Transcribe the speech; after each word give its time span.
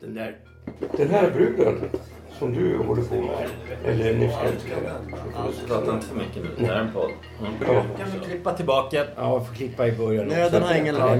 Den 0.00 0.14
där... 0.14 0.36
Den 0.96 1.10
här 1.10 1.30
bruden 1.30 1.90
som 2.38 2.52
du 2.52 2.78
håller 2.78 3.02
på 3.02 3.14
med. 3.14 3.48
Eller 3.84 4.14
nyss 4.14 4.34
Prata 5.66 5.94
inte 5.94 6.06
för 6.06 6.16
mycket 6.16 6.42
nu. 6.42 6.50
Det 6.58 6.66
här 6.66 6.74
är 6.74 6.80
en 6.80 6.92
podd. 6.92 7.10
Mm. 7.40 7.52
Ja. 7.60 7.84
Kan 7.98 8.10
vi 8.20 8.26
klippa 8.26 8.52
tillbaka? 8.52 9.04
Ja, 9.16 9.32
jag 9.32 9.46
får 9.46 9.54
klippa 9.54 9.86
i 9.86 9.92
början. 9.92 10.26
Nöden 10.26 10.62
har 10.62 10.74
ingen 10.74 10.94
lag. 10.94 11.18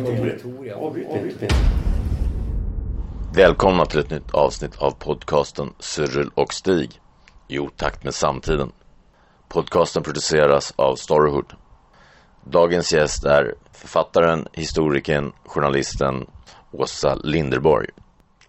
Avbryt 0.76 1.52
Välkomna 3.34 3.86
till 3.86 4.00
ett 4.00 4.10
nytt 4.10 4.34
avsnitt 4.34 4.76
av 4.78 4.90
podcasten 4.90 5.72
Cyril 5.78 6.30
och 6.34 6.54
Stig 6.54 7.00
i 7.48 7.58
otakt 7.58 8.04
med 8.04 8.14
samtiden. 8.14 8.72
Podcasten 9.48 10.02
produceras 10.02 10.74
av 10.76 10.96
Storyhood. 10.96 11.52
Dagens 12.44 12.92
gäst 12.92 13.24
är 13.24 13.54
författaren, 13.72 14.48
historikern, 14.52 15.32
journalisten 15.44 16.26
Åsa 16.72 17.14
Linderborg. 17.14 17.88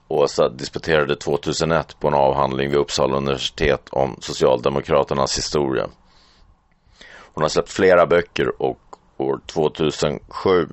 Åsa 0.07 0.49
disputerade 0.49 1.15
2001 1.15 1.99
på 1.99 2.07
en 2.07 2.13
avhandling 2.13 2.69
vid 2.69 2.79
Uppsala 2.79 3.17
universitet 3.17 3.89
om 3.89 4.15
Socialdemokraternas 4.19 5.37
historia. 5.37 5.87
Hon 7.33 7.41
har 7.41 7.49
släppt 7.49 7.71
flera 7.71 8.05
böcker 8.05 8.61
och 8.61 8.79
år 9.17 9.39
2007 9.45 10.67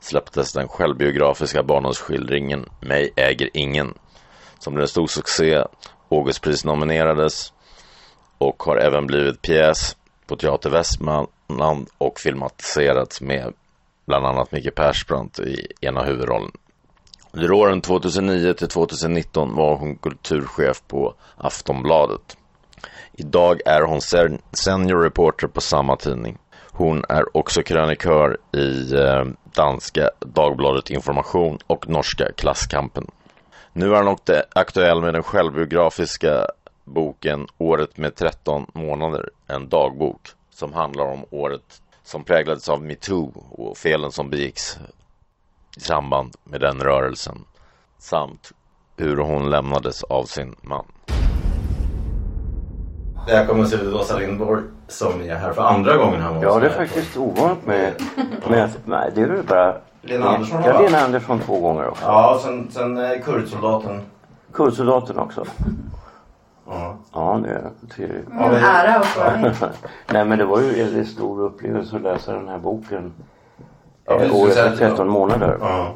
släpptes 0.00 0.52
den 0.52 0.68
självbiografiska 0.68 1.62
barndomsskildringen 1.62 2.66
Mig 2.80 3.12
äger 3.16 3.50
ingen 3.54 3.94
som 4.58 4.74
blev 4.74 4.82
en 4.82 4.88
stor 4.88 5.06
succé, 5.06 5.64
Augustpris 6.10 6.64
nominerades 6.64 7.52
och 8.38 8.62
har 8.62 8.76
även 8.76 9.06
blivit 9.06 9.42
pjäs 9.42 9.96
på 10.26 10.36
Teater 10.36 10.70
Västmanland 10.70 11.88
och 11.98 12.20
filmatiserats 12.20 13.20
med 13.20 13.52
bland 14.06 14.26
annat 14.26 14.52
Micke 14.52 14.74
Persbrandt 14.74 15.38
i 15.38 15.66
ena 15.80 16.04
huvudrollen. 16.04 16.50
Under 17.38 17.52
åren 17.52 17.80
2009 17.80 18.52
till 18.52 18.68
2019 18.68 19.54
var 19.54 19.76
hon 19.76 19.96
kulturchef 19.96 20.82
på 20.88 21.14
Aftonbladet. 21.36 22.36
Idag 23.12 23.60
är 23.66 23.82
hon 23.82 24.00
senior 24.52 25.02
reporter 25.02 25.46
på 25.46 25.60
samma 25.60 25.96
tidning. 25.96 26.38
Hon 26.72 27.04
är 27.08 27.36
också 27.36 27.62
krönikör 27.62 28.38
i 28.52 28.94
eh, 28.94 29.24
danska 29.54 30.10
Dagbladet 30.20 30.90
Information 30.90 31.58
och 31.66 31.88
norska 31.88 32.32
Klasskampen. 32.36 33.06
Nu 33.72 33.94
är 33.94 33.98
hon 33.98 34.08
också 34.08 34.42
aktuell 34.54 35.00
med 35.00 35.14
den 35.14 35.22
självbiografiska 35.22 36.46
boken 36.84 37.46
Året 37.58 37.96
med 37.96 38.14
13 38.14 38.66
månader, 38.74 39.30
en 39.46 39.68
dagbok 39.68 40.28
som 40.50 40.72
handlar 40.72 41.04
om 41.04 41.24
året 41.30 41.82
som 42.02 42.24
präglades 42.24 42.68
av 42.68 42.82
metoo 42.82 43.32
och 43.50 43.76
felen 43.76 44.12
som 44.12 44.30
begicks 44.30 44.78
i 45.76 45.80
samband 45.80 46.34
med 46.44 46.60
den 46.60 46.80
rörelsen 46.80 47.44
samt 47.98 48.52
hur 48.96 49.16
hon 49.16 49.50
lämnades 49.50 50.02
av 50.02 50.24
sin 50.24 50.54
man. 50.62 50.84
Välkommen 53.26 53.66
till 53.70 53.94
Åsa 53.94 54.18
Lindborg 54.18 54.62
som 54.88 55.20
är 55.20 55.34
här 55.34 55.52
för 55.52 55.62
andra 55.62 55.96
gången. 55.96 56.20
Här 56.22 56.42
Ja, 56.42 56.58
det 56.58 56.66
är 56.66 56.70
här. 56.70 56.76
faktiskt 56.86 57.16
ovanligt 57.16 57.66
med... 57.66 57.92
med 58.50 58.70
nej, 58.84 59.10
det 59.14 59.20
är 59.22 59.26
väl 59.26 59.44
bara... 59.46 59.76
Lena 60.02 60.28
Andersson 60.28 60.62
Ja? 60.64 60.80
Lena 60.80 60.98
Andersson 60.98 61.38
två 61.40 61.60
gånger 61.60 61.88
också. 61.88 62.04
Ja, 62.04 62.40
sen, 62.42 62.70
sen 62.70 62.98
eh, 62.98 63.20
kurdsoldaten. 63.24 64.00
Kurdsoldaten 64.52 65.18
också. 65.18 65.44
Ja. 66.66 66.96
Ja, 67.12 67.40
det 67.44 67.50
är 67.50 67.70
trevligt. 67.94 68.26
Ja, 68.30 68.34
men- 68.48 68.54
Ära 68.64 68.94
att 68.96 69.06
få 69.06 69.20
vara 69.20 69.36
med. 69.36 69.54
Nej, 70.12 70.24
men 70.24 70.38
det 70.38 70.44
var 70.44 70.60
ju 70.60 70.98
en 70.98 71.06
stor 71.06 71.40
upplevelse 71.40 71.96
att 71.96 72.02
läsa 72.02 72.32
den 72.32 72.48
här 72.48 72.58
boken. 72.58 73.12
Med 74.16 74.30
13 74.78 75.08
månader. 75.08 75.56
Ja. 75.60 75.94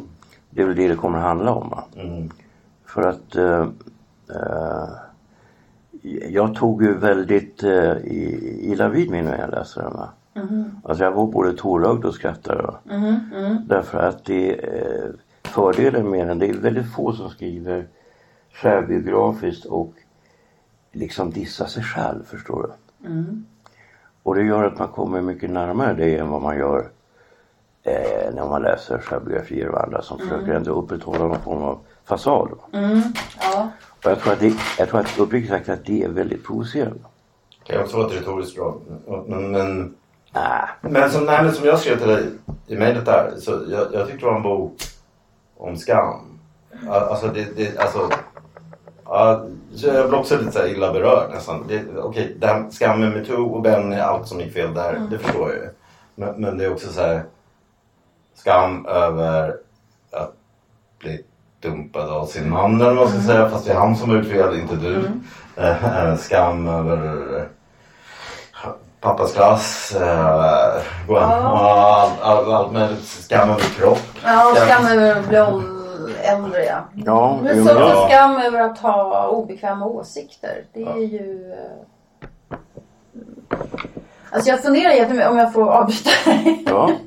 Det 0.51 0.63
är 0.63 0.67
väl 0.67 0.77
det 0.77 0.89
det 0.89 0.97
kommer 0.97 1.19
att 1.19 1.25
handla 1.25 1.53
om. 1.55 1.69
Va? 1.69 1.85
Mm. 1.97 2.31
För 2.87 3.03
att 3.03 3.37
eh, 3.37 3.61
eh, 4.31 4.89
jag 6.31 6.55
tog 6.55 6.83
ju 6.83 6.95
väldigt 6.99 7.63
eh, 7.63 7.93
i- 7.97 8.61
illa 8.73 8.89
vid 8.89 9.11
mig 9.11 9.23
när 9.23 9.39
jag 9.39 9.51
läste 9.51 9.81
den. 9.83 9.93
Va? 9.93 10.09
Alltså 10.85 11.05
jag 11.05 11.13
var 11.13 11.27
både 11.27 11.53
tårögd 11.53 12.05
och 12.05 12.15
skrattade. 12.15 12.63
Va? 12.63 12.75
Därför 13.69 13.99
att 13.99 14.25
det 14.25 14.53
eh, 14.55 15.05
fördelen 15.43 16.11
med 16.11 16.29
den, 16.29 16.39
det 16.39 16.47
är 16.49 16.53
väldigt 16.55 16.93
få 16.95 17.13
som 17.13 17.31
skriver 17.31 17.87
självbiografiskt 18.53 19.65
och 19.65 19.93
liksom 20.93 21.31
dissar 21.31 21.67
sig 21.67 21.83
själv, 21.83 22.25
förstår 22.25 22.63
du. 22.63 23.09
Och 24.23 24.35
det 24.35 24.43
gör 24.43 24.65
att 24.65 24.79
man 24.79 24.89
kommer 24.89 25.21
mycket 25.21 25.51
närmare 25.51 25.95
det 25.95 26.17
än 26.19 26.29
vad 26.29 26.43
man 26.43 26.57
gör 26.59 26.89
eh, 27.85 28.35
när 28.35 28.49
man 28.49 28.63
läser 28.63 28.99
självbiografier 28.99 29.69
och 29.69 29.83
andra 29.85 30.03
som 30.03 30.19
försöker 30.19 30.53
ändå 30.53 30.71
upprätthålla 30.73 31.19
någon 31.27 31.41
form 31.41 31.63
av 31.63 31.79
fasad. 32.05 32.49
Ja. 32.73 33.69
Och 34.05 34.11
jag 34.11 34.21
tror 34.21 34.33
att, 34.33 34.41
det, 34.41 34.55
jag 34.79 34.89
tror 34.89 35.01
att 35.01 35.19
uppriktigt 35.19 35.53
sagt 35.53 35.69
att 35.69 35.85
det 35.85 36.03
är 36.05 36.09
väldigt 36.09 36.47
provocerande. 36.47 36.99
Kan 37.65 37.77
jag 37.77 37.85
också 37.85 37.97
vara 37.97 38.07
ett 38.07 38.15
retoriskt 38.21 38.57
bra. 38.57 38.77
Men, 39.27 39.51
men, 39.51 39.95
Ah, 40.35 40.69
men, 40.81 41.11
som, 41.11 41.25
nej, 41.25 41.45
men 41.45 41.53
som 41.53 41.67
jag 41.67 41.79
skrev 41.79 41.99
till 41.99 42.09
dig 42.09 42.25
i 42.67 42.77
mejlet 42.77 43.05
där. 43.07 43.33
Så 43.39 43.51
jag, 43.71 43.87
jag 43.93 44.07
tyckte 44.07 44.21
det 44.21 44.31
var 44.31 44.37
en 44.37 44.43
bok 44.43 44.73
om 45.57 45.77
skam. 45.77 46.39
Al- 46.89 47.03
Alltså 47.09 47.27
det, 47.27 47.57
det 47.57 47.79
alltså. 47.79 48.09
Ja, 49.05 49.45
så 49.75 49.87
jag 49.87 50.09
blev 50.09 50.21
också 50.21 50.37
lite 50.39 50.53
så 50.53 50.67
illa 50.67 50.93
berörd 50.93 51.31
nästan. 51.31 51.65
Det- 51.69 51.99
Okej, 52.03 52.37
det 52.41 52.47
här 52.47 52.71
skammen 52.71 53.01
med 53.01 53.13
metoo 53.19 53.47
och 53.55 53.63
Benny, 53.63 53.97
allt 53.97 54.29
som 54.29 54.41
gick 54.41 54.53
fel 54.53 54.75
där. 54.75 55.01
Det 55.11 55.19
förstår 55.19 55.51
jag 55.51 55.59
ju. 55.59 55.69
Men, 56.15 56.35
men 56.41 56.59
det 56.59 56.65
är 56.65 56.73
också 56.73 56.93
så 56.93 57.01
här. 57.01 57.23
Skam 58.35 58.87
över 58.87 59.57
att 60.13 60.33
bli 60.99 61.25
dumpad 61.61 62.11
av 62.11 62.27
sin 62.27 62.51
man 62.51 62.75
eller 62.81 62.95
vad 62.95 62.97
man 62.97 63.09
ska 63.09 63.33
säga. 63.33 63.49
Fast 63.49 63.67
det 63.67 63.73
är 63.73 63.77
han 63.77 63.97
som 63.97 64.11
har 64.11 64.17
gjort 64.17 64.27
fel, 64.27 64.59
inte 64.59 64.77
du. 64.77 65.11
Eh, 65.57 66.17
skam 66.17 66.69
över 66.69 67.39
eh, 67.39 67.45
pappas 69.01 69.33
klass. 69.33 69.95
Eh, 70.01 70.83
gå- 71.09 71.19
allt, 71.19 72.21
allt, 72.23 72.49
allt 72.49 72.73
möjligt. 72.73 73.05
Skam 73.05 73.51
över 73.51 73.61
kropp. 73.79 73.99
Ja, 74.25 74.55
skam 74.57 74.87
över 74.87 75.17
att 75.17 75.29
bli 75.29 75.39
äldre 76.23 76.65
ja. 76.65 76.85
ja, 76.95 77.39
Men 77.43 77.65
så 77.65 77.83
också 77.85 78.07
skam 78.09 78.37
över 78.37 78.61
att 78.61 78.79
ha 78.79 79.29
obekväma 79.29 79.87
åsikter. 79.87 80.65
Det 80.73 80.83
är 80.83 80.97
ju... 80.97 81.55
Alltså 84.33 84.51
jag 84.51 84.63
funderar 84.63 84.93
jättemycket, 84.93 85.31
om 85.31 85.39
jag 85.39 85.53
får 85.53 85.71
avbryta 85.73 86.11
ja. 86.67 86.91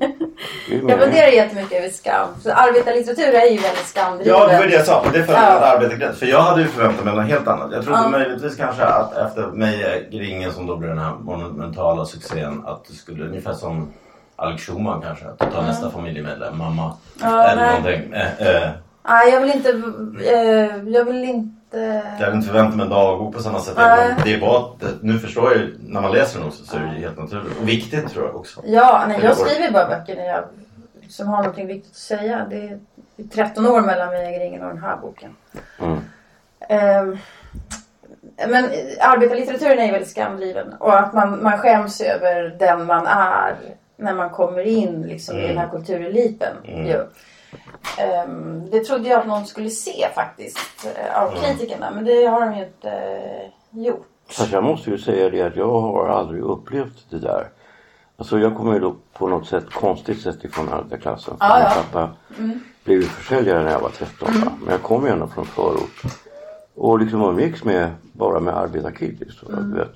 Är 0.70 0.88
Jag 0.90 1.00
funderar 1.00 1.26
jättemycket 1.28 1.78
över 1.78 1.88
skam. 1.88 2.28
Så 2.42 2.52
arbetarlitteratur 2.52 3.34
är 3.34 3.46
ju 3.50 3.58
väldigt 3.58 3.86
skamdriven. 3.86 4.32
Ja, 4.38 4.46
det 4.48 4.58
var 4.58 4.66
det 4.66 4.72
jag 4.72 4.86
sa. 4.86 5.02
Det 5.12 5.24
följer 5.24 5.42
Ja. 5.42 5.58
ja. 5.60 5.66
arbetargräns. 5.76 6.18
För 6.18 6.26
jag 6.26 6.40
hade 6.40 6.62
ju 6.62 6.68
förväntat 6.68 7.04
mig 7.04 7.14
något 7.16 7.26
helt 7.26 7.48
annat. 7.48 7.72
Jag 7.72 7.84
trodde 7.84 7.98
Ja. 8.02 8.08
möjligtvis 8.08 8.56
kanske 8.56 8.84
att 8.84 9.16
efter 9.16 9.42
mig 9.46 9.84
äger 9.84 10.22
ingen 10.22 10.52
som 10.52 10.66
då 10.66 10.76
blev 10.76 10.90
den 10.90 10.98
här 11.04 11.12
monumentala 11.20 12.04
succén. 12.04 12.62
Att 12.66 12.84
det 12.88 12.94
skulle, 12.94 13.24
ungefär 13.24 13.52
som 13.52 13.92
Alex 14.36 14.62
Schumann 14.66 15.02
kanske. 15.02 15.24
Att 15.38 15.52
ta 15.52 15.62
nästa 15.62 15.90
familjemedlem, 15.90 16.58
mamma. 16.58 16.92
Ja, 17.22 17.44
eller 17.44 17.62
nej. 17.62 17.80
någonting. 17.80 18.12
Eh, 18.12 18.62
eh, 18.62 18.70
Nej, 19.08 19.32
jag 19.32 19.40
vill 19.40 19.50
inte... 19.52 19.70
eh, 20.32 20.88
Jag 20.92 21.04
vill 21.04 21.24
inte... 21.24 21.56
jag 21.70 22.24
hade 22.24 22.36
inte 22.36 22.46
förväntat 22.46 22.76
mig 22.76 22.84
en 22.84 22.90
dagbok 22.90 23.34
på 23.34 23.42
samma 23.42 23.60
sätt. 23.60 23.74
Nej. 23.76 24.14
Det 24.24 24.34
är 24.34 24.40
bara, 24.40 24.64
nu 25.00 25.18
förstår 25.18 25.52
jag 25.52 25.60
ju, 25.60 25.78
när 25.80 26.00
man 26.00 26.12
läser 26.12 26.38
den 26.38 26.48
också 26.48 26.64
så 26.64 26.76
är 26.76 26.80
det 26.80 26.94
ju 26.94 27.00
helt 27.00 27.18
naturligt. 27.18 27.58
Och 27.60 27.68
viktigt 27.68 28.08
tror 28.08 28.26
jag 28.26 28.36
också. 28.36 28.60
Ja, 28.64 29.04
nej, 29.08 29.20
jag 29.22 29.36
skriver 29.36 29.72
bara 29.72 29.88
böcker 29.88 30.16
när 30.16 30.26
jag, 30.26 30.44
som 31.08 31.28
har 31.28 31.36
någonting 31.36 31.66
viktigt 31.66 31.92
att 31.92 31.96
säga. 31.96 32.46
Det 32.50 32.56
är, 32.56 32.78
det 33.16 33.22
är 33.22 33.28
13 33.46 33.66
år 33.66 33.80
mellan 33.80 34.08
mig 34.08 34.26
äger 34.26 34.46
ingen 34.46 34.62
och 34.62 34.68
den 34.68 34.78
här 34.78 34.96
boken. 34.96 35.36
Mm. 35.78 35.98
Ehm, 36.68 37.18
men 38.48 38.64
arbetarlitteraturen 39.00 39.78
är 39.78 39.92
väldigt 39.92 40.10
skamdriven 40.10 40.72
och 40.72 40.98
att 40.98 41.12
man, 41.12 41.42
man 41.42 41.58
skäms 41.58 42.00
över 42.00 42.56
den 42.58 42.86
man 42.86 43.06
är 43.06 43.56
när 43.96 44.14
man 44.14 44.30
kommer 44.30 44.62
in 44.62 45.02
liksom, 45.02 45.38
i 45.38 45.48
den 45.48 45.58
här 45.58 45.68
kultureliten. 45.68 46.56
Mm. 46.64 47.06
Ehm, 47.98 48.70
det 48.70 48.84
trodde 48.84 49.08
jag 49.08 49.20
att 49.20 49.26
någon 49.26 49.46
skulle 49.46 49.70
se 49.70 50.08
faktiskt 50.14 50.86
eh, 50.96 51.22
av 51.22 51.30
kritikerna 51.30 51.90
men 51.90 52.04
det 52.04 52.26
har 52.26 52.40
de 52.40 52.56
ju 52.56 52.64
inte 52.64 52.90
eh, 52.90 53.84
gjort. 53.84 54.06
Fast 54.28 54.52
jag 54.52 54.64
måste 54.64 54.90
ju 54.90 54.98
säga 54.98 55.30
det 55.30 55.42
att 55.42 55.56
jag 55.56 55.80
har 55.80 56.08
aldrig 56.08 56.42
upplevt 56.42 57.10
det 57.10 57.18
där. 57.18 57.48
Alltså 58.16 58.38
jag 58.38 58.56
kommer 58.56 58.74
ju 58.74 58.80
då 58.80 58.94
på 59.12 59.28
något 59.28 59.46
sätt 59.46 59.70
konstigt 59.70 60.20
sätt 60.20 60.44
ifrån 60.44 60.68
arbetarklassen. 60.68 61.36
Ja, 61.40 61.54
min 61.54 61.64
ja. 61.64 61.74
pappa 61.74 62.10
blev 62.84 63.00
ju 63.00 63.06
försäljare 63.06 63.64
när 63.64 63.70
jag 63.70 63.80
var 63.80 63.90
13 63.90 64.28
va? 64.44 64.52
men 64.60 64.72
jag 64.72 64.82
kom 64.82 65.04
ju 65.04 65.12
ändå 65.12 65.26
från 65.26 65.46
förort. 65.46 66.02
Och 66.74 66.98
liksom 66.98 67.22
umgicks 67.22 67.64
med, 67.64 67.90
bara 68.12 68.40
med 68.40 68.56
arbetarkids. 68.56 69.42
Mm. 69.42 69.74
Vet. 69.74 69.92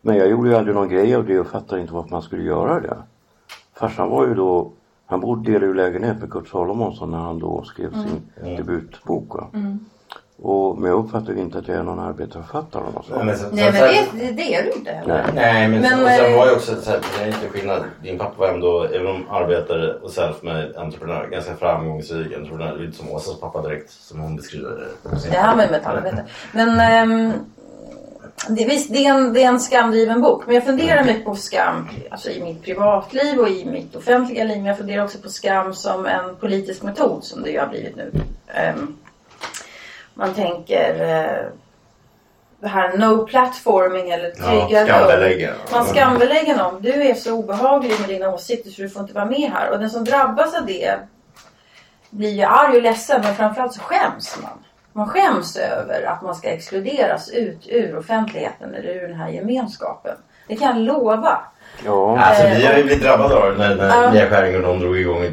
Men 0.00 0.16
jag 0.16 0.30
gjorde 0.30 0.48
ju 0.48 0.56
aldrig 0.56 0.74
någon 0.74 0.88
grej 0.88 1.14
av 1.14 1.26
det 1.26 1.40
och 1.40 1.46
fattade 1.46 1.80
inte 1.80 1.92
varför 1.92 2.10
man 2.10 2.22
skulle 2.22 2.42
göra 2.42 2.80
det. 2.80 2.96
Farsan 3.74 4.10
var 4.10 4.26
ju 4.26 4.34
då, 4.34 4.72
han 5.10 5.20
bodde 5.20 5.50
ju 5.50 5.74
lägenhet 5.74 6.20
med 6.20 6.32
Kurt 6.32 6.48
Salomonsson 6.48 7.10
när 7.10 7.18
han 7.18 7.38
då 7.38 7.64
skrev 7.64 7.92
sin 7.92 8.56
debutbok. 8.56 9.34
Va? 9.34 9.50
Och, 10.42 10.78
men 10.78 10.90
jag 10.90 11.04
uppfattar 11.04 11.38
inte 11.38 11.58
att 11.58 11.68
jag 11.68 11.76
är 11.76 11.82
någon 11.82 11.98
arbetarförfattare. 11.98 12.82
eller 12.82 12.92
något 12.92 13.06
sånt. 13.06 13.16
Men 13.16 13.26
Nej 13.26 13.72
men 13.72 14.06
sen, 14.06 14.18
det, 14.18 14.32
det, 14.32 14.54
är 14.54 14.62
du 14.62 14.72
inte 14.72 14.90
heller. 14.90 15.14
Nej. 15.14 15.32
Nej 15.34 15.68
men, 15.68 15.80
Men, 15.80 16.04
och 16.04 16.10
sen 16.10 16.32
eh, 16.32 16.38
var 16.38 16.46
ju 16.46 16.52
också 16.52 16.76
så 16.76 16.90
här, 16.90 17.00
det 17.18 17.24
är 17.24 17.26
inte 17.26 17.48
skillnad. 17.48 17.82
Din 18.02 18.18
pappa 18.18 18.34
var 18.38 18.48
ändå, 18.48 18.84
även 18.84 19.06
om 19.06 19.24
arbetare 19.30 19.94
och 19.94 20.10
self-made 20.10 20.80
entreprenör, 20.80 21.28
ganska 21.30 21.56
framgångsrik 21.56 22.32
entreprenör. 22.36 22.76
Det 22.76 22.82
är 22.82 22.86
inte 22.86 22.98
som 22.98 23.10
Åsas 23.10 23.40
pappa 23.40 23.62
direkt 23.62 23.90
som 23.90 24.20
hon 24.20 24.36
beskriver 24.36 24.70
det. 24.70 25.30
Det 25.30 25.36
här 25.36 25.56
med 25.56 25.70
metallarbete. 25.70 26.24
Men 26.52 26.80
ehm, 26.80 27.32
det, 28.48 28.64
visst, 28.64 28.92
det, 28.92 29.06
är 29.06 29.10
en, 29.10 29.32
det 29.32 29.42
är 29.42 29.48
en 29.48 29.60
skamdriven 29.60 30.20
bok. 30.20 30.46
Men 30.46 30.54
jag 30.54 30.64
funderar 30.64 31.04
mycket 31.04 31.24
på 31.24 31.34
skam 31.34 31.88
alltså 32.10 32.30
i 32.30 32.42
mitt 32.42 32.62
privatliv 32.62 33.38
och 33.38 33.48
i 33.48 33.64
mitt 33.64 33.96
offentliga 33.96 34.44
liv. 34.44 34.56
Men 34.56 34.66
jag 34.66 34.78
funderar 34.78 35.04
också 35.04 35.18
på 35.18 35.28
skam 35.28 35.74
som 35.74 36.06
en 36.06 36.36
politisk 36.36 36.82
metod 36.82 37.24
som 37.24 37.42
det 37.42 37.50
ju 37.50 37.58
har 37.58 37.66
blivit 37.66 37.96
nu. 37.96 38.12
Ehm, 38.54 38.96
man 40.14 40.34
tänker 40.34 41.00
eh, 41.00 41.52
det 42.60 42.68
här 42.68 42.98
no 42.98 43.26
platforming 43.26 44.10
eller 44.10 44.30
trygga 44.30 44.80
Ja, 44.80 44.86
skambelägga. 44.86 45.54
Man 45.72 45.86
skambelägger 45.86 46.56
någon. 46.56 46.82
Du 46.82 46.92
är 46.92 47.14
så 47.14 47.32
obehaglig 47.32 48.00
med 48.00 48.08
dina 48.08 48.34
åsikter 48.34 48.70
så 48.70 48.82
du 48.82 48.88
får 48.88 49.02
inte 49.02 49.14
vara 49.14 49.24
med 49.24 49.50
här. 49.54 49.70
Och 49.70 49.78
den 49.78 49.90
som 49.90 50.04
drabbas 50.04 50.54
av 50.54 50.66
det 50.66 50.98
blir 52.10 52.30
ju 52.30 52.42
arg 52.42 52.76
och 52.76 52.82
ledsen 52.82 53.20
men 53.22 53.34
framförallt 53.34 53.74
så 53.74 53.80
skäms 53.80 54.38
man. 54.42 54.64
Man 54.92 55.08
skäms 55.08 55.56
över 55.56 56.02
att 56.02 56.22
man 56.22 56.34
ska 56.34 56.48
exkluderas 56.48 57.28
ut 57.30 57.66
ur 57.68 57.96
offentligheten 57.98 58.74
eller 58.74 58.88
ur 58.88 59.08
den 59.08 59.16
här 59.16 59.28
gemenskapen. 59.28 60.16
Det 60.48 60.56
kan 60.56 60.68
jag 60.76 60.86
lova. 60.86 61.38
Ja, 61.84 62.18
Alltså 62.18 62.42
vi 62.46 62.66
har 62.66 62.72
ju 62.72 62.78
Eh, 62.80 62.84
blivit 62.84 63.02
drabbade 63.02 63.34
av 63.34 63.50
det 63.52 63.58
när, 63.58 63.76
när 63.76 64.02
Ja. 64.02 64.12
Mia 64.12 64.26
Skäring 64.30 64.56
och 64.56 64.62
de 64.62 64.80
drog 64.80 64.98
igång 64.98 65.24
ett 65.24 65.32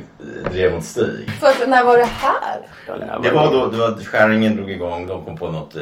drev 0.52 0.74
mot 0.74 0.84
Stig. 0.84 1.30
För 1.40 1.68
när 1.68 1.84
var 1.84 1.98
det 1.98 2.04
här? 2.04 2.60
Det 3.24 3.32
var 3.32 3.52
då 3.52 3.68
det 3.68 3.78
var, 3.78 3.92
Skäringen 4.04 4.56
drog 4.56 4.72
igång, 4.72 5.08
de 5.08 5.26
kom 5.26 5.38
på 5.38 5.48
något 5.52 5.76
eh, 5.76 5.82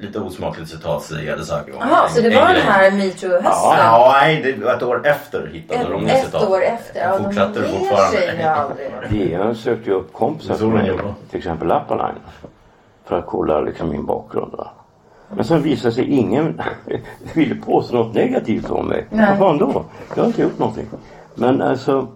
lite 0.00 0.18
osmakligt 0.18 0.70
citat 0.70 1.02
Stig 1.02 1.30
hade 1.30 1.44
sagt. 1.44 1.68
Jaha, 1.80 2.08
så 2.08 2.20
det 2.20 2.30
var 2.30 2.42
En 2.48 2.54
den 2.54 2.62
här 2.62 2.90
metoo-hösten? 2.90 3.78
Ja, 3.78 4.10
nej, 4.22 4.42
det 4.58 4.64
var 4.64 4.74
ett 4.74 4.82
år 4.82 5.06
efter 5.06 5.46
hittade 5.52 5.80
Ett, 5.80 5.88
de 5.88 6.06
ett 6.06 6.24
citat. 6.24 6.48
år 6.48 6.62
efter? 6.62 7.00
Ja, 7.00 7.16
de 7.18 7.24
Fortsatte 7.24 7.60
det 7.60 7.68
ger 7.68 7.96
sig 7.96 8.36
ju 8.38 8.42
aldrig. 8.42 8.90
DN 9.30 9.54
sökte 9.54 9.90
ju 9.90 9.96
upp 9.96 10.12
kompisar 10.12 10.56
till 11.30 11.38
exempel 11.38 11.68
Lappalang. 11.68 12.14
För 13.06 13.18
att 13.18 13.26
kolla 13.26 13.60
liksom 13.60 13.88
min 13.88 14.06
bakgrund. 14.06 14.52
Va? 14.52 14.70
Men 15.28 15.44
sen 15.44 15.62
visade 15.62 15.94
sig 15.94 16.04
ingen 16.04 16.60
ville 17.34 17.54
påstå 17.54 17.96
något 17.96 18.14
negativt 18.14 18.70
om 18.70 18.86
mig. 18.88 19.06
Nej. 19.10 19.26
Vad 19.28 19.38
fan 19.38 19.58
då? 19.58 19.84
Jag 20.14 20.22
har 20.22 20.26
inte 20.26 20.42
gjort 20.42 20.58
någonting. 20.58 20.86
Men 21.34 21.62
alltså 21.62 22.08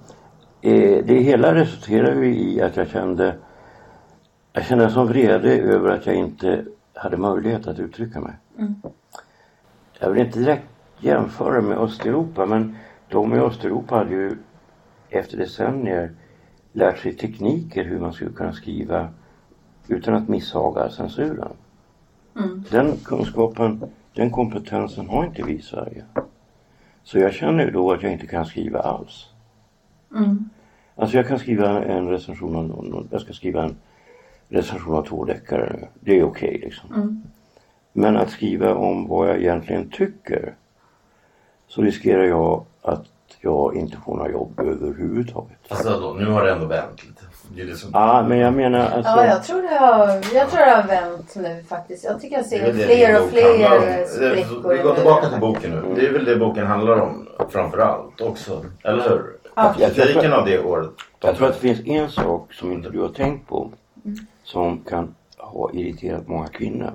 eh, 0.60 1.04
det 1.04 1.20
hela 1.20 1.54
resulterade 1.54 2.26
ju 2.26 2.34
i 2.34 2.62
att 2.62 2.76
jag 2.76 2.88
kände 2.88 3.34
jag 4.52 4.64
kände 4.64 4.84
en 4.84 4.90
sån 4.90 5.08
vrede 5.08 5.58
över 5.58 5.90
att 5.90 6.06
jag 6.06 6.14
inte 6.14 6.64
hade 6.94 7.16
möjlighet 7.16 7.66
att 7.66 7.78
uttrycka 7.78 8.20
mig. 8.20 8.32
Jag 10.00 10.10
vill 10.10 10.26
inte 10.26 10.38
direkt 10.38 10.64
jämföra 10.98 11.60
med 11.60 11.78
Östeuropa 11.78 12.46
men 12.46 12.76
de 13.08 13.34
i 13.34 13.38
Östeuropa 13.38 13.94
hade 13.94 14.14
ju 14.14 14.36
efter 15.10 15.36
decennier 15.36 16.12
lärt 16.72 16.98
sig 16.98 17.16
tekniker 17.16 17.84
hur 17.84 17.98
man 17.98 18.12
skulle 18.12 18.30
kunna 18.30 18.52
skriva 18.52 19.08
utan 19.90 20.14
att 20.14 20.28
misshaga 20.28 20.90
censuren. 20.90 21.52
Den 22.70 22.96
kunskapen, 22.96 23.82
den 24.14 24.30
kompetensen 24.30 25.08
har 25.08 25.24
inte 25.24 25.42
vi 25.42 25.52
i 25.52 25.62
Sverige. 25.62 26.04
Så 27.02 27.18
jag 27.18 27.32
känner 27.32 27.64
ju 27.64 27.70
då 27.70 27.92
att 27.92 28.02
jag 28.02 28.12
inte 28.12 28.26
kan 28.26 28.46
skriva 28.46 28.80
alls. 28.80 29.28
Alltså 30.94 31.16
jag 31.16 31.28
kan 31.28 31.38
skriva 31.38 31.84
en 31.84 32.08
recension 32.08 32.56
av 32.56 33.06
jag 33.10 33.20
ska 33.20 33.32
skriva 33.32 33.64
en 33.64 33.76
recension 34.48 34.94
av 34.94 35.02
två 35.02 35.24
deckare 35.24 35.76
nu. 35.80 35.86
Det 36.00 36.18
är 36.18 36.24
okej 36.24 36.58
liksom. 36.62 37.22
Men 37.92 38.16
att 38.16 38.30
skriva 38.30 38.74
om 38.74 39.08
vad 39.08 39.28
jag 39.28 39.38
egentligen 39.38 39.90
tycker 39.90 40.54
så 41.66 41.82
riskerar 41.82 42.24
jag 42.24 42.64
att 42.82 43.06
jag 43.40 43.76
inte 43.76 43.96
får 43.96 44.16
några 44.16 44.30
jobb 44.30 44.60
överhuvudtaget. 44.60 45.58
Fast 45.68 45.84
då, 45.84 46.16
nu 46.18 46.26
har 46.26 46.44
det 46.44 46.52
ändå 46.52 46.66
vänt 46.66 47.06
lite. 47.06 47.29
Det 47.54 47.62
är 47.62 47.66
det 47.66 47.76
som... 47.76 47.90
Ja, 47.92 48.24
men 48.28 48.38
jag 48.38 48.54
menar 48.54 48.80
alltså. 48.80 49.12
Ja, 49.16 49.26
jag 49.26 49.44
tror, 49.44 49.62
det 49.62 49.78
har, 49.78 50.06
jag 50.34 50.50
tror 50.50 50.64
det 50.64 50.70
har 50.70 50.82
vänt 50.82 51.34
nu 51.36 51.64
faktiskt. 51.68 52.04
Jag 52.04 52.20
tycker 52.20 52.36
jag 52.36 52.46
ser 52.46 52.72
fler 52.72 53.22
och 53.22 53.28
fler 53.28 54.06
sprickor. 54.06 54.74
Vi 54.74 54.82
går 54.82 54.94
tillbaka 54.94 55.28
till 55.28 55.40
boken 55.40 55.70
nu. 55.70 55.94
Det 55.94 56.06
är 56.06 56.12
väl 56.12 56.24
det 56.24 56.36
boken 56.36 56.66
handlar 56.66 57.00
om 57.00 57.28
framförallt 57.48 58.20
också. 58.20 58.64
Eller 58.84 59.08
hur? 59.08 59.22
Ja. 59.54 59.74
Kritiken 59.78 60.32
av 60.32 60.44
det 60.46 60.58
året. 60.64 60.90
Jag 61.20 61.36
tror 61.36 61.48
att 61.48 61.54
det 61.54 61.60
finns 61.60 61.86
en 61.86 62.08
sak 62.08 62.52
som 62.52 62.72
inte 62.72 62.90
du 62.90 63.00
har 63.00 63.08
tänkt 63.08 63.48
på 63.48 63.70
som 64.44 64.84
kan 64.84 65.14
ha 65.38 65.70
irriterat 65.72 66.28
många 66.28 66.46
kvinnor. 66.46 66.92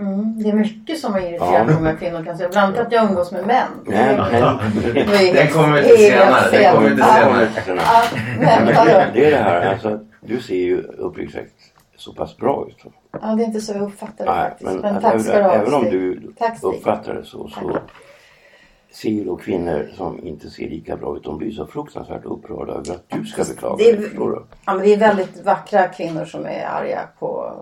Mm, 0.00 0.42
det 0.42 0.48
är 0.48 0.52
mycket 0.52 0.98
som 0.98 1.12
har 1.12 1.20
irriterat 1.20 1.64
Ja. 1.68 1.74
många 1.74 1.92
kvinnor 1.96 2.24
kan 2.24 2.36
säga. 2.36 2.48
Bland 2.48 2.66
annat 2.76 2.86
att 2.86 2.92
jag 2.92 3.04
umgås 3.10 3.32
med 3.32 3.46
män. 3.46 3.68
Nej, 3.86 4.16
Det- 4.16 4.22
nej. 4.32 4.94
det 5.06 5.30
är 5.30 5.34
Den 5.34 5.48
kommer 5.52 5.82
vi 5.82 5.88
till 5.88 5.96
senare. 6.10 6.50
Den 6.50 6.74
kommer 6.74 6.90
Ja. 6.98 7.62
senare. 7.64 7.80
Ja, 7.84 8.02
men 8.40 8.64
Men 8.64 8.66
det, 9.14 9.24
är 9.26 9.30
det 9.30 9.36
här 9.36 9.72
alltså. 9.72 10.00
Du 10.20 10.40
ser 10.40 10.54
ju 10.56 10.82
uppriktigt 10.82 11.36
sagt 11.36 11.52
så 11.96 12.12
pass 12.12 12.36
bra 12.36 12.66
ut. 12.68 12.92
Ja, 13.22 13.26
det 13.34 13.42
är 13.42 13.46
inte 13.46 13.60
så 13.60 13.72
jag 13.72 13.82
uppfattar 13.82 14.24
det 14.24 14.30
Nej, 14.34 14.44
faktiskt. 14.50 14.70
men, 14.70 14.80
Men 14.80 15.02
tack 15.02 15.20
ska 15.22 15.32
även, 15.32 15.42
du 15.42 15.48
ha. 15.48 15.54
även 15.54 15.74
om 15.74 15.84
du 15.84 16.32
uppfattar 16.62 17.14
det 17.14 17.24
så, 17.24 17.48
så 17.48 17.78
ser 18.94 19.08
ju 19.10 19.24
då 19.24 19.36
kvinnor 19.36 19.90
som 19.96 20.26
inte 20.26 20.50
ser 20.50 20.68
lika 20.70 20.96
bra 20.96 21.16
ut. 21.16 21.24
De 21.24 21.38
blir 21.38 21.50
så 21.52 21.66
fruktansvärt 21.66 22.24
upprörda 22.24 22.72
över 22.72 22.94
att 22.94 23.04
du 23.08 23.24
ska 23.26 23.44
beklaga 23.44 23.76
det 23.76 23.90
är- 23.90 23.96
dig. 23.96 24.10
Ja, 24.66 24.74
men 24.74 24.78
det 24.78 24.92
är 24.92 24.96
väldigt 24.98 25.44
vackra 25.44 25.88
kvinnor 25.88 26.24
som 26.24 26.46
är 26.46 26.64
arga 26.66 27.00
på, 27.18 27.52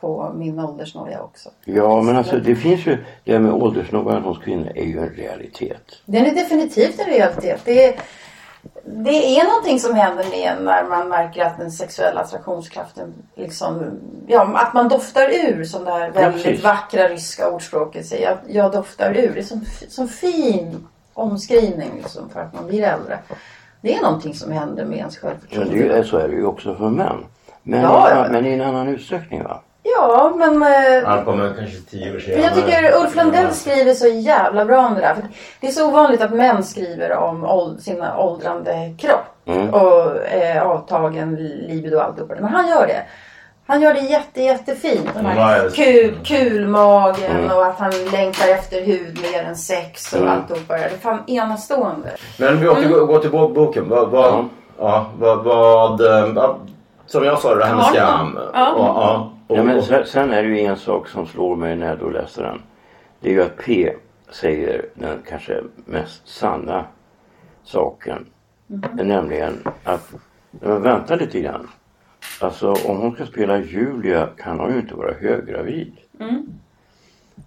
på 0.00 0.32
min 0.36 0.58
åldersnoja 0.60 1.22
också. 1.22 1.48
Ja 1.64 2.02
men 2.02 2.16
alltså 2.16 2.38
det 2.38 2.54
finns 2.54 2.86
ju 2.86 2.96
det 3.24 3.32
här 3.32 3.38
med 3.38 3.52
åldersnojan 3.52 4.22
hos 4.22 4.38
kvinnor 4.38 4.72
är 4.74 4.84
ju 4.84 4.98
en 4.98 5.08
realitet. 5.10 6.00
Den 6.06 6.26
är 6.26 6.34
definitivt 6.34 6.98
en 7.00 7.06
realitet. 7.12 7.60
Det 7.64 7.84
är, 7.84 7.94
det 8.84 9.38
är 9.38 9.44
någonting 9.44 9.80
som 9.80 9.94
händer 9.94 10.24
med 10.24 10.52
en 10.52 10.64
när 10.64 10.84
man 10.84 11.08
märker 11.08 11.44
att 11.44 11.58
den 11.58 11.70
sexuella 11.70 12.20
attraktionskraften 12.20 13.14
liksom, 13.34 14.00
ja 14.26 14.58
att 14.58 14.74
man 14.74 14.88
doftar 14.88 15.28
ur 15.30 15.64
som 15.64 15.84
det 15.84 15.90
här 15.90 16.10
väldigt 16.10 16.44
precis. 16.44 16.64
vackra 16.64 17.08
ryska 17.08 17.50
ordspråket 17.50 18.06
säger. 18.06 18.28
Jag, 18.28 18.38
jag 18.56 18.72
doftar 18.72 19.10
ur. 19.10 19.32
Det 19.34 19.40
är 19.40 19.42
som, 19.42 19.64
som 19.88 20.08
fin 20.08 20.86
omskrivning 21.12 21.90
liksom 21.96 22.28
för 22.28 22.40
att 22.40 22.54
man 22.54 22.66
blir 22.66 22.82
äldre. 22.82 23.18
Det 23.80 23.94
är 23.94 24.02
någonting 24.02 24.34
som 24.34 24.52
händer 24.52 24.84
med 24.84 24.98
ens 24.98 25.18
självförtroende. 25.18 25.74
det 25.74 25.98
är, 25.98 26.02
så 26.02 26.16
är 26.16 26.28
det 26.28 26.34
ju 26.34 26.46
också 26.46 26.74
för 26.74 26.90
män. 26.90 27.24
Men, 27.62 27.80
Ja, 27.80 28.10
ja. 28.10 28.28
men 28.30 28.46
i 28.46 28.52
en 28.52 28.60
annan 28.60 28.88
utsträckning 28.88 29.42
va? 29.42 29.60
Ja, 29.82 30.32
men... 30.36 30.62
eh, 30.62 31.04
Han 31.08 31.24
kommer 31.24 31.52
kanske 31.58 31.76
tio 31.90 32.14
år 32.16 32.18
senare. 32.20 32.40
Men 32.40 32.44
jag 32.44 32.54
tycker 32.54 33.00
Ulf 33.00 33.16
Lundell 33.16 33.52
skriver 33.54 33.94
så 33.94 34.06
jävla 34.06 34.64
bra 34.64 34.86
om 34.86 34.94
det 34.94 35.00
där. 35.00 35.14
För 35.14 35.22
det 35.60 35.66
är 35.66 35.70
så 35.70 35.88
ovanligt 35.88 36.20
att 36.20 36.30
män 36.34 36.64
skriver 36.64 37.16
om 37.16 37.44
åld- 37.44 37.80
sina 37.80 38.18
åldrande 38.18 38.94
kropp. 38.98 39.26
Mm. 39.46 39.74
Och 39.74 40.16
eh, 40.26 40.62
avtagen 40.62 41.34
libido 41.68 41.96
och 41.96 42.04
alltihopa. 42.04 42.34
Men 42.40 42.44
han 42.54 42.68
gör 42.68 42.86
det. 42.86 43.02
Han 43.66 43.82
gör 43.82 43.94
det 43.94 44.00
jätte, 44.00 44.42
jättefint. 44.42 45.08
Den 45.14 45.26
här 45.26 45.70
kul, 45.70 46.14
kulmagen 46.24 47.30
Mm. 47.30 47.56
och 47.56 47.66
att 47.66 47.78
han 47.78 47.92
längtar 48.12 48.48
efter 48.48 48.80
hud 48.82 49.18
mer 49.32 49.42
än 49.42 49.56
sex 49.56 50.12
och 50.12 50.18
Mm. 50.20 50.32
alltihopa. 50.32 50.74
Det 50.76 50.84
är 50.84 50.88
fan 50.88 51.22
enastående. 51.26 52.08
Men 52.38 52.60
vi 52.60 52.68
återgår 52.68 53.06
går 53.06 53.18
till 53.18 53.30
bo- 53.30 53.48
boken. 53.48 53.88
Vad, 53.88 54.08
vad, 54.10 54.24
Ja. 54.24 54.44
ja, 54.78 55.06
vad, 55.18 55.44
vad, 55.44 56.00
eh, 56.00 56.54
som 57.06 57.24
jag 57.24 57.38
sa, 57.38 57.54
det 57.54 57.64
här 57.64 57.74
med 57.74 57.84
skam. 57.84 58.38
Ja. 58.54 58.72
Och, 58.72 58.84
ja, 58.84 59.32
och, 59.52 59.58
Ja, 59.58 59.62
men 59.64 59.82
sen, 59.82 60.06
sen 60.06 60.30
är 60.30 60.42
det 60.42 60.48
ju 60.48 60.60
en 60.60 60.76
sak 60.76 61.08
som 61.08 61.26
slår 61.26 61.56
mig 61.56 61.76
när 61.76 61.86
jag 61.86 61.98
då 61.98 62.10
läser 62.10 62.42
den. 62.42 62.62
Det 63.20 63.28
är 63.28 63.32
ju 63.32 63.42
att 63.42 63.56
P 63.56 63.92
säger 64.30 64.86
den 64.94 65.18
kanske 65.28 65.62
mest 65.84 66.28
sanna 66.28 66.84
saken. 67.64 68.26
Nämligen 68.92 69.58
att, 69.84 70.14
men 70.50 70.82
vänta 70.82 71.16
lite 71.16 71.40
grann. 71.40 71.68
Alltså 72.40 72.72
om 72.72 72.96
hon 72.96 73.14
ska 73.14 73.26
spela 73.26 73.58
Julia 73.58 74.28
kan 74.36 74.60
hon 74.60 74.72
ju 74.72 74.80
inte 74.80 74.94
vara 74.94 75.12
höggravid. 75.14 75.92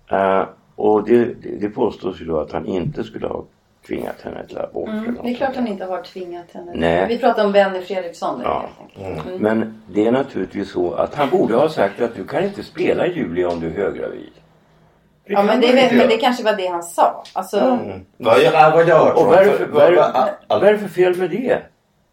Eh, 0.07 0.45
och 0.75 1.03
det, 1.03 1.25
det, 1.25 1.57
det 1.59 1.69
påstås 1.69 2.21
ju 2.21 2.25
då 2.25 2.39
att 2.39 2.51
han 2.51 2.65
inte 2.65 3.03
skulle 3.03 3.27
ha 3.27 3.45
tvingat 3.87 4.21
henne 4.21 4.45
till 4.47 4.57
abort. 4.57 4.89
något 4.89 5.23
Det 5.23 5.29
är 5.29 5.33
klart 5.35 5.55
han 5.55 5.67
inte 5.67 5.85
har 5.85 6.01
tvingat 6.01 6.45
henne. 6.53 6.71
Nej. 6.75 7.05
Vi 7.07 7.17
pratar 7.19 7.45
om 7.45 7.51
Benny 7.51 7.81
Fredriksson 7.81 8.39
nu 8.39 8.43
Ja. 8.45 8.65
enkelt. 8.97 9.25
Mm. 9.27 9.41
Men 9.41 9.81
det 9.93 10.07
är 10.07 10.11
naturligtvis 10.11 10.71
så 10.71 10.93
att 10.93 11.15
han 11.15 11.29
borde 11.29 11.55
ha 11.55 11.69
sagt 11.69 12.01
att 12.01 12.15
du 12.15 12.27
kan 12.27 12.43
inte 12.43 12.63
spela 12.63 13.07
Julia 13.07 13.49
om 13.49 13.59
du 13.59 13.67
är 13.67 13.71
höggravid. 13.71 14.31
Ja 15.27 15.43
men 15.43 15.61
det, 15.61 15.91
men 15.97 16.07
det 16.07 16.17
kanske 16.17 16.43
var 16.43 16.53
det 16.53 16.67
han 16.67 16.83
sa. 16.83 17.23
Alltså, 17.33 17.59
Mm. 17.59 18.05
Vad 18.17 18.41
gör, 18.41 18.71
vad 18.71 18.87
gör 18.87 19.17
Och 19.17 19.25
vad 19.25 19.35
är 19.39 19.45
det 19.45 19.51
för, 19.51 19.65
vad 19.65 19.83
är 19.83 19.91
det, 19.91 19.97
vad- 19.97 20.59
vad 20.59 20.69
är 20.69 20.73
det 20.73 20.79
för 20.79 20.87
fel 20.87 21.15
med 21.17 21.29
det? 21.29 21.61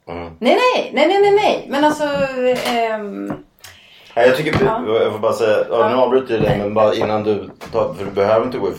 Mm. 0.08 0.30
Nej, 0.38 0.56
nej, 0.58 0.90
nej, 0.94 1.06
nej, 1.08 1.20
nej, 1.20 1.32
nej. 1.32 1.66
Men 1.70 1.84
alltså... 1.84 2.04
ehm, 2.74 3.32
Nej, 4.16 4.26
jag 4.28 4.36
tycker, 4.36 4.64
Ja. 4.64 4.82
jag 5.02 5.12
får 5.12 5.18
bara 5.18 5.32
säga, 5.32 5.64
ja, 5.70 5.88
nu 5.88 5.94
avbryter 5.94 6.34
jag 6.34 6.42
dig 6.42 6.58
men 6.58 6.74
bara 6.74 6.94
innan 6.94 7.22
du 7.24 7.50
tar, 7.72 7.94
för 7.94 8.04
du 8.04 8.10
behöver 8.10 8.46
inte 8.46 8.58
gå 8.58 8.68
i. 8.68 8.72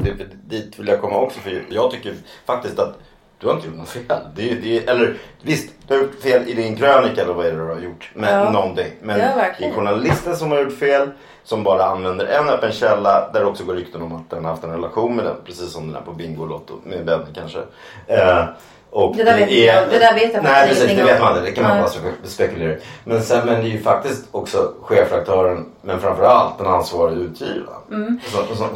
Det- 0.00 0.10
det- 0.10 0.56
Dit 0.56 0.78
vill 0.78 0.88
jag 0.88 1.00
komma 1.00 1.16
också 1.16 1.40
för 1.40 1.62
jag 1.68 1.90
tycker 1.90 2.14
faktiskt 2.46 2.78
att 2.78 2.98
du 3.38 3.46
har 3.46 3.54
inte 3.54 3.66
gjort 3.66 3.76
något 3.76 3.88
fel. 3.88 4.02
Det, 4.36 4.50
är- 4.50 4.56
det, 4.62 4.78
är- 4.78 4.90
eller 4.90 5.14
visst, 5.42 5.70
du 5.88 5.94
har 5.94 6.02
gjort 6.02 6.20
fel 6.22 6.42
i 6.48 6.52
din 6.54 6.76
krönika 6.76 7.22
eller 7.22 7.32
vad 7.34 7.46
är 7.46 7.52
det 7.52 7.56
du 7.58 7.64
har 7.74 7.80
gjort. 7.80 8.10
Men 8.14 8.34
Ja. 8.34 8.50
någonting. 8.50 8.92
Men 9.02 9.20
Ja, 9.20 9.26
det 9.58 9.64
är 9.64 9.72
journalisten 9.72 10.36
som 10.36 10.50
har 10.50 10.58
gjort 10.58 10.78
fel. 10.78 11.10
Som 11.44 11.62
bara 11.62 11.84
använder 11.84 12.26
en 12.26 12.48
öppen 12.48 12.72
källa 12.72 13.30
där 13.32 13.40
det 13.40 13.46
också 13.46 13.64
går 13.64 13.74
rykten 13.74 14.02
om 14.02 14.16
att 14.16 14.30
den 14.30 14.44
har 14.44 14.50
haft 14.50 14.64
en 14.64 14.70
relation 14.70 15.16
med 15.16 15.24
den. 15.24 15.36
Precis 15.44 15.72
som 15.72 15.86
den 15.86 15.94
här 15.94 16.02
på 16.02 16.12
Bingolotto 16.12 16.74
med 16.84 17.04
Benny 17.04 17.24
kanske. 17.34 17.58
Eh, 18.06 18.44
och 18.92 19.16
Det 19.16 19.24
där 19.24 19.32
vet 19.34 19.42
inte 19.42 19.54
jag. 19.60 19.88
Det 19.90 19.98
där 19.98 20.14
vet 20.14 20.34
jag 20.34 20.42
Nej 20.42 20.68
precis, 20.68 20.96
det 20.96 21.02
vet 21.02 21.20
man 21.20 21.36
inte. 21.36 21.50
Det 21.50 21.52
kan 21.52 21.64
man 21.64 21.78
bara 21.78 21.88
spek- 21.88 22.24
spekulera. 22.28 22.76
Men, 23.04 23.22
sen, 23.22 23.46
men 23.46 23.54
det 23.62 23.68
är 23.68 23.72
ju 23.72 23.82
faktiskt 23.82 24.24
också 24.32 24.72
chefredaktören, 24.82 25.66
men 25.82 26.00
framförallt 26.00 26.58
den 26.58 26.66
ansvariga 26.66 27.18
utgivaren. 27.18 27.80
Mm. 27.90 28.20
Så, 28.32 28.54
så, 28.56 28.66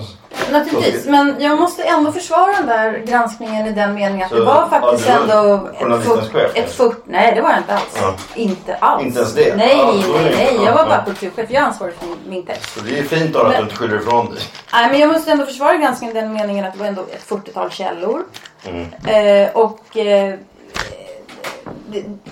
Naturligtvis, 0.52 1.06
men 1.06 1.35
jag 1.38 1.61
måste 1.61 1.83
ändå 1.83 2.12
försvara 2.12 2.52
den 2.52 2.66
där 2.66 3.02
granskningen 3.06 3.66
i 3.66 3.73
den 3.73 3.94
meningen 3.94 4.25
att 4.26 4.30
det 4.33 4.40
var 4.44 4.68
faktiskt 4.68 5.09
ja, 5.09 5.14
du 5.21 5.26
var 5.49 5.71
ändå 5.80 5.97
ett 5.97 6.02
fort, 6.04 6.33
chef, 6.33 6.50
ett 6.54 6.73
fort... 6.73 7.02
Nej, 7.04 7.33
det 7.35 7.40
var 7.42 7.50
jag 7.50 7.59
inte 7.59 7.75
alls. 7.75 7.99
Ja. 8.00 8.14
Inte 8.35 8.75
alls. 8.75 9.02
Inte 9.04 9.18
ens 9.18 9.35
det? 9.35 9.56
Nej, 9.56 9.76
Ja, 9.76 9.88
är 9.88 9.94
nej, 10.23 10.30
det- 10.30 10.37
nej. 10.37 10.54
ja, 10.56 10.64
Jag 10.64 10.73
var 10.73 10.87
bara 10.87 11.04
kulturchef. 11.04 11.50
Jag 11.50 11.62
är 11.62 11.66
ansvarig 11.66 11.94
för 11.94 12.06
min, 12.30 12.47
text. 12.47 12.75
så 12.75 12.80
det 12.80 12.99
är 12.99 13.02
fint 13.02 13.37
att 13.37 13.52
du 13.56 13.62
inte 13.62 13.76
skyller 13.76 13.97
ifrån 13.97 14.26
dig. 14.35 14.42
Nej, 14.73 14.88
men 14.90 15.00
jag 15.00 15.12
måste 15.12 15.30
ändå 15.33 15.47
försvara 15.47 15.76
granskningen 15.76 16.16
i 16.16 16.21
den 16.21 16.33
meningen 16.33 16.64
att 16.64 16.73
det 16.73 16.78
var 16.78 16.87
ändå 16.87 17.02
ett 17.02 17.28
40-tal 17.28 17.71
källor. 17.71 18.23
Mm. 18.68 19.49
Och 19.54 19.97
eh, 19.97 20.35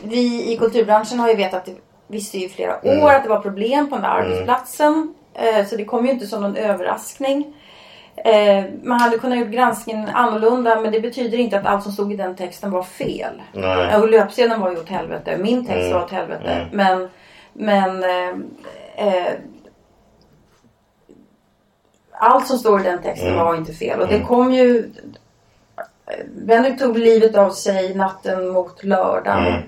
vi 0.03 0.53
i 0.53 0.57
kulturbranschen 0.59 1.19
har 1.21 1.29
ju 1.29 1.35
vetat, 1.35 1.69
visste 2.09 2.39
ju 2.39 2.47
i 2.47 2.49
flera 2.49 2.79
Mm. 2.79 3.05
år 3.05 3.11
att 3.13 3.23
det 3.23 3.29
var 3.29 3.41
problem 3.41 3.89
på 3.91 3.95
den 3.97 4.03
där 4.03 4.11
arbetsplatsen. 4.11 5.15
Eh, 5.35 5.67
så 5.67 5.77
det 5.77 5.85
kom 5.85 6.07
ju 6.07 6.13
inte 6.13 6.27
som 6.27 6.43
någon 6.43 6.57
överraskning. 6.57 7.55
Man 8.83 9.01
hade 9.01 9.19
kunnat 9.19 9.39
gjort 9.39 9.49
granskningen 9.49 10.09
annorlunda 10.09 10.81
men 10.81 10.93
det 10.93 11.01
betyder 11.01 11.39
inte 11.39 11.59
att 11.59 11.67
allt 11.67 11.83
som 11.83 11.93
stod 11.93 12.13
i 12.13 12.17
den 12.17 12.37
texten 12.37 12.71
var 12.71 12.83
fel. 12.83 13.43
Nej. 13.53 13.97
Och 13.97 14.09
löpsedeln 14.11 14.61
var 14.61 14.71
ju 14.71 14.77
åt 14.79 14.89
helvete. 14.89 15.37
Min 15.39 15.67
text 15.67 15.81
Mm. 15.81 15.93
var 15.93 16.05
åt 16.05 16.11
helvete. 16.11 16.51
Mm. 16.51 16.69
Men, 16.73 17.09
men 17.53 18.03
eh, 18.97 19.33
allt 22.13 22.47
som 22.47 22.59
står 22.59 22.81
i 22.81 22.85
den 22.85 23.03
texten 23.03 23.29
Mm. 23.33 23.45
var 23.45 23.57
inte 23.57 23.73
fel. 23.73 24.01
Och 24.01 24.09
det 24.09 24.21
kom 24.21 24.53
ju... 24.53 24.91
Benny 26.47 26.79
tog 26.79 26.99
livet 26.99 27.37
av 27.37 27.51
sig 27.51 27.95
natten 27.95 28.49
mot 28.49 28.85
lördagen. 28.85 29.47
Mm. 29.47 29.63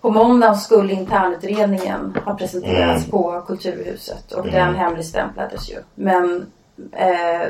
På 0.00 0.10
måndagen 0.10 0.56
skulle 0.56 0.92
internutredningen 0.92 2.16
ha 2.24 2.34
presenterats 2.34 2.98
Mm. 2.98 3.10
på 3.10 3.40
Kulturhuset 3.46 4.32
och 4.32 4.46
Mm. 4.48 4.54
den 4.54 4.74
hemligstämplades 4.76 5.70
ju. 5.70 5.76
Men 5.94 6.46
eh, 6.92 7.48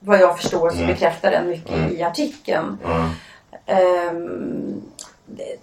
vad 0.00 0.20
jag 0.20 0.38
förstår 0.40 0.70
så 0.70 0.76
Mm. 0.76 0.86
bekräftar 0.86 1.30
den 1.30 1.48
mycket 1.48 1.72
Mm. 1.74 1.90
i 1.96 2.02
artikeln. 2.02 2.78
Det- 5.26 5.56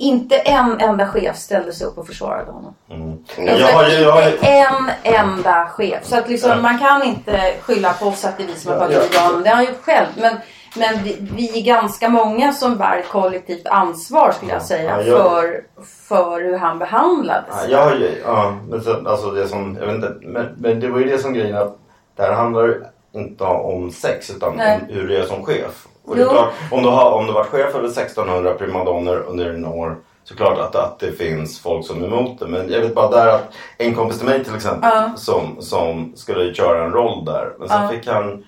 inte 0.00 0.36
en 0.38 0.80
enda 0.80 1.06
chef 1.08 1.36
ställde 1.36 1.72
sig 1.72 1.86
upp 1.86 1.98
och 1.98 2.06
försvarade 2.06 2.50
honom. 2.50 2.74
Mm. 2.90 3.12
Alltså, 3.12 3.40
Jag 3.66 3.72
har 3.72 3.88
jag 3.88 4.12
har 4.12 4.30
inte 4.32 4.46
en 4.46 4.90
enda 5.14 5.66
chef. 5.68 6.04
Så 6.06 6.16
att 6.18 6.28
liksom, 6.28 6.62
man 6.62 6.78
kan 6.78 7.02
inte 7.02 7.54
skylla 7.60 7.92
på 7.92 8.06
oss 8.06 8.24
att 8.24 8.36
det 8.38 8.42
är 8.42 8.46
vi 8.46 8.54
som 8.54 8.72
har 8.72 8.78
tagit 8.78 8.96
ja. 8.96 9.04
ja, 9.14 9.20
honom. 9.26 9.42
Det 9.42 9.48
har 9.48 9.56
han 9.56 9.64
gjort 9.64 9.82
själv. 9.82 10.06
Men, 10.16 10.36
men 10.76 11.02
vi, 11.04 11.16
vi 11.36 11.58
är 11.60 11.64
ganska 11.64 12.08
många 12.08 12.52
som 12.52 12.76
bär 12.76 13.04
kollektivt 13.10 13.66
ansvar 13.66 14.32
skulle 14.32 14.52
jag 14.52 14.62
säga 14.62 15.02
Ja, 15.02 15.02
jag- 15.02 15.18
för, 15.18 15.64
för 16.08 16.40
hur 16.40 16.58
han 16.58 16.78
behandlades. 16.78 17.54
Ja, 17.68 17.90
jag 17.90 18.00
ju, 18.00 18.10
ja, 18.24 18.54
men 18.70 18.80
sen, 18.80 19.06
alltså 19.06 19.30
det 19.30 19.48
som, 19.48 19.76
jag 19.80 19.86
vet 19.86 19.94
inte, 19.94 20.14
men, 20.20 20.46
men 20.58 20.80
det 20.80 20.88
var 20.88 20.98
ju 20.98 21.04
det 21.08 21.18
som 21.18 21.32
grejen 21.32 21.56
att 21.56 21.76
det 22.16 22.22
här 22.22 22.32
handlar 22.32 22.76
inte 23.12 23.44
om 23.44 23.90
sex 23.90 24.30
utan 24.30 24.56
Nej. 24.56 24.80
om 24.88 24.94
hur 24.94 25.08
det 25.08 25.18
är 25.18 25.22
som 25.24 25.44
chef. 25.44 25.86
Och 26.04 26.16
det 26.16 26.22
är 26.22 26.28
klart, 26.28 26.52
om 26.70 26.82
du 26.82 26.88
har, 26.88 27.10
om 27.12 27.26
du 27.26 27.32
varit 27.32 27.46
chef 27.46 27.74
över 27.74 27.86
1600 27.88 28.54
primadonner 28.54 29.16
under 29.26 29.52
några 29.52 29.76
år 29.76 29.96
så 30.24 30.36
klart 30.36 30.58
att, 30.58 30.76
att 30.76 30.98
det 30.98 31.12
finns 31.12 31.60
folk 31.60 31.86
som 31.86 32.02
är 32.02 32.06
emot 32.06 32.38
det. 32.40 32.46
Men 32.46 32.70
jag 32.72 32.80
vet 32.80 32.94
bara 32.94 33.10
där 33.10 33.28
att 33.34 33.42
en 33.78 33.94
kompis 33.94 34.18
till 34.18 34.28
mig 34.28 34.44
till 34.44 34.54
exempel 34.54 34.90
Ja. 34.92 35.10
som, 35.16 35.56
som 35.60 36.12
skulle 36.16 36.54
köra 36.54 36.84
en 36.84 36.90
roll 36.92 37.24
där. 37.24 37.52
Men 37.58 37.68
sen, 37.68 37.82
Ja. 37.82 37.88
fick 37.88 38.06
han, 38.08 38.44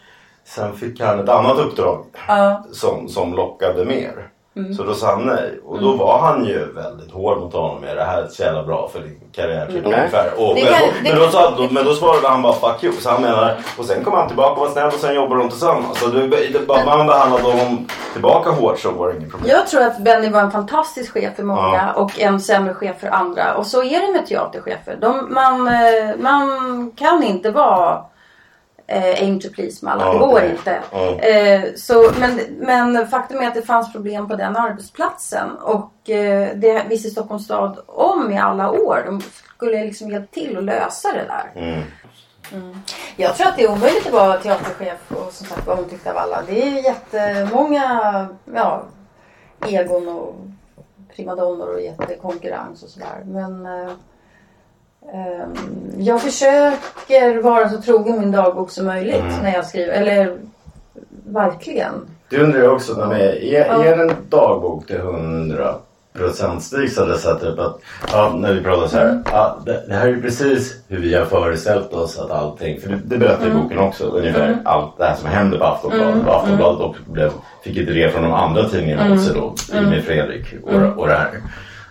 sen 0.57 0.77
fick 0.77 1.01
han 1.01 1.21
ett 1.21 1.29
annat 1.29 1.59
uppdrag 1.59 2.05
Ja. 2.29 2.65
som, 2.73 3.09
som 3.09 3.35
lockade 3.35 3.85
mer. 3.85 4.13
Mm. 4.57 4.75
Så 4.75 4.83
då 4.83 4.95
sa 4.95 5.07
han 5.07 5.23
nej. 5.23 5.61
Och 5.65 5.81
då 5.83 5.93
var 5.93 6.19
han 6.19 6.45
ju 6.45 6.73
väldigt 6.73 7.13
hård 7.13 7.39
mot 7.41 7.53
honom 7.53 7.81
med 7.81 7.97
det 7.97 8.05
här 8.05 8.23
är 8.23 8.27
så 8.29 8.43
jävla 8.43 8.63
bra 8.63 8.89
för 8.93 9.01
din 9.01 9.21
karriär. 9.33 9.67
Typ, 9.67 9.87
Mm. 9.87 9.99
ungefär. 9.99 10.31
Och, 10.37 10.55
Det 10.55 10.65
men, 10.65 10.73
kan- 10.73 10.83
men, 11.03 11.15
det- 11.15 11.25
då 11.25 11.31
sa, 11.31 11.51
då, 11.57 11.69
men 11.71 11.85
då 11.85 11.95
svarade 11.95 12.29
han 12.29 12.43
bara 12.43 12.53
fuck 12.53 12.85
you. 12.85 12.93
Så 12.93 13.11
han 13.11 13.23
menar, 13.23 13.57
och 13.79 13.85
sen 13.85 14.05
kom 14.05 14.13
han 14.13 14.27
tillbaka 14.29 14.53
och 14.53 14.67
var 14.67 14.69
snäll 14.69 14.87
och 14.87 14.93
sen 14.93 15.15
jobbade 15.15 15.41
de 15.41 15.49
tillsammans. 15.49 15.99
Så 16.01 16.07
det, 16.07 16.27
det, 16.29 16.67
bara 16.67 16.85
man 16.85 17.07
behandlade 17.07 17.45
honom 17.45 17.87
tillbaka 18.13 18.51
hårt 18.51 18.79
så 18.79 18.91
var 18.91 19.09
det 19.09 19.17
inget 19.17 19.31
problem. 19.31 19.51
Jag 19.51 19.67
tror 19.67 19.83
att 19.83 19.99
Benny 19.99 20.29
var 20.29 20.41
en 20.41 20.51
fantastisk 20.51 21.13
chef 21.13 21.37
för 21.37 21.43
många 21.43 21.91
Ja. 21.95 22.03
och 22.03 22.21
en 22.21 22.41
sämre 22.41 22.75
chef 22.75 23.01
för 23.01 23.09
andra. 23.09 23.55
Och 23.55 23.67
så 23.67 23.83
är 23.83 24.07
det 24.07 24.13
med 24.13 24.27
teaterchefer. 24.27 24.99
De, 25.01 25.35
man, 25.35 25.69
eh, 25.69 26.17
man 26.19 26.91
kan 26.97 27.23
inte 27.23 27.51
vara 27.51 28.03
eh, 28.91 29.23
aim 29.23 29.41
to 29.41 29.49
please 29.55 29.85
med 29.85 29.95
alla. 29.95 30.05
Ja, 30.05 30.13
det 30.13 30.19
går 30.19 30.41
nej. 30.41 30.51
inte. 30.51 30.83
Ja. 30.93 31.19
Eh, 31.19 31.63
så, 31.77 32.13
men, 32.21 32.41
men 32.59 33.09
faktum 33.09 33.41
är 33.41 33.49
att 33.49 33.55
det 33.55 33.63
fanns 33.63 33.93
problem 33.93 34.29
på 34.29 34.37
den 34.37 34.57
arbetsplatsen. 34.57 35.57
Och 35.57 36.11
eh, 36.11 36.57
det 36.57 36.85
visste 36.89 37.11
Stockholms 37.11 37.45
stad 37.45 37.79
om 37.87 38.33
i 38.33 38.39
alla 38.39 38.71
år. 38.71 39.03
De 39.07 39.21
skulle 39.57 39.85
liksom 39.85 40.11
hjälpt 40.11 40.35
till 40.35 40.59
att 40.59 40.65
lösa 40.65 41.09
det 41.13 41.25
där. 41.29 41.63
Mm. 41.63 41.83
Jag 43.17 43.37
tror 43.37 43.49
att 43.49 43.57
det 43.57 43.65
är 43.65 43.73
omöjligt 43.73 44.07
att 44.07 44.13
vara 44.13 44.37
teaterchef 44.37 45.13
och 45.13 45.33
som 45.33 45.47
sagt 45.47 45.67
vara 45.67 45.79
omtyckt 45.79 46.07
av 46.07 46.17
alla. 46.17 46.43
Det 46.47 46.63
är 46.63 46.85
jättemånga 46.85 48.29
ja, 48.55 48.83
egon 49.67 50.09
och 50.09 50.35
primadonnor 51.17 51.75
och 51.75 51.81
jättekonkurrens 51.81 52.83
och 52.83 52.89
sådär. 52.89 53.23
Men 53.25 53.67
eh, 53.67 53.93
jag 55.99 56.23
försöker 56.23 57.43
vara 57.43 57.69
så 57.69 57.81
trogen 57.83 58.19
min 58.21 58.33
dagbok 58.33 58.71
som 58.71 58.87
möjligt 58.87 59.15
Mm. 59.21 59.43
när 59.43 59.55
jag 59.55 59.67
skriver. 59.67 59.93
Eller 59.93 60.37
verkligen. 61.27 61.93
Det 62.31 62.39
undrar 62.39 62.61
jag 62.61 62.73
också. 62.75 62.95
När 63.07 63.15
är, 63.15 63.43
är, 63.45 63.67
Ja. 63.67 63.85
är 63.85 63.99
en 63.99 64.13
dagbok 64.29 64.87
till 64.87 64.97
100 64.97 65.75
procent 66.13 66.63
Stig 66.63 66.97
hade 66.99 67.11
jag 67.11 67.21
satt 67.21 67.43
upp 67.43 67.59
att 67.59 67.81
ja, 68.13 68.35
när 68.39 68.55
vi 68.55 68.63
pratar 68.63 68.87
så 68.87 68.97
här. 68.97 69.05
Mm. 69.09 69.23
Ja, 69.33 69.59
det, 69.67 69.85
det 69.89 69.95
här 69.95 70.09
är 70.09 70.21
precis 70.21 70.77
hur 70.89 70.99
vi 71.01 71.15
har 71.15 71.25
föreställt 71.25 71.93
oss 71.93 72.19
att 72.19 72.31
allting. 72.31 72.81
För 72.81 72.89
det, 72.89 72.99
det 73.05 73.17
berättar 73.19 73.45
Mm. 73.47 73.57
ju 73.57 73.63
boken 73.63 73.79
också. 73.79 74.05
Ungefär 74.05 74.59
allt 74.65 74.99
det 74.99 75.05
här 75.05 75.15
som 75.17 75.29
hände 75.29 75.59
på 75.59 75.65
Aftonbladet. 75.65 76.27
Och 76.27 76.35
Aftonbladet 76.37 76.81
också 76.81 77.03
blev, 77.07 77.31
fick 77.65 77.77
ett 77.79 77.87
drev 77.87 78.11
från 78.11 78.23
de 78.23 78.33
andra 78.33 78.69
tidningarna 78.69 79.05
Mm. 79.07 79.19
också 79.19 79.35
då. 79.35 79.55
Med 79.81 80.05
Fredrik 80.05 80.47
och, 80.65 80.99
och 80.99 81.07
det 81.09 81.15
här. 81.15 81.31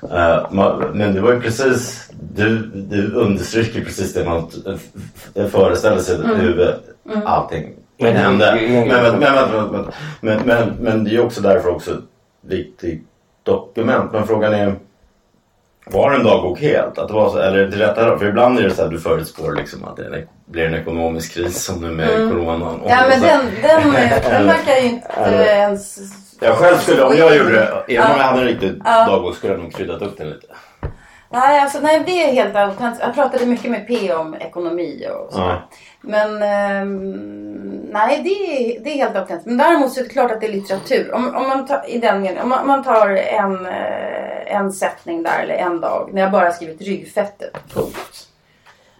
Eh, 0.03 0.47
men 0.93 1.13
det 1.13 1.21
var 1.21 1.33
ju 1.33 1.41
precis, 1.41 2.09
du, 2.35 2.57
du 2.73 3.11
understryker 3.13 3.83
precis 3.85 4.13
det 4.13 4.25
man 4.25 4.51
föreställer 5.51 5.99
sig 6.01 6.15
Mm. 6.15 6.35
hur 6.39 6.75
allting 7.25 7.73
Men 7.99 8.13
det- 8.13 8.19
hände. 8.19 8.55
Men, 8.69 8.87
men, 8.87 9.19
men, 9.19 9.19
men, 9.19 9.71
men, 9.71 9.85
men, 10.21 10.41
men, 10.45 10.75
men 10.79 11.03
det 11.03 11.09
är 11.09 11.13
ju 11.13 11.21
också 11.21 11.41
därför 11.41 11.69
också 11.69 11.91
ett 11.91 11.99
viktigt 12.41 13.03
dokument. 13.43 14.11
Men 14.13 14.27
frågan 14.27 14.53
är 14.53 14.75
var 15.91 16.11
en 16.11 16.23
dagbok 16.23 16.59
helt? 16.61 16.97
Att 16.97 17.07
det 17.07 17.13
var 17.13 17.29
så, 17.29 17.37
eller 17.37 17.67
det 17.67 17.77
rätta, 17.77 18.17
för 18.17 18.25
ibland 18.27 18.59
är 18.59 18.63
det 18.63 18.71
så 18.71 18.83
att 18.83 18.89
du 18.91 18.99
förutspår 18.99 19.55
liksom 19.55 19.83
att 19.83 19.97
det 19.97 20.05
är 20.05 20.11
en- 20.11 20.27
blir 20.45 20.65
en 20.65 20.73
ekonomisk 20.73 21.33
kris 21.33 21.63
som 21.63 21.81
nu 21.81 21.89
med 21.91 22.07
coronan. 22.07 22.61
Och 22.61 22.91
Mm. 22.91 22.97
Ja 22.99 23.05
men 23.09 23.19
så- 23.19 23.25
den, 23.27 23.45
den, 23.61 23.93
den 24.31 24.45
verkar 24.47 24.75
ju 24.81 24.89
inte 24.89 25.09
ens... 25.45 25.99
Jag 26.39 26.55
själv 26.57 26.77
skulle, 26.77 27.03
om 27.03 27.17
jag 27.17 27.37
gjorde 27.37 27.51
det, 27.51 27.95
även 27.95 28.11
om 28.11 28.17
jag 28.17 28.25
hade 28.25 28.41
en 28.41 28.47
riktig 28.47 28.81
Ja. 28.85 29.05
dagbok 29.05 29.35
skulle 29.35 29.53
jag 29.53 29.61
nog 29.61 29.73
kryddat 29.73 30.01
upp 30.01 30.17
den 30.17 30.29
lite. 30.29 30.47
Nej, 31.31 31.59
alltså, 31.59 31.79
nej, 31.79 32.03
det 32.05 32.23
är 32.23 32.31
helt 32.33 32.55
autentiskt. 32.55 33.05
Jag 33.05 33.15
pratade 33.15 33.45
mycket 33.45 33.71
med 33.71 33.87
P 33.87 34.13
om 34.13 34.35
ekonomi 34.35 35.07
och 35.11 35.33
så. 35.33 35.39
Ja. 35.39 35.69
Men 36.01 36.43
ehm, 36.43 37.11
nej, 37.91 38.21
det 38.23 38.29
är, 38.29 38.83
det 38.83 38.89
är 38.89 38.95
helt 38.95 39.15
autentiskt. 39.15 39.45
Men 39.47 39.57
däremot 39.57 39.93
så 39.93 39.99
är 39.99 40.03
det 40.03 40.09
klart 40.09 40.31
att 40.31 40.41
det 40.41 40.47
är 40.47 40.51
litteratur. 40.51 41.13
Om, 41.13 41.35
om 41.35 41.47
man 41.47 41.67
tar, 41.67 41.83
i 41.89 41.97
den 41.97 42.21
meningen, 42.21 42.43
om 42.43 42.49
man, 42.49 42.59
om 42.61 42.67
man 42.67 42.83
tar 42.83 43.09
en, 43.09 43.65
eh, 43.65 44.55
en 44.55 44.71
sättning 44.71 45.23
där 45.23 45.39
eller 45.43 45.55
en 45.55 45.81
dag 45.81 46.09
när 46.13 46.21
jag 46.21 46.31
bara 46.31 46.51
skrivit 46.51 46.81
ryggfettet. 46.81 47.57
Punkt. 47.73 48.27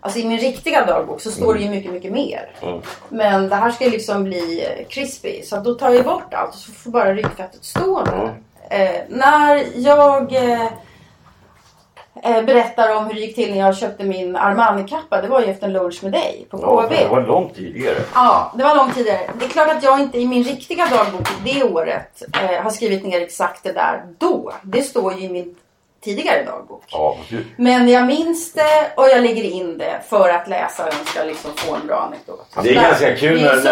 Alltså 0.02 0.20
i 0.20 0.26
min 0.28 0.40
riktiga 0.40 0.86
dagbok 0.86 1.22
så 1.22 1.32
står 1.32 1.54
det 1.54 1.60
ju 1.60 1.70
mycket, 1.70 1.92
mycket 1.92 2.12
mer. 2.12 2.50
Mm. 2.62 2.82
Men 3.10 3.50
det 3.50 3.56
här 3.56 3.72
ska 3.72 3.86
ju 3.86 3.92
liksom 3.92 4.24
bli 4.24 4.66
eh, 4.66 4.88
crispy. 4.88 5.42
Så 5.44 5.58
då 5.58 5.74
tar 5.74 5.90
jag 5.90 6.06
bort 6.06 6.34
allt 6.34 6.50
och 6.50 6.56
så 6.56 6.72
får 6.72 6.92
bara 6.92 7.14
ryggfettet 7.14 7.66
stå 7.66 8.04
där. 8.04 8.34
Eh, 8.70 9.02
när 9.10 9.66
jag... 9.76 10.34
Eh, 10.36 10.68
eh, 12.24 12.44
berättar 12.44 12.96
om 12.96 13.06
hur 13.06 13.14
det 13.14 13.20
gick 13.20 13.36
till 13.36 13.52
när 13.52 13.60
jag 13.60 13.78
köpte 13.78 14.04
min 14.04 14.36
Armani-kappa. 14.36 15.22
Det 15.22 15.28
var 15.28 15.42
ju 15.42 15.46
efter 15.48 15.68
en 15.68 15.74
lunch 15.74 16.04
med 16.04 16.12
dig 16.12 16.48
på 16.50 16.60
Ja, 16.62 16.88
KB. 16.88 16.90
det 16.90 17.08
var 17.08 17.22
långt 17.22 17.56
tidigare. 17.56 17.98
Ja, 18.14 18.54
det 18.58 18.64
var 18.64 18.76
långt 18.76 18.96
tidigare. 18.96 19.20
Det 19.40 19.46
är 19.46 19.50
klart 19.50 19.70
att 19.70 19.84
jag 19.84 20.00
inte 20.00 20.20
i 20.20 20.28
min 20.28 20.44
riktiga 20.44 20.86
dagbok 20.86 21.28
det 21.46 21.64
året 21.64 22.24
eh, 22.42 22.64
har 22.64 22.70
skrivit 22.70 23.06
ner 23.06 23.22
exakt 23.22 23.64
det 23.64 23.72
där 23.72 24.04
då. 24.18 24.52
Det 24.62 24.82
står 24.82 25.14
ju 25.14 25.26
i 25.26 25.30
min 25.30 25.56
tidigare 26.02 26.44
dagbok. 26.44 26.84
Ja, 26.88 27.18
Men 27.56 27.90
jag 27.90 28.06
minns 28.08 28.54
det 28.54 28.92
och 28.96 29.08
jag 29.10 29.22
lägger 29.24 29.44
in 29.44 29.78
det 29.78 30.00
för 30.10 30.30
att 30.30 30.48
läsaren 30.48 30.94
ska 31.06 31.24
liksom 31.24 31.52
få 31.56 31.76
en 31.76 31.88
bra 31.88 31.96
anekdot. 31.96 32.48
Det 32.64 32.70
är 32.70 32.74
ganska 32.74 33.16
kul 33.16 33.42
när, 33.42 33.56
så 33.56 33.64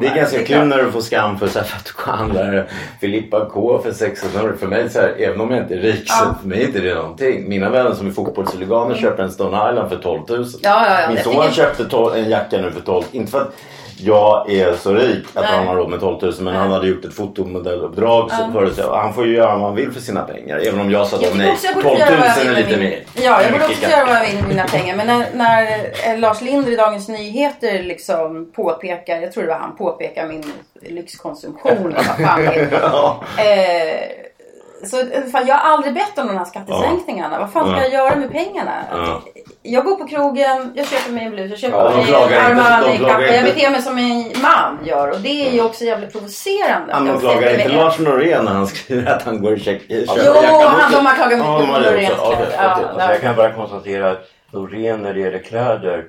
det 0.00 0.06
är 0.08 0.14
ganska 0.14 0.36
Det 0.38 0.42
är 0.42 0.46
kul 0.46 0.66
när 0.66 0.82
du 0.82 0.92
får 0.92 1.00
skam 1.00 1.38
för, 1.38 1.48
så 1.48 1.58
här, 1.58 1.66
för 1.66 1.76
att 1.76 1.84
du 1.96 2.10
handlar 2.10 2.70
Filippa 3.00 3.48
K 3.52 3.80
för 3.82 3.92
600 3.92 4.52
För 4.60 4.66
mig, 4.66 4.90
så 4.90 5.00
här, 5.00 5.14
även 5.18 5.40
om 5.40 5.50
jag 5.50 5.62
inte 5.62 5.74
är 5.74 5.78
rik, 5.78 6.10
så 6.10 6.24
Ja. 6.24 6.34
för 6.40 6.48
mig 6.48 6.62
är 6.62 6.66
inte 6.66 6.80
det 6.80 6.94
någonting. 6.94 7.48
Mina 7.48 7.70
vänner 7.70 7.94
som 7.94 8.06
är 8.06 8.12
fotbollshuliganer 8.12 8.94
köper 8.94 9.22
en 9.22 9.30
Stone 9.32 9.70
Island 9.70 9.88
för 9.90 9.98
12 9.98 10.22
000. 10.28 10.46
Ja, 10.62 11.00
ja. 11.00 11.08
Min 11.08 11.24
son 11.24 11.52
köpte 11.52 11.96
en 12.18 12.30
jacka 12.30 12.58
nu 12.58 12.70
för 12.70 12.80
12 12.80 13.04
Inte 13.12 13.30
för 13.30 13.40
att 13.40 13.54
jag 14.00 14.50
är 14.50 14.76
så 14.76 14.94
rik 14.94 15.26
att 15.34 15.44
Nej. 15.44 15.52
han 15.56 15.66
har 15.66 15.76
råd 15.76 15.90
med 15.90 16.00
12 16.00 16.22
000 16.22 16.32
men 16.38 16.44
Nej. 16.44 16.62
han 16.62 16.70
hade 16.70 16.88
gjort 16.88 17.04
ett 17.04 17.14
fotomodelluppdrag 17.14 18.30
så 18.30 18.52
förut. 18.52 18.76
Så 18.76 18.96
han 18.96 19.14
får 19.14 19.26
ju 19.26 19.34
göra 19.34 19.56
vad 19.56 19.66
han 19.66 19.74
vill 19.74 19.92
för 19.92 20.00
sina 20.00 20.22
pengar. 20.22 20.60
Även 20.66 20.80
om 20.80 20.90
jag 20.90 21.06
sa 21.06 21.16
då 21.16 21.26
nej. 21.34 21.50
också 21.52 21.66
jag 21.66 21.74
12 21.74 21.84
borde 21.84 21.98
000 21.98 21.98
få 21.98 22.14
göra 22.14 22.20
vad 22.20 22.46
jag 22.46 22.58
är 22.58 22.64
lite 22.64 22.76
mer. 22.76 23.02
Ja, 23.14 23.42
jag 23.42 23.52
borde 23.52 23.64
också 23.64 23.90
göra 23.90 24.06
vad 24.06 24.14
jag 24.14 24.26
vill 24.26 24.36
med 24.40 24.48
mina 24.48 24.64
pengar. 24.64 24.96
Men 24.96 25.06
när, 25.06 25.26
när 25.34 25.90
eh, 26.12 26.18
Lars 26.18 26.40
Linder 26.40 26.72
i 26.72 26.76
Dagens 26.76 27.08
Nyheter 27.08 27.82
liksom 27.82 28.52
påpekar, 28.52 29.20
jag 29.20 29.32
tror 29.32 29.42
det 29.42 29.48
var 29.48 29.58
han, 29.58 29.76
påpekar 29.76 30.28
min 30.28 30.52
lyxkonsumtion. 30.82 31.94
vad 31.96 32.04
fan 32.04 32.40
det 32.40 32.46
är. 32.46 32.68
Ja. 32.82 33.20
Eh, 33.36 34.27
så 34.84 34.96
fan, 35.32 35.46
jag 35.46 35.54
har 35.54 35.70
aldrig 35.74 35.94
bett 35.94 36.18
om 36.18 36.26
de 36.26 36.36
här 36.36 36.44
skattesänkningarna. 36.44 37.38
Vad 37.38 37.52
fan 37.52 37.66
ska 37.66 37.76
Ja. 37.76 37.82
jag 37.82 37.92
göra 37.92 38.16
med 38.16 38.30
pengarna? 38.32 38.72
Ja. 38.92 39.22
Jag 39.62 39.84
går 39.84 39.94
på 39.96 40.06
krogen, 40.06 40.72
jag 40.74 40.86
köper 40.86 41.12
mig 41.12 41.24
en 41.24 41.30
blus, 41.30 41.50
jag 41.50 41.58
köper 41.58 41.78
Ja, 41.78 41.90
mig 41.90 42.34
en 42.34 42.58
Armani-kappa. 42.58 43.22
Jag 43.22 43.44
beter 43.44 43.70
mig 43.70 43.82
som 43.82 43.98
en 43.98 44.32
man 44.42 44.78
gör 44.84 45.10
och 45.10 45.20
det 45.20 45.48
är 45.48 45.52
ju 45.52 45.62
också 45.64 45.84
jävligt 45.84 46.12
provocerande. 46.12 46.92
Han 46.94 47.06
Jag 47.06 47.20
klagar 47.20 47.54
inte 47.54 47.68
Lars 47.68 47.98
Norén 47.98 48.44
när 48.44 48.52
han 48.52 48.66
skriver 48.66 49.12
att 49.12 49.22
han 49.22 49.42
går 49.42 49.52
och 49.52 49.58
check, 49.60 49.80
köper 49.82 50.22
Jo, 50.26 50.34
jackan 50.34 50.54
han- 50.60 50.80
också? 50.84 50.96
de 50.96 51.06
har 51.06 51.14
klagat 51.14 51.32
mycket 51.38 51.46
Ja, 51.46 51.58
på 51.58 51.66
Noréns 51.66 52.08
kläder. 52.08 52.54
Ja. 52.98 53.10
Jag 53.12 53.20
kan 53.20 53.36
bara 53.36 53.52
konstatera 53.52 54.10
att 54.10 54.20
Loreen 54.52 55.02
när 55.02 55.14
det 55.14 55.20
gäller 55.20 55.38
kläder 55.38 56.04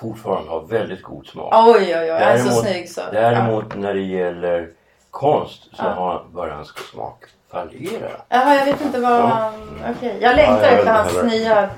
fortfarande 0.00 0.50
har 0.50 0.60
väldigt 0.60 1.02
god 1.02 1.26
smak. 1.26 1.54
Oj, 1.68 1.74
oj, 1.76 1.94
oj. 1.96 2.08
Är 2.10 2.38
så 2.38 2.50
snygg 2.50 2.90
så. 2.90 3.00
däremot 3.12 3.76
när 3.76 3.94
det 3.94 4.00
gäller 4.00 4.68
konst 5.10 5.62
så 5.62 5.82
Ja. 5.82 5.84
har 5.90 6.24
börjar 6.34 6.54
hans 6.54 6.68
smak 6.92 7.24
fallera. 7.54 8.10
Jaha, 8.28 8.54
jag 8.56 8.64
vet 8.64 8.80
inte 8.80 9.00
vad... 9.00 9.12
Ja. 9.12 9.52
Okej, 9.96 10.16
jag 10.20 10.36
längtar 10.36 10.62
Ja, 10.62 10.68
efter 10.68 10.92
hans 10.92 11.16
heller. 11.16 11.28
nya... 11.30 11.70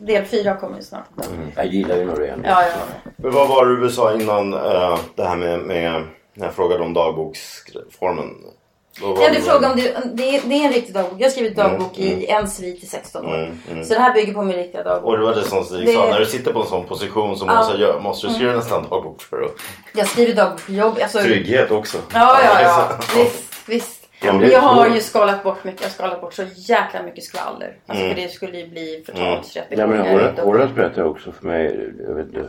Del 0.00 0.24
4 0.24 0.54
kommer 0.56 0.76
ju 0.76 0.82
snart. 0.82 1.04
Jag 1.56 1.66
gillar 1.66 1.96
ju 1.96 2.04
Norén. 2.04 2.40
Ja, 2.44 2.62
ja. 2.62 2.68
Men 3.16 3.32
vad 3.32 3.48
var 3.48 3.66
det 3.66 3.80
du 3.80 3.90
sa 3.90 4.12
innan 4.14 4.54
eh, 4.54 4.98
det 5.14 5.24
här 5.24 5.36
med, 5.36 5.58
med 5.58 6.02
när 6.34 6.46
jag 6.46 6.54
frågade 6.54 6.82
om 6.84 6.94
dagboksformen? 6.94 8.34
Ja, 9.00 9.16
det 9.20 9.34
du 9.34 9.40
frågade 9.40 9.66
om 9.66 9.76
det, 9.80 9.96
det, 10.14 10.40
det 10.44 10.54
är 10.54 10.64
en 10.66 10.72
riktig 10.72 10.94
dagbok. 10.94 11.12
Jag 11.18 11.24
har 11.26 11.30
skrivit 11.30 11.56
dagbok 11.56 11.98
i 11.98 12.26
en 12.26 12.48
svit 12.48 12.82
i 12.84 12.86
16 12.86 13.26
år. 13.26 13.34
Mm, 13.34 13.58
mm. 13.72 13.84
Så 13.84 13.94
det 13.94 14.00
här 14.00 14.14
bygger 14.14 14.32
på 14.34 14.42
min 14.42 14.56
riktiga 14.56 14.82
dagbok. 14.82 15.10
Och 15.10 15.18
det 15.18 15.24
var 15.24 15.34
det 15.34 15.42
som 15.42 15.64
Stig 15.64 15.94
sa, 15.94 16.06
när 16.10 16.20
du 16.20 16.26
sitter 16.26 16.52
på 16.52 16.60
en 16.60 16.66
sån 16.66 16.84
position 16.84 17.36
som 17.36 17.48
Ja. 17.48 17.54
måste 17.56 17.76
gör, 17.76 18.00
måste 18.00 18.26
du 18.26 18.32
skriva 18.34 18.52
nästan 18.54 18.82
dagbok 18.90 19.22
för 19.22 19.42
att... 19.42 19.50
Jag 19.92 20.08
skriver 20.08 20.34
dagbok 20.34 20.66
på 20.66 20.72
jobb. 20.72 20.98
Alltså, 21.02 21.18
Trygghet 21.18 21.70
också. 21.70 21.98
Ja, 22.14 22.38
ja, 22.44 22.60
ja. 22.62 22.88
så- 23.00 23.18
Visst, 23.18 23.68
visst. 23.68 23.95
Ja, 24.22 24.42
jag 24.44 24.60
har 24.60 24.88
ju 24.88 25.00
skalat 25.00 25.42
bort 25.42 25.64
mycket. 25.64 25.80
Jag 25.80 25.88
har 25.88 25.92
skalat 25.92 26.20
bort 26.20 26.34
så 26.34 26.42
jäkla 26.54 27.02
mycket 27.02 27.24
skvaller. 27.24 27.76
Alltså 27.86 28.04
Mm. 28.04 28.16
för 28.16 28.22
det 28.22 28.28
skulle 28.28 28.58
ju 28.58 28.68
bli 28.68 29.02
förtalsrätt. 29.06 29.64
Ja, 29.68 29.86
men 29.86 30.74
berättar 30.74 31.04
också 31.04 31.32
för 31.32 31.46
mig, 31.46 31.90
jag 32.08 32.14
vet 32.14 32.26
inte 32.26 32.48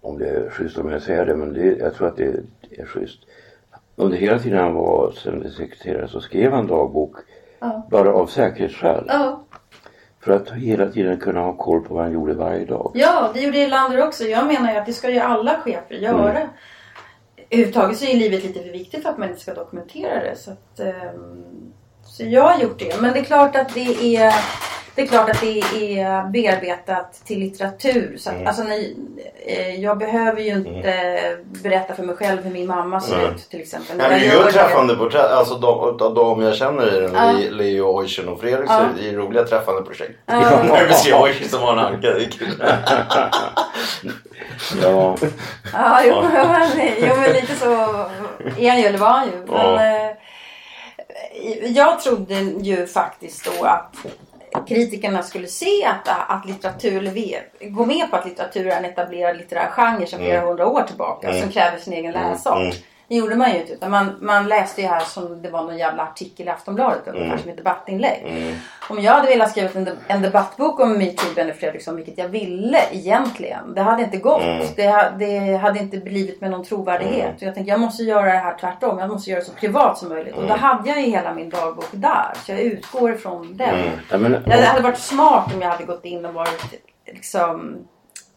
om 0.00 0.18
det 0.18 0.28
är 0.28 0.50
schysst 0.50 0.78
om 0.78 0.90
jag 0.90 1.02
säger 1.02 1.26
det, 1.26 1.36
men 1.36 1.52
det, 1.52 1.64
jag 1.78 1.94
tror 1.94 2.08
att 2.08 2.16
det 2.16 2.24
är 2.70 2.84
schysst. 2.86 3.18
Under 3.96 4.16
hela 4.16 4.38
tiden 4.38 4.58
han 4.58 4.74
var 4.74 5.12
sekreterare 5.56 6.08
så 6.08 6.20
skrev 6.20 6.52
han 6.52 6.66
dagbok 6.66 7.16
Ja. 7.60 7.86
bara 7.90 8.12
av 8.14 8.26
säkerhetsskäl. 8.26 9.04
Ja. 9.08 9.44
För 10.20 10.32
att 10.32 10.50
hela 10.50 10.86
tiden 10.88 11.16
kunna 11.18 11.40
ha 11.40 11.56
koll 11.56 11.80
på 11.84 11.94
vad 11.94 12.02
han 12.04 12.12
gjorde 12.12 12.34
varje 12.34 12.64
dag. 12.64 12.90
Ja, 12.94 13.30
det 13.34 13.40
gjorde 13.40 13.58
Erlander 13.58 14.06
också. 14.06 14.24
Jag 14.24 14.46
menar 14.46 14.72
ju 14.72 14.78
att 14.78 14.86
det 14.86 14.92
ska 14.92 15.10
ju 15.10 15.18
alla 15.18 15.56
chefer 15.64 15.94
göra. 15.94 16.30
Mm. 16.30 16.48
Överhuvudtaget 17.50 17.98
så 17.98 18.04
är 18.04 18.16
livet 18.16 18.44
lite 18.44 18.62
för 18.62 18.70
viktigt 18.70 19.02
för 19.02 19.10
att 19.10 19.18
man 19.18 19.28
inte 19.28 19.40
ska 19.40 19.54
dokumentera 19.54 20.22
det. 20.22 20.36
Så, 20.36 20.50
att, 20.50 20.80
ehm, 20.80 21.72
så 22.04 22.24
jag 22.24 22.42
har 22.42 22.62
gjort 22.62 22.78
det. 22.78 23.00
Men 23.00 23.12
det 23.12 23.18
är 23.18 23.24
klart 23.24 23.56
att 23.56 23.74
det 23.74 24.16
är 24.16 24.34
det 24.98 25.04
är 25.04 25.06
klart 25.06 25.30
att 25.30 25.40
det 25.40 25.60
är 26.00 26.30
bearbetat 26.30 27.12
till 27.24 27.38
litteratur. 27.38 28.16
Så 28.18 28.28
att, 28.30 28.34
Mm. 28.36 28.46
alltså, 28.48 28.62
ni, 28.62 28.96
eh, 29.46 29.74
jag 29.80 29.98
behöver 29.98 30.40
ju 30.42 30.50
inte 30.50 30.92
berätta 31.62 31.94
för 31.94 32.02
mig 32.02 32.16
själv 32.16 32.42
hur 32.44 32.50
min 32.50 32.66
mamma 32.66 33.00
ser 33.00 33.16
Nej. 33.16 33.26
ut 33.26 33.50
till 33.50 33.60
exempel. 33.60 33.96
Nej, 33.96 34.04
Jag 34.06 34.10
men 34.10 34.20
du 34.20 34.26
gör 34.26 34.34
gör 34.34 34.44
det. 34.46 34.52
träffande 34.52 34.94
porträtt. 34.96 35.30
Alltså 35.30 35.54
de, 35.54 36.00
av 36.02 36.14
de 36.14 36.42
jag 36.42 36.54
känner 36.56 36.96
i 36.96 37.00
den. 37.00 37.36
Le- 37.36 37.50
Leo 37.50 37.84
Oichen 37.84 38.28
och 38.28 38.40
Fredrik, 38.40 38.70
Ja. 38.70 38.78
så 38.96 39.02
är 39.02 39.10
det 39.12 39.18
roliga 39.18 39.44
träffande 39.44 39.82
projekt. 39.82 40.18
Ja. 40.26 40.40
När 40.68 40.80
du 40.82 40.88
beskriver 40.88 41.22
Oichen 41.22 41.48
som 41.48 41.64
Arne 41.64 41.82
Anka, 41.82 42.10
det 42.10 42.24
är 42.24 42.30
kul. 42.30 42.62
Ja, 44.82 45.16
Ja, 45.72 46.00
jo, 46.04 46.22
men, 46.32 46.68
jo, 46.98 47.14
men 47.20 47.32
lite 47.32 47.54
så 47.54 47.70
är 48.58 48.68
han 48.70 48.80
ju, 48.80 48.86
eller 48.86 48.98
var 48.98 49.08
han 49.08 49.26
ju. 49.26 49.36
Men, 49.46 49.56
Ja. 49.56 49.84
eh, 49.84 50.10
jag 51.72 52.00
trodde 52.00 52.34
ju 52.60 52.86
faktiskt 52.86 53.44
då 53.58 53.64
att 53.64 53.94
kritikerna 54.68 55.22
skulle 55.22 55.46
se 55.46 55.84
att, 55.84 56.08
att 56.28 56.46
litteratur, 56.46 57.10
gå 57.70 57.86
med 57.86 58.10
på 58.10 58.16
att 58.16 58.24
litteratur 58.26 58.66
är 58.66 58.76
en 58.76 58.84
etablerad 58.84 59.36
litterär 59.36 59.68
genre 59.70 60.06
sedan 60.06 60.20
flera 60.20 60.40
hundra 60.40 60.66
år 60.66 60.82
tillbaka 60.82 61.28
Mm. 61.28 61.40
som 61.42 61.50
kräver 61.50 61.78
sin 61.78 61.92
egen 61.92 62.12
läsart. 62.12 62.74
Mm. 63.10 63.20
Det 63.20 63.26
gjorde 63.26 63.36
man 63.36 63.52
ju 63.52 63.60
inte 63.60 63.72
utan 63.72 63.90
man, 63.90 64.16
man 64.20 64.48
läste 64.48 64.80
ju 64.82 64.86
här 64.88 65.00
som 65.00 65.42
det 65.42 65.50
var 65.50 65.62
någon 65.62 65.78
jävla 65.78 66.02
artikel 66.02 66.46
i 66.46 66.50
Aftonbladet 66.50 67.02
ungefär 67.08 67.26
Mm. 67.26 67.38
som 67.38 67.50
ett 67.50 67.56
debattinlägg. 67.56 68.22
Mm. 68.28 68.54
Om 68.90 69.00
jag 69.02 69.12
hade 69.12 69.26
velat 69.26 69.50
skriva 69.50 69.68
en, 69.74 69.84
de- 69.84 69.92
en 70.08 70.22
debattbok 70.22 70.80
om 70.80 70.98
metoo 70.98 71.34
Benny 71.34 71.52
Fredriksson, 71.52 71.96
vilket 71.96 72.18
jag 72.18 72.28
ville 72.28 72.78
egentligen. 72.92 73.74
Det 73.74 73.82
hade 73.82 74.02
inte 74.02 74.16
gått. 74.16 74.42
Mm. 74.42 74.66
Det, 74.76 75.12
det 75.18 75.56
hade 75.56 75.78
inte 75.78 75.96
blivit 75.98 76.40
med 76.40 76.50
någon 76.50 76.64
trovärdighet. 76.64 77.24
Mm. 77.24 77.34
Och 77.36 77.42
jag 77.42 77.54
tänkte 77.54 77.70
jag 77.70 77.80
måste 77.80 78.02
göra 78.02 78.32
det 78.32 78.38
här 78.38 78.56
tvärtom. 78.60 78.98
Jag 78.98 79.10
måste 79.10 79.30
göra 79.30 79.40
det 79.40 79.46
så 79.46 79.52
privat 79.52 79.98
som 79.98 80.08
möjligt. 80.08 80.34
Och 80.34 80.42
då 80.42 80.48
Mm. 80.48 80.58
hade 80.60 80.88
jag 80.88 81.00
ju 81.00 81.10
hela 81.10 81.34
min 81.34 81.50
dagbok 81.50 81.88
där. 81.92 82.32
Så 82.44 82.52
jag 82.52 82.60
utgår 82.60 83.12
ifrån 83.12 83.56
den. 83.56 83.68
Mm. 83.74 83.90
ja 84.10 84.18
men, 84.18 84.32
Det 84.46 84.64
hade 84.66 84.82
varit 84.82 84.98
smart 84.98 85.54
om 85.54 85.62
jag 85.62 85.68
hade 85.70 85.84
gått 85.84 86.04
in 86.04 86.24
och 86.24 86.34
varit 86.34 86.74
liksom 87.06 87.76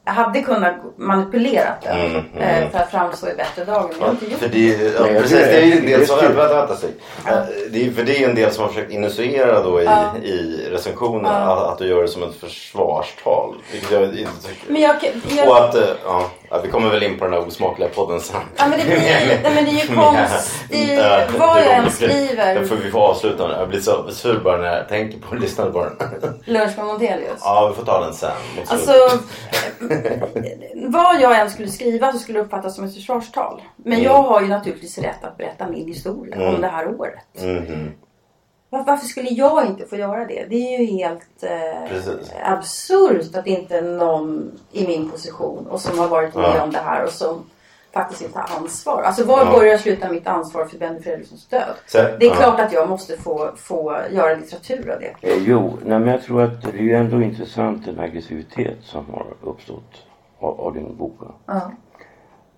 hade 0.05 0.41
kunnat 0.41 0.75
manipulera 0.97 1.73
den 1.83 1.99
Mm, 1.99 2.11
mm. 2.37 2.63
eh, 2.63 2.69
för 2.69 2.79
att 2.79 2.91
framstå 2.91 3.27
i 3.29 3.33
bättre 3.35 3.65
dagen. 3.65 3.89
Men 3.89 3.99
jag 3.99 4.05
har 4.07 4.11
inte 4.11 4.25
gjort 4.25 4.39
För 4.39 4.49
det, 4.49 4.75
är- 4.75 4.93
ja, 4.93 5.21
precis, 5.21 5.31
det 5.31 5.57
är 5.61 5.65
ju 5.65 5.77
en 5.77 5.85
del 5.85 6.07
som... 6.07 6.17
Vänta, 6.19 6.47
vänta 6.55 6.75
Stig. 6.75 6.89
Eh, 7.27 7.33
Det 7.71 7.87
är, 7.87 7.91
för 7.91 8.03
det 8.03 8.23
är 8.23 8.29
en 8.29 8.35
del 8.35 8.51
som 8.51 8.61
har 8.63 8.69
försökt 8.69 8.91
insinuera 8.91 9.63
då 9.63 9.81
i, 9.81 9.85
Ja. 9.85 10.17
i 10.23 10.67
recensionen 10.71 11.31
Ja. 11.33 11.53
att, 11.53 11.71
att 11.73 11.77
du 11.77 11.87
gör 11.87 12.01
det 12.01 12.07
som 12.07 12.23
ett 12.23 12.35
försvarstal. 12.35 13.55
Vilket 13.71 13.91
jag 13.91 14.03
inte 14.03 14.17
tycker. 14.47 14.71
Men 14.73 14.81
jag, 14.81 14.95
jag, 15.37 15.49
Och 15.49 15.57
att, 15.63 15.75
eh, 15.75 15.83
ja, 16.05 16.29
ja, 16.51 16.59
vi 16.63 16.69
kommer 16.71 16.89
väl 16.89 17.03
in 17.03 17.19
på 17.19 17.25
den 17.25 17.33
här 17.33 17.47
osmakliga 17.47 17.89
podden 17.89 18.21
sen. 18.21 18.41
Ja 18.57 18.67
men 18.67 18.79
det 18.79 18.85
blir, 18.85 18.97
nej, 19.43 19.51
men 19.55 19.65
det 19.65 19.71
är 19.71 19.87
ju 19.87 19.95
konstigt 19.95 21.39
vad 21.39 21.57
jag 21.61 21.75
än 21.75 21.91
skriver. 21.91 22.55
Det 22.59 22.65
får 22.67 22.75
vi 22.75 22.91
få 22.91 22.99
avsluta 22.99 23.47
nu. 23.47 23.53
Jag 23.53 23.69
blir 23.69 23.79
så 23.79 24.11
sur 24.11 24.39
bara 24.43 24.57
när 24.57 24.77
jag 24.77 24.89
tänker 24.89 25.19
på 25.19 25.27
och 25.29 25.39
lyssnar 25.39 25.69
på 25.71 25.83
den. 25.83 25.97
Lunch 26.45 26.77
med 26.77 26.85
Montelius. 26.85 27.39
Ja, 27.41 27.67
vi 27.69 27.75
får 27.75 27.85
ta 27.91 27.99
den 28.05 28.13
sen. 28.13 28.31
Alltså, 28.67 28.91
slutet. 29.77 30.23
vad 30.87 31.21
jag 31.21 31.39
än 31.39 31.51
skulle 31.51 31.67
skriva 31.67 32.11
så 32.11 32.17
skulle 32.19 32.39
det 32.39 32.45
uppfattas 32.45 32.75
som 32.75 32.85
ett 32.85 32.95
försvarstal. 32.95 33.61
Men 33.75 33.93
Mm. 33.93 34.05
jag 34.05 34.23
har 34.23 34.41
ju 34.41 34.47
naturligtvis 34.47 34.97
rätt 34.97 35.23
att 35.23 35.37
berätta 35.37 35.67
min 35.67 35.87
historia 35.87 36.35
Mm. 36.35 36.55
om 36.55 36.61
det 36.61 36.67
här 36.67 36.87
året. 36.87 37.23
Mhm. 37.41 37.55
Var, 37.59 37.91
varför 38.79 39.05
skulle 39.05 39.29
jag 39.29 39.65
inte 39.65 39.85
få 39.85 39.95
göra 39.95 40.25
det? 40.25 40.45
Det 40.49 40.55
är 40.75 40.79
ju 40.79 40.85
helt 40.85 41.43
eh, 41.43 42.51
absurt 42.51 43.35
att 43.35 43.47
inte 43.47 43.81
någon 43.81 44.51
i 44.71 44.87
min 44.87 45.09
position 45.09 45.67
och 45.67 45.81
som 45.81 45.99
har 45.99 46.07
varit 46.07 46.35
med 46.35 46.53
Ja. 46.57 46.63
om 46.63 46.71
det 46.71 46.77
här 46.79 47.03
och 47.05 47.11
som 47.11 47.43
faktiskt 47.93 48.21
inte 48.21 48.39
har 48.39 48.57
ansvar. 48.57 49.01
Alltså 49.03 49.23
var 49.23 49.45
Ja. 49.45 49.51
börjar 49.51 49.77
sluta 49.77 50.09
mitt 50.09 50.27
ansvar 50.27 50.65
för 50.65 50.77
Benny 50.77 50.99
Fredrikssons 51.01 51.47
död? 51.47 51.73
Så- 51.87 51.97
Det 51.97 52.25
är 52.25 52.29
ja. 52.29 52.33
klart 52.35 52.59
att 52.59 52.73
jag 52.73 52.89
måste 52.89 53.17
få, 53.17 53.51
få 53.55 53.97
göra 54.11 54.35
litteratur 54.35 54.89
av 54.91 54.99
det. 54.99 55.15
Eh, 55.29 55.37
jo, 55.47 55.77
nej, 55.85 55.99
men 55.99 56.07
jag 56.07 56.23
tror 56.23 56.41
att 56.41 56.61
det 56.61 56.69
är 56.77 56.81
ju 56.81 56.95
ändå 56.95 57.21
intressant 57.21 57.85
den 57.85 57.99
aggressivitet 57.99 58.77
som 58.81 59.05
har 59.11 59.27
uppstått 59.43 59.91
av, 60.39 60.61
av 60.61 60.73
din 60.73 60.97
bok. 60.97 61.17
Ja. 61.45 61.71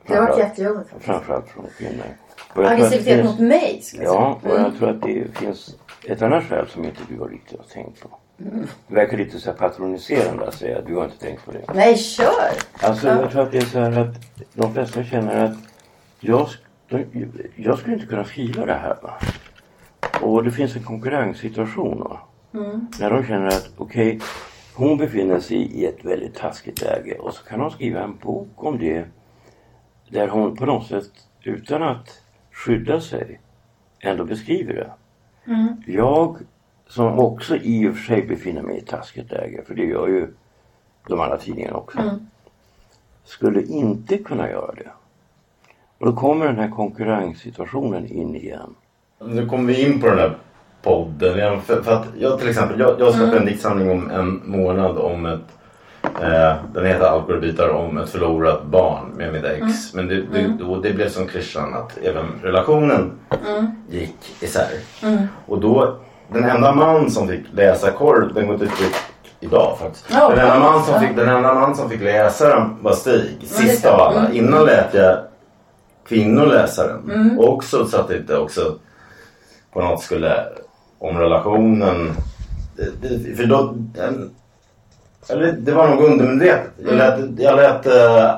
Det 0.08 0.16
har 0.16 0.22
varit 0.28 0.38
jättejobbigt. 0.38 0.90
Framförallt 1.00 1.48
från 1.50 1.66
kvinnor. 1.78 2.04
Och 2.04 2.06
jag 2.48 2.54
tror 2.54 2.64
att 2.66 2.70
det 2.70 2.76
Aggressivitet 2.86 3.16
finns- 3.26 3.32
mot 3.32 3.40
mig 3.40 3.80
ska 3.84 3.98
jag 4.04 4.06
Ja, 4.16 4.40
säga. 4.42 4.54
och 4.54 4.60
Mm. 4.60 4.72
jag 4.72 4.80
tror 4.80 4.90
att 4.90 5.02
det 5.02 5.38
finns 5.38 5.76
ett 6.08 6.22
annat 6.22 6.44
skäl 6.44 6.68
som 6.68 6.86
inte 6.86 7.02
du 7.10 7.20
har 7.20 7.30
riktigt 7.30 7.58
har 7.58 7.66
tänkt 7.66 8.02
på. 8.02 8.10
Mm. 8.42 8.68
Det 8.88 8.96
verkar 8.96 9.18
lite 9.18 9.40
så 9.40 9.50
här 9.52 9.58
patroniserande 9.58 10.48
att 10.48 10.56
säga 10.56 10.78
att 10.78 10.86
du 10.88 10.96
har 10.96 11.06
inte 11.06 11.20
tänkt 11.20 11.46
på 11.46 11.52
det. 11.52 11.62
Nej, 11.74 11.98
kör! 11.98 12.52
Alltså 12.82 13.08
Ja. 13.08 13.22
jag 13.22 13.32
tror 13.32 13.42
att 13.42 13.52
det 13.52 13.58
är 13.58 13.62
så 13.66 13.80
här 13.80 14.00
att 14.00 14.16
de 14.54 14.74
flesta 14.74 15.04
känner 15.04 15.46
att 15.46 15.58
jag, 16.20 16.48
de, 16.90 17.06
jag 17.56 17.80
skulle 17.80 17.94
inte 17.96 18.08
kunna 18.08 18.24
skriva 18.24 18.66
det 18.66 18.74
här. 18.74 18.98
Va? 19.02 19.14
Och 20.22 20.44
det 20.44 20.52
finns 20.52 20.76
en 20.76 20.84
konkurrenssituation. 20.84 22.00
Va? 22.00 22.20
Mm. 22.54 22.88
När 23.00 23.10
de 23.10 23.26
känner 23.26 23.48
att 23.48 23.70
okej, 23.78 24.20
Hon 24.76 24.98
befinner 24.98 25.40
sig 25.40 25.58
i 25.58 25.86
ett 25.86 26.06
väldigt 26.06 26.36
taskigt 26.36 26.82
läge 26.82 27.18
och 27.20 27.34
så 27.34 27.44
kan 27.44 27.60
hon 27.60 27.72
skriva 27.72 28.04
en 28.04 28.18
bok 28.18 28.50
om 28.56 28.78
det 28.80 29.06
där 30.10 30.28
hon 30.28 30.56
på 30.56 30.66
något 30.66 30.88
sätt 30.88 31.12
utan 31.44 31.84
att 31.84 32.22
skydda 32.52 33.02
sig 33.02 33.40
ändå 34.00 34.26
beskriver 34.26 34.74
det. 34.74 34.92
Jag 35.86 36.38
som 36.88 37.20
också 37.20 37.56
i 37.56 37.88
och 37.88 37.96
för 37.96 38.04
sig 38.04 38.28
befinner 38.28 38.62
mig 38.62 38.76
i 38.76 38.80
ett 38.80 38.88
taskigt 38.88 39.32
läge, 39.32 39.64
för 39.68 39.76
det 39.76 39.86
gör 39.86 40.08
ju 40.08 40.34
de 41.08 41.20
andra 41.20 41.38
tidningarna 41.38 41.78
också. 41.78 42.20
Skulle 43.24 43.64
inte 43.64 44.18
kunna 44.18 44.50
göra 44.50 44.72
det. 44.72 44.92
Och 45.98 46.06
då 46.06 46.14
kommer 46.14 46.46
den 46.46 46.60
här 46.60 46.70
konkurrenssituationen 46.70 48.06
in 48.06 48.36
igen. 48.36 48.76
Nu 49.26 49.46
kommer 49.46 49.74
vi 49.74 49.86
in 49.86 50.02
på 50.02 50.08
den 50.08 50.18
här 50.18 50.38
podden. 50.82 51.62
För, 51.62 51.82
för 51.82 51.92
att 51.92 52.08
jag 52.18 52.40
till 52.40 52.50
exempel, 52.50 52.80
jag, 52.80 53.00
jag 53.00 53.14
släppte 53.14 53.38
en 53.38 53.46
diktsamling 53.46 53.92
om 53.92 54.10
en 54.10 54.42
månad 54.46 54.98
om 54.98 55.26
ett 55.26 55.58
eh, 56.04 56.56
den 56.74 56.86
heter 56.86 57.06
Alkoholbitar 57.06 57.70
om 57.70 57.98
ett 57.98 58.10
förlorat 58.10 58.64
barn 58.66 59.06
med 59.16 59.34
mitt 59.34 59.44
ex. 59.44 59.94
Men 59.94 60.08
det, 60.08 60.22
det, 60.34 60.48
då, 60.60 60.80
det 60.80 60.94
blev 60.94 61.10
som 61.10 61.28
klyschan 61.28 61.74
att 61.74 61.98
även 61.98 62.26
relationen 62.42 63.12
gick 63.90 64.16
isär. 64.40 64.72
Och 65.46 65.60
då, 65.60 65.98
den 66.28 66.44
enda 66.44 66.76
man 66.76 67.12
som 67.12 67.28
fick 67.28 67.46
läsa 67.54 67.92
korv, 67.92 68.34
den 68.34 68.48
går 68.48 68.58
till 68.58 68.70
tryck 68.70 68.96
idag 69.40 69.78
faktiskt. 69.80 70.06
Ja, 70.12 70.30
den, 70.30 70.40
enda 70.40 70.60
man 70.60 70.84
som 70.84 71.00
fick, 71.00 71.16
den 71.16 71.30
enda 71.30 71.54
man 71.54 71.76
som 71.76 71.90
fick 71.90 72.02
läsa 72.02 72.50
den 72.50 72.84
var 72.84 72.94
Stig, 72.94 73.38
sist 73.42 73.86
av 73.86 74.00
alla. 74.00 74.32
Innan 74.32 74.66
lät 74.66 74.94
jag 74.94 75.18
kvinnor 76.08 76.46
läsa 76.46 76.88
den. 76.88 77.38
Också 77.40 77.86
så 77.86 77.98
att 77.98 78.08
det 78.08 78.18
inte 78.18 78.38
också 78.38 78.76
på 79.74 79.82
något 79.82 80.02
skulle 80.02 80.46
om 81.00 81.18
relationen. 81.18 82.12
För 83.38 83.46
då, 83.46 83.76
eller 85.30 85.52
det 85.52 85.72
var 85.72 85.88
nog 85.90 86.04
undermedvetet. 86.04 86.72
Jag 86.86 86.96
lät, 86.96 87.40
jag 87.40 87.56
lät 87.56 87.86
eh, 87.86 88.32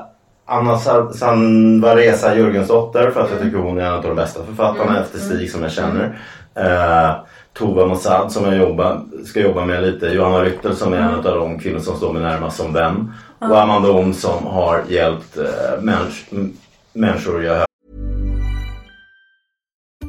Anna 0.44 0.78
Sa- 0.78 1.12
Sanvaresa 1.12 2.36
Jörgensdotter 2.36 3.10
för 3.10 3.20
att 3.20 3.30
jag 3.30 3.40
tycker 3.42 3.58
hon 3.58 3.78
är 3.78 3.84
en 3.84 3.92
av 3.92 4.02
de 4.02 4.16
bästa 4.16 4.44
författarna 4.44 5.00
efter 5.00 5.18
Stig 5.18 5.50
som 5.50 5.62
jag 5.62 5.72
känner. 5.72 6.18
Eh, 6.54 7.16
Tova 7.52 7.86
Mossad 7.86 8.32
som 8.32 8.44
jag 8.44 8.56
jobbar, 8.56 9.00
ska 9.24 9.40
jobba 9.40 9.64
med 9.64 9.82
lite. 9.82 10.06
Johanna 10.06 10.42
Ryttel 10.44 10.76
som 10.76 10.92
är 10.92 10.96
en 10.98 11.14
av 11.14 11.22
de 11.22 11.58
kvinnor 11.58 11.78
som 11.78 11.96
står 11.96 12.12
mig 12.12 12.22
närmast 12.22 12.56
som 12.56 12.72
vän. 12.72 13.12
Och 13.38 13.60
Amanda 13.62 13.90
Ohm 13.90 14.12
som 14.14 14.46
har 14.46 14.82
hjälpt 14.88 15.36
eh, 15.38 15.44
mäns, 15.82 16.24
m- 16.32 16.52
människor 16.92 17.44
jag 17.44 17.66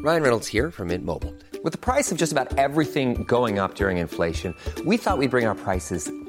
Ryan 0.03 0.21
Reynolds 0.21 0.47
here 0.53 0.71
from 0.71 0.87
Mint 0.87 1.03
Mobile. 1.05 1.33
With 1.63 1.73
the 1.73 1.77
price 1.93 2.11
of 2.11 2.17
just 2.21 2.31
about 2.31 2.57
everything 2.57 3.23
going 3.27 3.59
up 3.59 3.75
during 3.75 3.97
inflation, 3.97 4.53
we 4.85 4.95
thought 4.97 5.17
we'd 5.17 5.31
bring 5.31 5.47
our 5.47 5.55
prices 5.55 6.09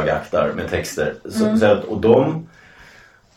Aktar 0.00 0.52
med 0.52 0.70
texter. 0.70 1.14
Så, 1.24 1.58
så 1.58 1.66
att, 1.66 1.84
och 1.84 2.00
de, 2.00 2.48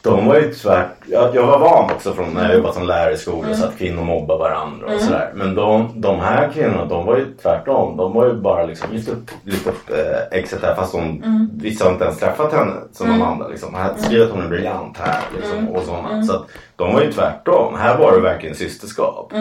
de 0.09 0.25
var 0.25 0.35
ju 0.35 0.53
tvärt... 0.53 0.87
Jag, 1.05 1.35
jag 1.35 1.47
var 1.47 1.59
van 1.59 1.91
också 1.91 2.13
från 2.13 2.33
när 2.33 2.45
jag 2.45 2.55
jobbade 2.55 2.73
som 2.73 2.87
lärare 2.87 3.13
i 3.13 3.17
skolor 3.17 3.53
så 3.53 3.65
att 3.65 3.77
kvinnor 3.77 4.03
mobbar 4.03 4.37
varandra 4.37 4.95
och 4.95 5.01
sådär. 5.01 5.31
Men 5.35 5.55
de, 5.55 6.01
de 6.01 6.19
här 6.19 6.49
kvinnorna 6.53 6.85
de 6.85 7.05
var 7.05 7.17
ju 7.17 7.25
tvärtom. 7.41 7.97
De 7.97 8.13
var 8.13 8.25
ju 8.25 8.33
bara 8.33 8.65
liksom 8.65 8.91
lyft 8.91 9.09
upp, 9.09 9.31
lyft 9.43 9.67
upp 9.67 9.89
eh, 9.89 10.37
exet 10.39 10.61
här 10.61 10.75
fast 10.75 10.91
de, 10.91 11.49
vissa 11.53 11.85
har 11.85 11.91
inte 11.91 12.03
ens 12.03 12.19
träffat 12.19 12.53
henne 12.53 12.73
som 12.91 13.07
de 13.07 13.21
andra. 13.21 13.47
Liksom. 13.47 13.75
Här, 13.75 13.93
skriv 13.97 14.21
att 14.21 14.31
hon 14.31 14.43
är 14.43 14.47
briljant 14.47 14.97
här 14.97 15.21
liksom, 15.35 15.69
och 15.69 15.83
sådana. 15.83 16.23
Så 16.23 16.33
att 16.33 16.45
de 16.75 16.93
var 16.93 17.01
ju 17.01 17.11
tvärtom. 17.11 17.75
Här 17.75 17.97
var 17.97 18.11
det 18.11 18.19
verkligen 18.19 18.55
systerskap. 18.55 19.31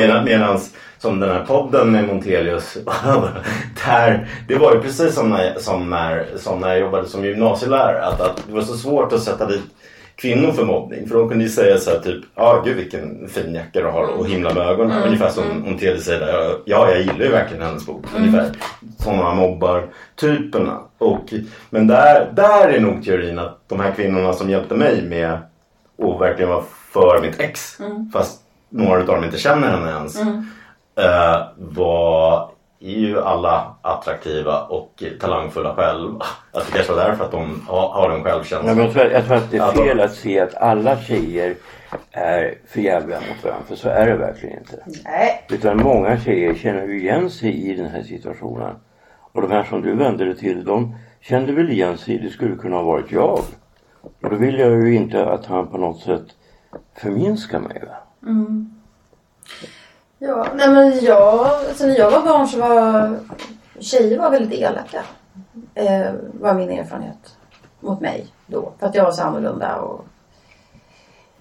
Medan, 0.00 0.24
medans 0.24 0.74
som 0.98 1.20
den 1.20 1.30
här 1.30 1.44
podden 1.44 1.92
med 1.92 2.06
Montelius. 2.06 2.76
där, 3.86 4.28
det 4.48 4.56
var 4.56 4.74
ju 4.74 4.80
precis 4.80 5.14
som 5.14 5.30
när, 5.30 5.58
som 5.58 5.90
när, 5.90 6.26
som 6.36 6.60
när 6.60 6.68
jag 6.68 6.80
jobbade 6.80 7.08
som 7.08 7.24
gymnasielärare. 7.24 8.04
Att, 8.04 8.20
att 8.20 8.42
det 8.46 8.54
var 8.54 8.62
så 8.62 8.76
svårt 8.76 9.12
att 9.12 9.22
sätta 9.22 9.46
dit 9.46 9.62
kvinnor 10.22 10.52
för 10.52 10.64
mobbning. 10.64 11.08
För 11.08 11.18
de 11.18 11.28
kunde 11.28 11.44
ju 11.44 11.50
säga 11.50 11.78
så 11.78 11.90
här 11.90 11.98
typ, 11.98 12.24
ja 12.34 12.42
ah, 12.42 12.62
gud 12.64 12.76
vilken 12.76 13.28
fin 13.28 13.54
jacka 13.54 13.80
du 13.80 13.86
har 13.86 14.06
och 14.06 14.28
himla 14.28 14.54
med 14.54 14.62
ögonen. 14.62 15.02
Ungefär 15.02 15.28
som 15.28 15.60
Montelius 15.60 16.04
säger 16.04 16.20
där, 16.20 16.56
ja 16.64 16.90
jag 16.90 17.00
gillar 17.00 17.24
ju 17.24 17.30
verkligen 17.30 17.62
hennes 17.62 17.86
bok. 17.86 18.04
Ungefär 18.16 18.50
sådana 18.98 19.34
mobbar 19.34 19.88
typerna. 20.16 20.80
Och, 20.98 21.34
men 21.70 21.86
där, 21.86 22.32
där 22.32 22.68
är 22.68 22.80
nog 22.80 23.04
teorin 23.04 23.38
att 23.38 23.68
de 23.68 23.80
här 23.80 23.92
kvinnorna 23.92 24.32
som 24.32 24.50
hjälpte 24.50 24.74
mig 24.74 25.02
med 25.02 25.38
och 25.98 26.20
verkligen 26.20 26.50
var 26.50 26.64
för 26.92 27.20
mitt 27.20 27.40
ex. 27.40 27.78
Fast 28.12 28.40
några 28.68 29.00
av 29.00 29.06
dem 29.06 29.24
inte 29.24 29.38
känner 29.38 29.68
henne 29.68 29.90
ens. 29.90 30.20
Eh, 30.96 31.42
var 31.56 32.50
är 32.82 32.98
ju 32.98 33.20
alla 33.20 33.74
attraktiva 33.82 34.62
och 34.62 35.02
talangfulla 35.20 35.74
själva. 35.74 36.24
Att 36.52 36.66
det 36.66 36.72
kanske 36.72 36.92
var 36.92 37.04
därför 37.04 37.24
att 37.24 37.30
de 37.30 37.66
har, 37.68 37.88
har 37.88 38.10
en 38.10 38.24
självkänsla. 38.24 38.68
Ja, 38.68 38.74
men 38.74 38.84
jag, 38.84 38.92
tror, 38.92 39.04
jag 39.06 39.26
tror 39.26 39.36
att 39.36 39.50
det 39.50 39.56
är 39.56 39.72
fel 39.72 40.00
att 40.00 40.14
se 40.14 40.40
att 40.40 40.54
alla 40.54 40.98
tjejer 40.98 41.54
är 42.10 42.58
för 42.66 42.80
jävliga 42.80 43.20
mot 43.20 43.44
varandra. 43.44 43.64
För 43.68 43.76
så 43.76 43.88
är 43.88 44.06
det 44.06 44.16
verkligen 44.16 44.58
inte. 44.58 44.84
Nej. 45.04 45.46
Utan 45.50 45.76
många 45.76 46.20
tjejer 46.20 46.54
känner 46.54 46.86
ju 46.86 47.00
igen 47.00 47.30
sig 47.30 47.70
i 47.70 47.74
den 47.74 47.90
här 47.90 48.02
situationen. 48.02 48.76
Och 49.32 49.42
de 49.42 49.50
här 49.50 49.64
som 49.64 49.82
du 49.82 49.94
vände 49.94 50.24
dig 50.24 50.36
till, 50.36 50.64
de 50.64 50.96
kände 51.20 51.52
väl 51.52 51.70
igen 51.70 51.98
sig. 51.98 52.18
Det 52.18 52.30
skulle 52.30 52.56
kunna 52.56 52.76
ha 52.76 52.82
varit 52.82 53.12
jag. 53.12 53.38
Och 54.00 54.30
då 54.30 54.36
vill 54.36 54.58
jag 54.58 54.70
ju 54.70 54.94
inte 54.94 55.26
att 55.26 55.46
han 55.46 55.66
på 55.66 55.78
något 55.78 56.00
sätt 56.00 56.26
förminskar 56.96 57.60
mig. 57.60 57.82
Va? 57.88 57.96
Ja, 60.24 60.46
nej 60.54 60.68
men 60.68 61.04
jag, 61.04 61.46
alltså 61.68 61.86
när 61.86 61.98
jag 61.98 62.10
var 62.10 62.22
barn 62.22 62.48
så 62.48 62.58
var 62.58 63.18
tjejer 63.78 64.18
var 64.18 64.30
väldigt 64.30 64.60
elaka. 64.60 65.02
Eh, 65.74 66.12
var 66.40 66.54
min 66.54 66.70
erfarenhet 66.70 67.36
mot 67.80 68.00
mig 68.00 68.26
då. 68.46 68.72
För 68.78 68.86
att 68.86 68.94
jag 68.94 69.04
var 69.04 69.12
så 69.12 69.22
annorlunda 69.22 69.76
och 69.76 70.04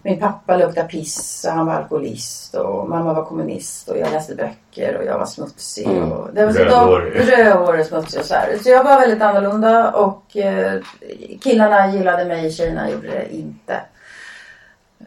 min 0.01 0.19
pappa 0.19 0.57
luktade 0.57 0.87
piss 0.87 1.45
och 1.47 1.53
han 1.53 1.65
var 1.65 1.73
alkoholist 1.73 2.55
och 2.55 2.89
mamma 2.89 3.13
var 3.13 3.25
kommunist 3.25 3.89
och 3.89 3.97
jag 3.97 4.11
läste 4.11 4.35
böcker 4.35 4.97
och 4.97 5.05
jag 5.05 5.19
var 5.19 5.25
smutsig. 5.25 5.87
Och 5.87 6.33
det 6.33 6.45
var 6.45 6.53
så 6.53 6.59
Rödhårig. 6.59 7.31
Rödhårig, 7.31 7.85
smutsig 7.85 8.19
och 8.19 8.25
så 8.25 8.33
här. 8.33 8.57
Så 8.63 8.69
jag 8.69 8.83
var 8.83 8.99
väldigt 8.99 9.21
annorlunda 9.21 9.91
och 9.91 10.37
eh, 10.37 10.81
killarna 11.41 11.91
gillade 11.91 12.25
mig, 12.25 12.51
tjejerna 12.51 12.91
gjorde 12.91 13.07
det 13.07 13.35
inte. 13.35 13.81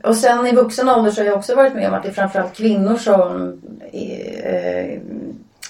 Och 0.02 0.16
sen 0.16 0.46
i 0.46 0.54
vuxen 0.54 0.88
ålder 0.88 1.10
så 1.10 1.20
har 1.20 1.26
jag 1.26 1.36
också 1.36 1.54
varit 1.54 1.74
med 1.74 1.88
om 1.88 1.94
att 1.94 2.02
det 2.02 2.08
är 2.08 2.12
framförallt 2.12 2.56
kvinnor 2.56 2.96
som 2.96 3.52
är, 3.92 4.44
eh, 4.44 5.00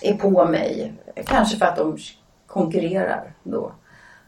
är 0.02 0.14
på 0.14 0.44
mig. 0.44 0.92
Kanske 1.26 1.56
för 1.56 1.66
att 1.66 1.76
de 1.76 1.98
konkurrerar 2.46 3.24
då. 3.42 3.72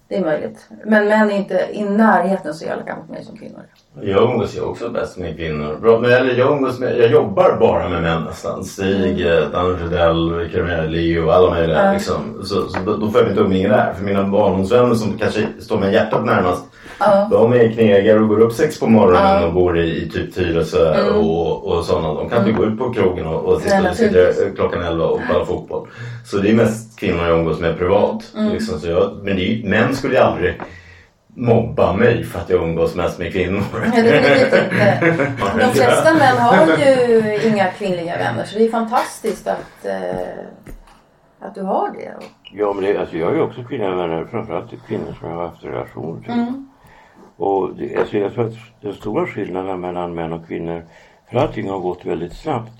Det 0.09 0.16
är 0.16 0.24
möjligt. 0.24 0.68
Men 0.85 1.09
män 1.09 1.30
är 1.30 1.37
inte 1.37 1.68
i 1.72 1.82
närheten 1.82 2.54
så 2.54 2.64
elaka 2.64 2.96
mot 2.96 3.11
mig 3.11 3.24
som 3.24 3.37
kvinnor. 3.37 3.62
Jag 4.00 4.30
umgås 4.30 4.56
ju 4.56 4.61
också 4.61 4.90
bäst 4.90 5.18
med 5.18 5.37
kvinnor. 5.37 5.78
Bra, 5.80 6.00
men, 6.00 6.11
eller 6.11 6.35
jag, 6.35 6.52
umgås 6.52 6.78
med, 6.78 6.98
jag 6.98 7.11
jobbar 7.11 7.56
bara 7.61 7.88
med 7.88 8.02
män 8.02 8.24
nästan. 8.24 8.64
Stig, 8.64 9.26
mm. 9.26 9.50
Danne 9.52 9.68
Rydell, 9.68 10.32
Rickard 10.32 10.90
Leo, 10.90 11.30
alla 11.30 11.50
möjliga. 11.50 11.85
Ja. 11.87 11.92
Liksom. 11.92 12.40
Så, 12.44 12.68
så 12.68 12.78
då, 12.87 13.11
får 13.11 13.20
jag 13.20 13.28
mitt 13.28 13.38
umgänge 13.38 13.68
där. 13.68 13.92
För 13.92 14.04
mina 14.04 14.24
barndomsvänner 14.24 14.94
som 14.94 15.18
kanske 15.18 15.46
står 15.61 15.78
med 15.78 15.92
hjärtat 15.92 16.24
närmast. 16.24 16.64
Ja. 16.98 17.28
De 17.30 17.52
är 17.52 17.72
knegare 17.72 18.20
och 18.20 18.28
går 18.28 18.40
upp 18.40 18.52
sex 18.52 18.80
på 18.80 18.87
morgonen 18.87 19.22
Ja. 19.22 19.37
Mm. 19.37 19.48
och 19.48 19.54
bor 19.54 19.78
i, 19.78 20.02
i 20.02 20.11
typ 20.11 20.35
Tyresö 20.35 21.11
och, 21.11 21.64
och 21.66 21.85
sådana. 21.85 22.14
De 22.14 22.28
kan 22.28 22.38
inte 22.48 22.52
gå 22.61 22.64
ut 22.64 22.78
på 22.78 22.92
krogen 22.92 23.26
och, 23.26 23.44
och 23.44 23.61
sitta, 23.61 23.80
Nej, 23.80 23.94
sitta 23.94 24.11
naturligtvis. 24.16 24.54
klockan 24.56 24.82
11 24.82 25.04
och 25.04 25.20
spela 25.24 25.44
fotboll. 25.44 25.88
Så 26.24 26.37
det 26.37 26.50
är 26.50 26.54
mest 26.54 26.98
kvinnor 27.00 27.24
jag 27.26 27.38
umgås 27.38 27.61
med 27.61 27.78
privat. 27.78 28.32
Mm. 28.37 28.52
Liksom, 28.52 28.80
så 28.80 28.88
jag, 28.88 29.18
men 29.22 29.37
det 29.37 29.62
män 29.64 29.96
skulle 29.96 30.14
ju 30.14 30.20
aldrig 30.20 30.61
mobba 31.35 31.92
mig 31.92 32.24
för 32.24 32.38
att 32.38 32.50
jag 32.50 32.62
umgås 32.62 32.94
mest 32.94 33.18
med 33.18 33.32
kvinnor. 33.32 33.62
Nej, 33.94 34.02
definitivt 34.02 34.62
inte. 34.72 34.98
De 35.59 35.72
flesta 35.72 36.14
män 36.14 36.38
har 36.38 36.66
ju 36.76 37.40
inga 37.48 37.70
kvinnliga 37.70 38.16
vänner 38.18 38.44
så 38.44 38.59
det 38.59 38.64
är 38.66 38.70
fantastiskt 38.70 39.46
att, 39.46 39.85
eh, 39.85 41.46
att 41.48 41.54
du 41.54 41.62
har 41.62 41.90
det. 41.90 42.12
Ja, 42.52 42.72
men 42.72 42.85
det, 42.85 42.98
alltså 43.00 43.16
jag 43.16 43.26
har 43.26 43.35
ju 43.35 43.40
också 43.40 43.62
kvinnliga 43.64 43.90
vänner. 43.94 44.26
Framförallt 44.30 44.70
kvinnor 44.88 45.16
som 45.20 45.28
jag 45.30 45.37
har 45.37 45.46
haft 45.48 45.64
relation 45.64 46.22
till. 46.22 46.32
Mm. 46.32 46.68
Och 47.37 47.77
det, 47.77 47.96
alltså 47.96 48.18
jag 48.18 48.35
tror 48.35 48.46
att 48.46 48.55
den 48.81 48.94
stora 48.94 49.27
skillnaden 49.27 49.81
mellan 49.81 50.14
män 50.14 50.33
och 50.33 50.46
kvinnor, 50.46 50.83
för 51.31 51.38
allting 51.38 51.70
har 51.70 51.79
gått 51.79 52.05
väldigt 52.05 52.33
snabbt. 52.33 52.72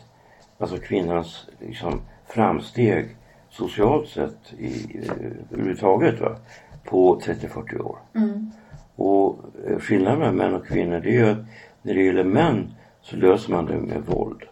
Alltså 0.59 0.77
kvinnans 0.77 1.47
liksom, 1.61 2.01
framsteg 2.27 3.17
socialt 3.51 4.09
sett 4.09 4.53
i, 4.59 4.99
eh, 4.99 5.13
överhuvudtaget 5.53 6.21
va, 6.21 6.37
på 6.85 7.21
30-40 7.21 7.81
år. 7.81 7.99
Mm. 8.15 8.51
Och 8.97 9.39
eh, 9.67 9.79
skillnaden 9.79 10.19
mellan 10.19 10.37
män 10.37 10.55
och 10.55 10.67
kvinnor 10.67 11.01
det 11.01 11.09
är 11.09 11.25
ju 11.25 11.31
att 11.31 11.45
när 11.83 11.95
det 11.95 12.03
gäller 12.03 12.25
män 12.25 12.75
så 13.03 13.17
löser 13.17 13.53
man 13.53 13.67
det 13.67 13.77
med 13.77 14.03
våld. 14.07 14.43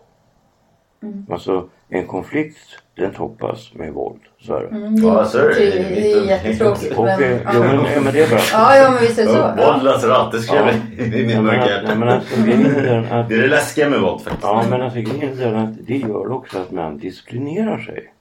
Mm. 1.03 1.27
Alltså 1.31 1.69
en 1.89 2.07
konflikt 2.07 2.59
den 2.97 3.13
toppas 3.13 3.75
med 3.75 3.93
våld. 3.93 4.21
Så 4.41 4.57
är 4.57 4.61
det. 4.61 4.69
Mm, 4.69 4.97
det, 4.97 5.03
Ja, 5.07 5.25
så 5.25 5.39
är 5.39 5.49
det. 5.49 5.55
det, 5.55 6.13
är 6.13 6.25
jättetråkigt. 6.25 6.99
Och, 6.99 7.05
Men, 7.05 7.21
ja, 7.45 8.01
men 8.05 8.13
det 8.13 8.21
är 8.23 8.31
bara... 8.31 8.41
ja, 8.53 8.77
ja, 8.77 8.91
men 8.91 9.01
visst 9.01 9.19
är 9.19 9.23
det 9.25 9.29
så. 9.29 9.37
Ja. 9.59 9.73
Våld 9.73 9.83
löser 9.85 10.11
allt, 10.11 10.33
det 10.33 10.39
skrev 10.39 10.67
jag 10.67 10.75
i 10.75 11.23
Ja, 11.23 11.27
min 11.27 11.45
mörka 11.45 11.71
ja, 11.71 13.19
att, 13.21 13.29
Det 13.29 13.35
är 13.35 13.41
det 13.43 13.49
läskiga 13.49 13.89
med 13.89 14.01
våld 14.01 14.21
faktiskt. 14.21 14.43
ja, 14.45 14.65
men 14.71 14.83
alltså, 14.83 14.99
grejen 15.01 15.39
är 15.41 15.55
att 15.55 15.87
det 15.87 15.97
gör 15.97 16.33
också 16.33 16.59
att 16.59 16.71
man 16.71 16.99
disciplinerar 16.99 17.79
sig. 17.79 18.13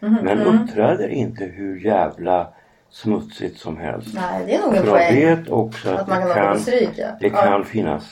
Mhm, 0.00 0.18
Men 0.22 0.40
mm. 0.40 0.62
uppträder 0.62 1.08
inte 1.08 1.44
hur 1.44 1.78
jävla 1.84 2.48
smutsigt 2.90 3.58
som 3.58 3.76
helst. 3.76 4.08
Nej, 4.14 4.44
det 4.46 4.54
är 4.54 4.60
nog 4.60 4.74
en 4.74 4.84
För 4.84 4.84
de 4.86 4.90
poäng. 4.90 5.14
vet 5.16 5.48
också 5.48 5.88
att, 5.90 6.00
Att 6.00 6.08
man 6.08 6.18
kan 6.20 6.28
det, 6.28 6.34
kan, 6.34 6.52
på 6.52 6.58
stryk. 6.60 6.90
Ja. 6.96 7.06
det 7.20 7.26
Ja. 7.26 7.42
kan 7.42 7.64
finnas 7.64 8.04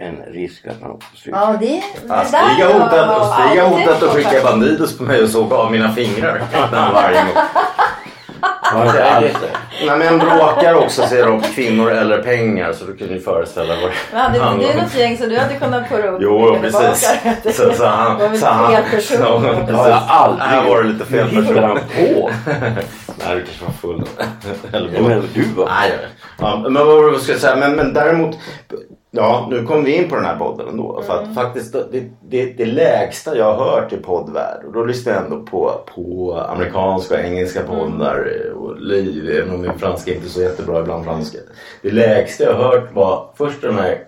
en 0.00 0.32
risk 0.32 0.66
att 0.66 0.80
man 0.80 0.90
åker 0.90 1.06
på 1.10 1.16
stryk. 1.16 1.34
Ja, 1.34 1.56
det, 1.60 1.66
det 1.66 1.82
Ja, 2.08 2.24
Stig 2.24 2.38
har 2.64 2.72
hotat, 2.72 3.18
och 3.20 3.26
Stig 3.26 3.60
har 3.60 3.68
hotat 3.68 4.02
att 4.02 4.10
skicka. 4.10 4.42
Bandidos 4.44 4.98
på 4.98 5.02
mig 5.02 5.22
och 5.22 5.28
såga 5.28 5.56
av 5.56 5.72
mina 5.72 5.92
fingrar 5.94 6.42
varje 6.94 7.16
gång. 7.18 7.32
Ja, 8.74 8.92
det 8.92 8.98
det. 9.20 9.86
När 9.86 9.96
män 9.96 10.18
bråkar 10.18 10.74
också 10.74 11.02
så 11.06 11.14
är 11.14 11.26
de 11.26 11.40
kvinnor 11.40 11.90
eller 11.90 12.22
pengar 12.22 12.72
så 12.72 12.84
du 12.84 12.96
kan 12.96 13.08
ju 13.08 13.20
föreställa 13.20 13.74
vad 13.82 13.90
Men 14.12 14.20
hade 14.20 14.38
handlar 14.40 14.68
du 14.68 14.74
om. 14.74 14.78
något 14.84 14.94
gäng 14.94 15.18
så 15.18 15.26
du 15.26 15.38
hade 15.38 15.54
kunnat 15.54 15.88
purra 15.88 16.08
upp 16.10 16.18
Jo, 16.22 16.58
precis. 16.60 17.10
Så, 17.56 17.72
så 17.74 17.86
han, 17.86 18.18
Det 18.18 18.38
så 18.38 18.46
han, 18.46 18.72
fel 18.72 18.82
person. 18.90 19.16
Ja, 19.20 19.40
Ja, 19.44 19.54
precis. 19.54 19.76
har 19.76 19.88
jag 19.88 20.02
aldrig 20.08 20.48
Här 20.48 20.64
var 20.68 20.82
det 20.82 20.88
lite 20.88 21.04
fel 21.04 21.28
Hur 21.28 21.42
hittar 21.42 21.62
han 21.62 21.78
person. 21.78 22.14
på? 22.14 22.30
Nej, 23.26 23.36
du 23.36 23.42
kanske 23.44 23.64
var 23.64 23.72
full. 23.72 24.02
Eller 24.72 24.90
Ja, 24.94 25.00
men 25.02 25.28
du 25.34 25.42
var 25.56 25.66
Nej, 25.66 25.92
ja, 26.38 26.56
men 26.62 26.74
vad 26.74 26.86
var 26.86 27.06
det 27.06 27.12
jag 27.12 27.20
skulle 27.20 27.38
säga? 27.38 27.56
Men, 27.56 27.76
men 27.76 27.94
däremot, 27.94 28.36
ja 29.10 29.46
nu 29.50 29.64
kom 29.66 29.84
vi 29.84 29.96
in 29.96 30.08
på 30.08 30.16
den 30.16 30.24
här 30.24 30.38
podden 30.38 30.68
ändå. 30.68 31.02
För 31.02 31.22
att 31.22 31.34
faktiskt 31.34 31.72
det, 31.72 32.04
det, 32.28 32.52
det 32.52 32.66
lägsta 32.66 33.36
jag 33.36 33.54
har 33.54 33.64
hört 33.64 33.92
i 33.92 33.96
poddvärld 33.96 34.64
och 34.66 34.72
då 34.72 34.84
lyssnar 34.84 35.12
jag 35.12 35.24
ändå 35.24 35.42
på, 35.42 35.80
på 35.94 36.34
amerikanska 36.48 37.14
och 37.14 37.20
engelska 37.20 37.62
poddar 37.62 38.50
och 38.56 38.80
liv, 38.80 39.30
även 39.30 39.54
om 39.54 39.60
min 39.60 39.78
franska 39.78 40.14
inte 40.14 40.26
är 40.26 40.30
så 40.30 40.42
jättebra 40.42 40.80
ibland 40.80 41.04
franska. 41.04 41.38
Det 41.82 41.90
lägsta 41.90 42.44
jag 42.44 42.54
har 42.54 42.64
hört 42.64 42.94
var 42.94 43.30
först 43.36 43.62
den 43.62 43.74
här 43.74 44.04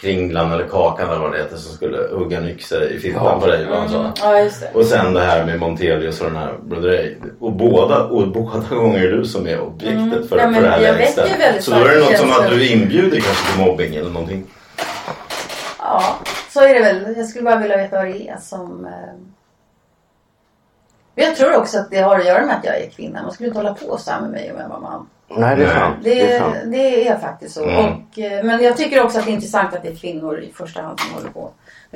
kringlan 0.00 0.52
eller 0.52 0.66
kakan 0.68 1.08
eller 1.10 1.20
vad 1.20 1.32
det 1.32 1.38
heter 1.38 1.56
som 1.56 1.72
skulle 1.74 1.98
hugga 2.12 2.38
en 2.38 2.48
yxa 2.48 2.84
i 2.84 2.98
fittan 2.98 3.24
Ja. 3.24 3.40
på 3.40 3.46
dig. 3.46 3.66
Vad 3.66 3.78
han 3.78 3.88
sa. 3.88 4.12
Ja. 4.22 4.48
Och 4.74 4.84
sen 4.86 5.14
det 5.14 5.20
här 5.20 5.44
med 5.44 5.60
Montelius 5.60 6.20
och 6.20 6.26
den 6.26 6.36
här 6.36 6.54
broderi. 6.62 7.16
Och 7.40 7.52
båda, 7.52 8.04
och 8.04 8.28
båda 8.28 8.74
gånger 8.76 9.02
är 9.02 9.12
du 9.12 9.24
som 9.24 9.46
är 9.46 9.60
objektet 9.60 10.28
för, 10.28 10.38
Mm. 10.38 10.38
Ja, 10.38 10.46
men 10.46 10.54
för 10.54 10.62
det 10.62 10.68
här 10.68 11.38
väldigt 11.38 11.64
Så 11.64 11.70
då 11.70 11.76
är 11.76 11.94
det 11.94 12.00
något 12.00 12.18
som 12.18 12.30
att 12.30 12.50
du 12.50 12.68
inbjuder 12.72 13.20
kanske 13.20 13.52
till 13.52 13.64
mobbing 13.66 13.94
eller 13.94 14.10
någonting. 14.10 14.44
Ja, 15.78 16.16
så 16.50 16.60
är 16.60 16.74
det 16.74 16.80
väl. 16.80 17.14
Jag 17.16 17.26
skulle 17.26 17.44
bara 17.44 17.56
vilja 17.56 17.76
veta 17.76 17.96
vad 17.96 18.06
det 18.06 18.28
är 18.28 18.38
som... 18.40 18.84
Eh... 18.86 18.92
Men 21.14 21.24
Jag 21.24 21.36
tror 21.36 21.56
också 21.56 21.78
att 21.78 21.90
det 21.90 21.98
har 22.00 22.18
att 22.18 22.26
göra 22.26 22.46
med 22.46 22.56
att 22.56 22.64
jag 22.64 22.76
är 22.80 22.90
kvinna. 22.90 23.22
Man 23.22 23.32
skulle 23.32 23.46
inte 23.48 23.58
hålla 23.58 23.74
på 23.74 23.98
så 23.98 24.10
här 24.10 24.20
med 24.20 24.30
mig 24.30 24.52
om 24.52 24.60
jag 24.60 24.68
var 24.68 24.80
man. 24.80 25.06
Nej, 25.28 25.56
det 25.56 25.64
är 25.64 25.74
sant. 25.74 25.96
Det, 26.02 26.14
Det 26.14 26.32
är 26.32 26.38
sant. 26.38 26.56
det 26.64 27.08
är 27.08 27.18
faktiskt 27.18 27.54
så. 27.54 27.64
Mm. 27.64 27.84
Och, 27.84 28.18
eh, 28.18 28.44
men 28.44 28.62
jag 28.62 28.76
tycker 28.76 29.04
också 29.04 29.18
att 29.18 29.24
det 29.24 29.30
är 29.30 29.34
intressant 29.34 29.74
att 29.74 29.82
det 29.82 29.88
är 29.88 29.96
kvinnor 29.96 30.40
i 30.40 30.52
första 30.52 30.82
hand 30.82 31.00
som 31.00 31.14
håller 31.14 31.30
på. 31.30 31.50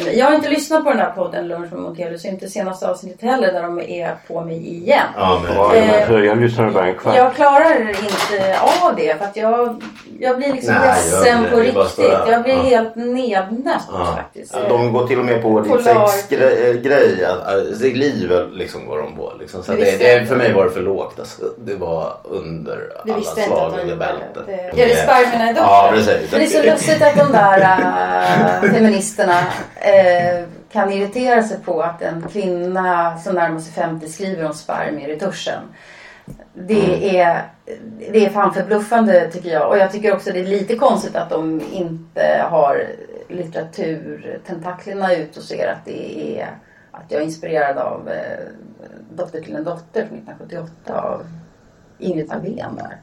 Men 0.04 0.18
Jag 0.18 0.26
har 0.26 0.34
inte 0.34 0.48
lyssnat 0.48 0.84
på 0.84 0.90
den 0.90 0.98
här 0.98 1.10
podden 1.10 1.48
Lunch 1.48 1.72
med 1.72 1.80
Montelius. 1.80 2.24
Inte 2.24 2.48
senaste 2.48 2.88
avsnittet 2.90 3.22
heller 3.22 3.52
där 3.52 3.62
de 3.62 3.80
är 3.80 4.14
på 4.28 4.40
mig 4.40 4.68
igen. 4.76 5.06
Ja, 5.16 5.40
men, 5.44 5.56
Ja, 5.56 5.74
Eh, 5.74 6.10
men 6.10 6.24
jag 6.24 6.40
lyssnade 6.40 6.70
bara 6.70 6.86
en 6.86 6.94
kvart. 6.94 7.16
Jag 7.16 7.34
klarar 7.34 7.80
inte 7.88 8.58
av 8.82 8.96
det 8.96 9.18
för 9.18 9.24
att 9.24 9.36
jag, 9.36 9.82
jag 10.20 10.36
blir 10.36 10.52
liksom 10.52 10.74
Nej, 10.74 10.88
ledsen 10.88 11.46
på 11.50 11.56
riktigt. 11.56 12.04
Jag 12.28 12.42
blir 12.42 12.54
Ja. 12.54 12.62
helt 12.62 12.96
nednött 12.96 13.82
ja. 13.92 14.14
faktiskt. 14.16 14.56
De 14.68 14.92
går 14.92 15.06
till 15.06 15.18
och 15.18 15.24
med 15.24 15.42
på 15.42 15.60
din 15.60 15.82
sexgrej. 15.82 17.24
Alltså, 17.24 17.84
liv 18.00 18.32
liksom 18.52 18.86
går 18.86 18.98
de 18.98 19.16
på. 19.16 19.32
Liksom. 19.40 19.62
Så 19.62 19.72
Det 19.72 19.98
det, 19.98 20.26
för 20.26 20.36
mig 20.36 20.52
var 20.52 20.64
det 20.64 20.70
för 20.70 20.80
lågt. 20.80 21.18
Alltså. 21.18 21.42
Det 21.64 21.74
var 21.74 22.12
under 22.24 22.78
Det 23.04 23.12
alla 23.12 23.22
slag 23.22 23.72
under 23.82 23.96
bältet. 23.96 24.46
Det- 24.46 24.82
Är 24.82 24.88
det 24.88 24.96
spermierna 24.96 25.50
i? 25.50 25.54
Ja, 25.56 25.90
precis. 25.94 26.30
Men 26.30 26.40
det 26.40 26.46
är 26.46 26.48
så 26.48 26.62
lustigt 26.62 27.02
att 27.02 27.16
de 27.16 27.32
där 27.32 27.60
äh, 27.60 28.70
feministerna 28.72 29.34
äh, 29.90 30.44
kan 30.72 30.92
irritera 30.92 31.42
sig 31.42 31.58
på 31.64 31.82
att 31.82 32.02
en 32.02 32.22
kvinna 32.32 33.18
som 33.18 33.34
närmar 33.34 33.60
sig 33.60 33.72
50 33.72 34.08
skriver 34.08 34.44
om 34.46 34.54
spermier 34.54 35.08
i 35.08 35.16
duschen. 35.16 35.62
Det 36.54 37.18
är, 37.20 37.42
det 38.12 38.26
är 38.26 38.30
fan 38.30 38.54
förbluffande 38.54 39.30
tycker 39.30 39.48
jag. 39.48 39.68
Och 39.68 39.78
jag 39.78 39.92
tycker 39.92 40.14
också 40.14 40.32
det 40.32 40.40
är 40.40 40.44
lite 40.44 40.76
konstigt 40.76 41.16
att 41.16 41.30
de 41.30 41.62
inte 41.72 42.46
har 42.50 42.86
litteraturtentaklerna 43.28 45.14
ut 45.14 45.36
och 45.36 45.42
ser 45.42 45.72
att 45.72 45.84
det 45.84 46.38
är 46.38 46.48
att 46.90 47.04
jag 47.08 47.20
är 47.20 47.24
inspirerad 47.24 47.78
av 47.78 48.08
eh, 48.08 48.46
Dotter 49.10 49.40
till 49.40 49.56
en 49.56 49.64
dotter 49.64 50.06
från 50.06 50.18
1978 50.18 51.00
av 51.00 51.26
Ingrid 51.98 52.32
Alvén 52.32 52.76
där. 52.76 53.00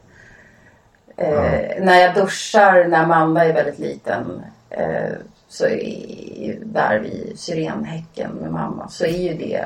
Eh, 1.18 1.84
När 1.84 2.02
jag 2.02 2.16
duschar 2.16 2.88
när 2.88 3.04
Amanda 3.04 3.46
är 3.46 3.54
väldigt 3.54 3.80
liten 3.80 4.42
eh, 4.70 5.14
så 5.50 5.66
är 5.66 6.58
där 6.66 7.00
vid 7.00 7.40
syrenhäcken 7.40 8.32
med 8.32 8.52
mamma 8.52 8.88
så 8.90 9.06
är 9.06 9.10
ju 9.18 9.34
det 9.34 9.66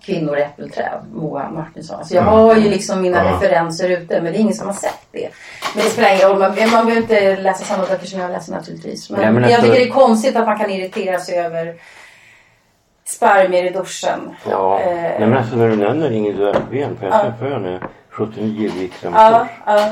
Kvinnor 0.00 0.38
i 0.38 0.42
äppelträd, 0.42 1.00
Moa 1.14 1.50
Martinsson. 1.50 2.04
Så 2.04 2.14
jag 2.14 2.22
har 2.22 2.56
ju 2.56 2.70
liksom 2.70 3.02
mina 3.02 3.24
Ja. 3.24 3.30
referenser 3.32 3.88
ute 3.88 4.22
men 4.22 4.32
det 4.32 4.38
är 4.38 4.40
ingen 4.40 4.54
som 4.54 4.66
har 4.66 4.74
sett 4.74 4.98
det. 5.12 5.28
Men 5.74 5.84
det 5.84 5.90
spelar 5.90 6.14
ingen 6.14 6.28
roll, 6.28 6.38
man, 6.38 6.48
man 6.72 6.86
behöver 6.86 6.96
inte 6.96 7.36
läsa 7.36 7.64
samma 7.64 7.86
böcker 7.86 8.06
som 8.06 8.20
jag 8.20 8.30
läser 8.30 8.52
naturligtvis. 8.52 9.10
Men, 9.10 9.20
Nej, 9.20 9.32
men 9.32 9.50
jag 9.50 9.60
tycker 9.60 9.74
det 9.74 9.86
är 9.88 9.90
konstigt 9.90 10.36
att 10.36 10.46
man 10.46 10.58
kan 10.58 10.70
irritera 10.70 11.18
sig 11.18 11.38
över 11.38 11.74
spermier 13.04 13.64
i 13.64 13.70
duschen. 13.70 14.34
Ja, 14.50 14.80
Eh, 14.80 14.86
nej 14.94 15.20
men 15.20 15.36
alltså 15.36 15.56
när 15.56 15.68
du 15.68 15.76
nämner 15.76 16.10
Ingrid 16.12 16.36
Löfven, 16.38 16.96
för 16.96 17.06
jag 17.06 17.14
Ja. 17.14 17.22
träffade 17.22 17.50
henne 17.50 17.80
79 18.10 18.70
gick 18.76 18.94
som 18.94 19.12
ja, 19.14 19.46
ja. 19.66 19.90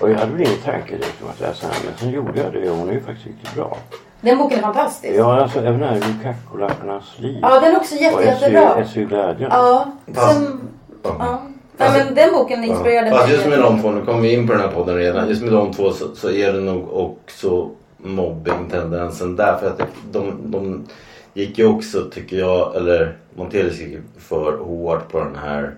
Och 0.00 0.10
jag 0.10 0.18
hade 0.18 0.32
väl 0.32 0.40
ingen 0.40 0.58
tanke 0.64 0.90
direkt 0.96 1.22
om 1.22 1.28
att 1.28 1.40
läsa 1.40 1.66
henne, 1.66 1.76
men 1.84 1.94
sen 1.98 2.10
gjorde 2.10 2.40
jag 2.40 2.52
det 2.52 2.70
och 2.70 2.76
hon 2.76 2.88
är 2.88 2.92
ju 2.92 3.00
faktiskt 3.00 3.26
riktigt 3.26 3.54
bra. 3.54 3.76
Den 4.22 4.38
boken 4.38 4.58
är 4.58 4.62
fantastisk. 4.62 5.14
Ja, 5.18 5.40
alltså 5.42 5.58
även 5.58 5.82
här 5.82 5.94
Lukaku-lapparnas 5.94 7.18
liv. 7.18 7.38
Ja, 7.42 7.60
den 7.60 7.72
är 7.72 7.76
också 7.76 7.94
jätte, 7.94 8.16
och 8.16 8.24
jättebra. 8.24 8.84
SU 8.86 9.04
Glädjen. 9.06 9.50
Ja, 9.52 9.86
Fast- 10.14 10.32
sen, 10.36 10.60
Ja. 11.02 11.16
ja. 11.18 11.42
Nej, 11.76 12.04
men 12.04 12.14
den 12.14 12.32
boken 12.32 12.64
inspirerade 12.64 13.10
Fast 13.10 13.26
mig. 13.26 13.34
just 13.36 13.48
med 13.48 13.58
de 13.58 13.80
två, 13.82 13.90
nu 13.90 14.04
kommer 14.04 14.20
vi 14.20 14.32
in 14.34 14.46
på 14.46 14.52
den 14.52 14.62
här 14.62 14.68
podden 14.68 14.96
redan. 14.96 15.28
Just 15.28 15.42
med 15.42 15.52
de 15.52 15.72
två 15.72 15.90
så, 15.90 16.04
så 16.14 16.30
är 16.30 16.52
det 16.52 16.60
nog 16.60 16.92
också 16.92 17.68
mobbingtendensen 17.98 19.36
där. 19.36 19.56
För 19.56 19.66
att 19.66 19.80
de, 20.12 20.32
de 20.44 20.86
gick 21.34 21.58
ju 21.58 21.66
också, 21.66 22.10
tycker 22.12 22.36
jag, 22.36 22.76
eller 22.76 23.16
Montelius 23.34 23.80
gick 23.80 23.98
för 24.18 24.58
hårt 24.58 25.12
på 25.12 25.18
den 25.18 25.36
här 25.44 25.74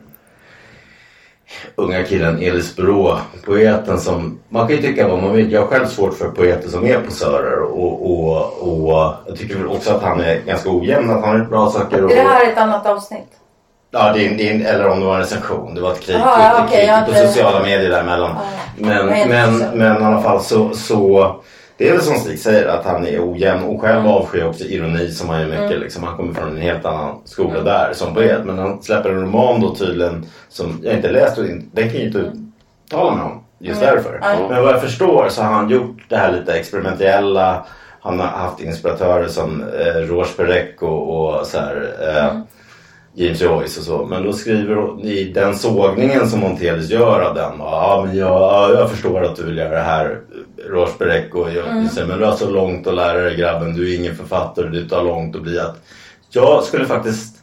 unga 1.77 2.03
killen 2.03 2.43
Elis 2.43 2.77
Brå, 2.77 3.19
poeten 3.45 4.01
som, 4.01 4.39
man 4.49 4.67
kan 4.67 4.77
ju 4.77 4.83
tycka 4.83 5.09
vad 5.09 5.23
man 5.23 5.33
vill. 5.33 5.53
Jag 5.53 5.61
har 5.61 5.69
själv 5.69 5.87
svårt 5.87 6.15
för 6.15 6.29
poeter 6.29 6.69
som 6.69 6.87
är 6.87 7.01
posörer 7.01 7.63
och, 7.63 8.11
och, 8.11 8.63
och 8.63 9.15
jag 9.27 9.39
tycker 9.39 9.57
väl 9.57 9.67
också 9.67 9.95
att 9.95 10.03
han 10.03 10.21
är 10.21 10.41
ganska 10.41 10.71
ojämn, 10.71 11.11
att 11.11 11.25
han 11.25 11.39
gjort 11.39 11.49
bra 11.49 11.71
saker. 11.71 12.05
Och, 12.05 12.13
Är 12.13 12.17
det 12.17 12.23
här 12.23 12.53
ett 12.53 12.59
annat 12.59 12.87
avsnitt? 12.87 13.29
Ja, 13.91 14.13
det 14.13 14.27
är, 14.27 14.31
det 14.35 14.51
är, 14.51 14.75
eller 14.75 14.89
om 14.89 15.01
det 15.01 15.07
var 15.07 15.15
en 15.15 15.21
recension. 15.21 15.75
Det 15.75 15.81
var 15.81 15.93
ett 15.93 16.01
krig, 16.01 16.17
Aha, 16.17 16.59
ett 16.59 16.65
okej, 16.67 16.79
krig 16.79 16.89
jag 16.89 17.07
på 17.07 17.15
sociala 17.29 17.63
medier 17.63 17.91
däremellan. 17.91 18.37
Men, 18.79 19.07
Nej, 19.07 19.29
men, 19.29 19.53
inte 19.55 19.67
så. 19.67 19.77
men 19.77 20.03
i 20.03 20.05
alla 20.05 20.23
fall 20.23 20.43
så, 20.43 20.71
så 20.75 21.37
det 21.77 21.89
är 21.89 21.93
väl 21.93 22.01
som 22.03 22.17
Stig 22.17 22.39
säger 22.39 22.69
att 22.69 22.85
han 22.85 23.07
är 23.07 23.33
ojämn 23.33 23.65
och 23.65 23.81
själv 23.81 24.07
avskyr 24.07 24.45
också 24.45 24.65
ironi 24.65 25.11
som 25.11 25.29
han 25.29 25.41
gör 25.41 25.47
mycket. 25.49 25.71
Mm. 25.71 25.81
Liksom. 25.81 26.03
Han 26.03 26.17
kommer 26.17 26.35
från 26.35 26.49
en 26.49 26.63
helt 26.63 26.85
annan 26.85 27.21
skola 27.25 27.61
där 27.63 27.93
som 27.93 28.15
poet. 28.15 28.45
Men 28.45 28.59
han 28.59 28.83
släpper 28.83 29.11
en 29.11 29.21
roman 29.21 29.61
då 29.61 29.75
tydligen 29.75 30.27
som 30.49 30.81
jag 30.83 30.95
inte 30.95 31.11
läst 31.13 31.39
och 31.39 31.45
den 31.73 31.91
kan 31.91 32.01
ju 32.01 32.07
inte 32.07 32.19
uttala 32.87 33.17
mig 33.17 33.25
om. 33.25 33.41
Just 33.59 33.83
Mm. 33.83 33.95
därför. 33.95 34.21
Men 34.51 34.63
vad 34.63 34.73
jag 34.73 34.81
förstår 34.83 35.29
så 35.29 35.43
har 35.43 35.53
han 35.53 35.71
gjort 35.71 35.97
det 36.09 36.17
här 36.17 36.33
lite 36.33 36.53
experimentella. 36.53 37.67
Han 38.01 38.21
har 38.21 38.27
haft 38.27 38.61
inspiratörer 38.61 39.29
som 39.29 39.63
eh, 39.63 40.01
Roche 40.01 40.37
Perec 40.37 40.67
och, 40.81 41.25
och 41.39 41.47
så 41.47 41.59
här. 41.59 41.95
Eh, 42.01 42.39
James 43.17 43.41
Joyce 43.43 43.81
och 43.81 43.85
så. 43.87 44.07
Men 44.07 44.23
då 44.25 44.33
skriver 44.33 44.75
hon 44.75 45.01
i 45.01 45.25
den 45.25 45.55
sågningen 45.55 46.29
som 46.29 46.41
Montelius 46.41 46.91
gör 46.91 47.21
av 47.21 47.35
den. 47.35 47.53
Ja 47.59 48.03
men 48.07 48.17
jag, 48.17 48.71
jag 48.73 48.91
förstår 48.91 49.25
att 49.25 49.37
du 49.37 49.45
vill 49.45 49.59
göra 49.59 49.75
det 49.75 49.81
här 49.81 50.19
Roche 50.69 50.99
Perec 50.99 51.33
och 51.33 51.51
jag, 51.53 51.67
Mm. 51.67 52.09
men 52.09 52.19
du 52.19 52.25
har 52.25 52.37
så 52.37 52.51
långt 52.51 52.87
att 52.87 52.95
lära 52.95 53.21
dig 53.23 53.37
grabben. 53.37 53.75
Du 53.75 53.93
är 53.93 53.99
ingen 53.99 54.17
författare. 54.17 54.69
Det 54.69 54.89
tar 54.89 55.03
långt 55.05 55.37
att 55.37 55.43
bli 55.43 55.59
att. 55.59 55.77
Jag 56.31 56.63
skulle 56.65 56.87
faktiskt 56.87 57.35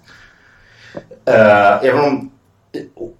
Eh, 1.25 1.85
även, 1.85 1.99
om, 1.99 2.31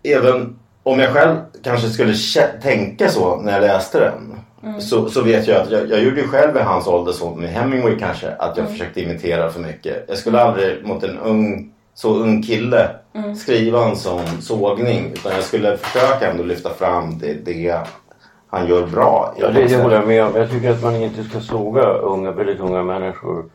även 0.04 0.56
om 0.84 1.00
jag 1.00 1.14
själv 1.14 1.36
kanske 1.64 1.90
skulle 1.90 2.14
tänka 2.62 3.10
så 3.10 3.42
när 3.42 3.52
jag 3.54 3.62
läste 3.62 4.00
den. 4.00 4.36
Så, 4.82 5.10
så 5.10 5.22
vet 5.22 5.48
jag 5.48 5.62
att 5.62 5.72
jag, 5.72 5.90
jag 5.90 6.04
gjorde 6.04 6.22
ju 6.22 6.28
själv 6.28 6.58
i 6.58 6.60
hans 6.60 6.88
ålder 6.88 7.12
så 7.12 7.36
med 7.36 7.50
Hemingway 7.50 8.00
kanske. 8.00 8.32
Att 8.40 8.58
jag 8.58 8.70
försökte 8.70 9.02
imitera 9.02 9.50
för 9.50 9.60
mycket. 9.60 10.06
Jag 10.08 10.18
skulle 10.18 10.42
aldrig 10.42 10.86
mot 10.86 11.04
en 11.04 11.20
ung, 11.20 11.72
så 11.94 12.16
ung 12.16 12.44
kille 12.44 12.90
skriva 13.38 13.86
en 13.90 13.96
sån 13.96 14.42
sågning. 14.42 15.12
Utan 15.14 15.32
jag 15.32 15.44
skulle 15.44 15.78
försöka 15.78 16.32
ändå 16.32 16.44
lyfta 16.44 16.70
fram 16.70 17.20
det, 17.20 17.34
det 17.34 17.54
han 18.52 18.68
gör 18.68 18.88
bra. 18.88 19.34
Ja, 19.38 19.48
det, 19.52 19.68
det 19.68 19.82
håller 19.84 19.96
jag 19.96 20.08
med 20.08 20.26
om. 20.26 20.36
Jag 20.36 20.50
tycker 20.50 20.72
att 20.72 20.84
man 20.84 20.96
inte 20.96 21.24
ska 21.24 21.40
såga 21.40 21.84
unga, 21.94 22.32
väldigt 22.32 22.60
unga 22.60 22.84
människor. 22.84 23.46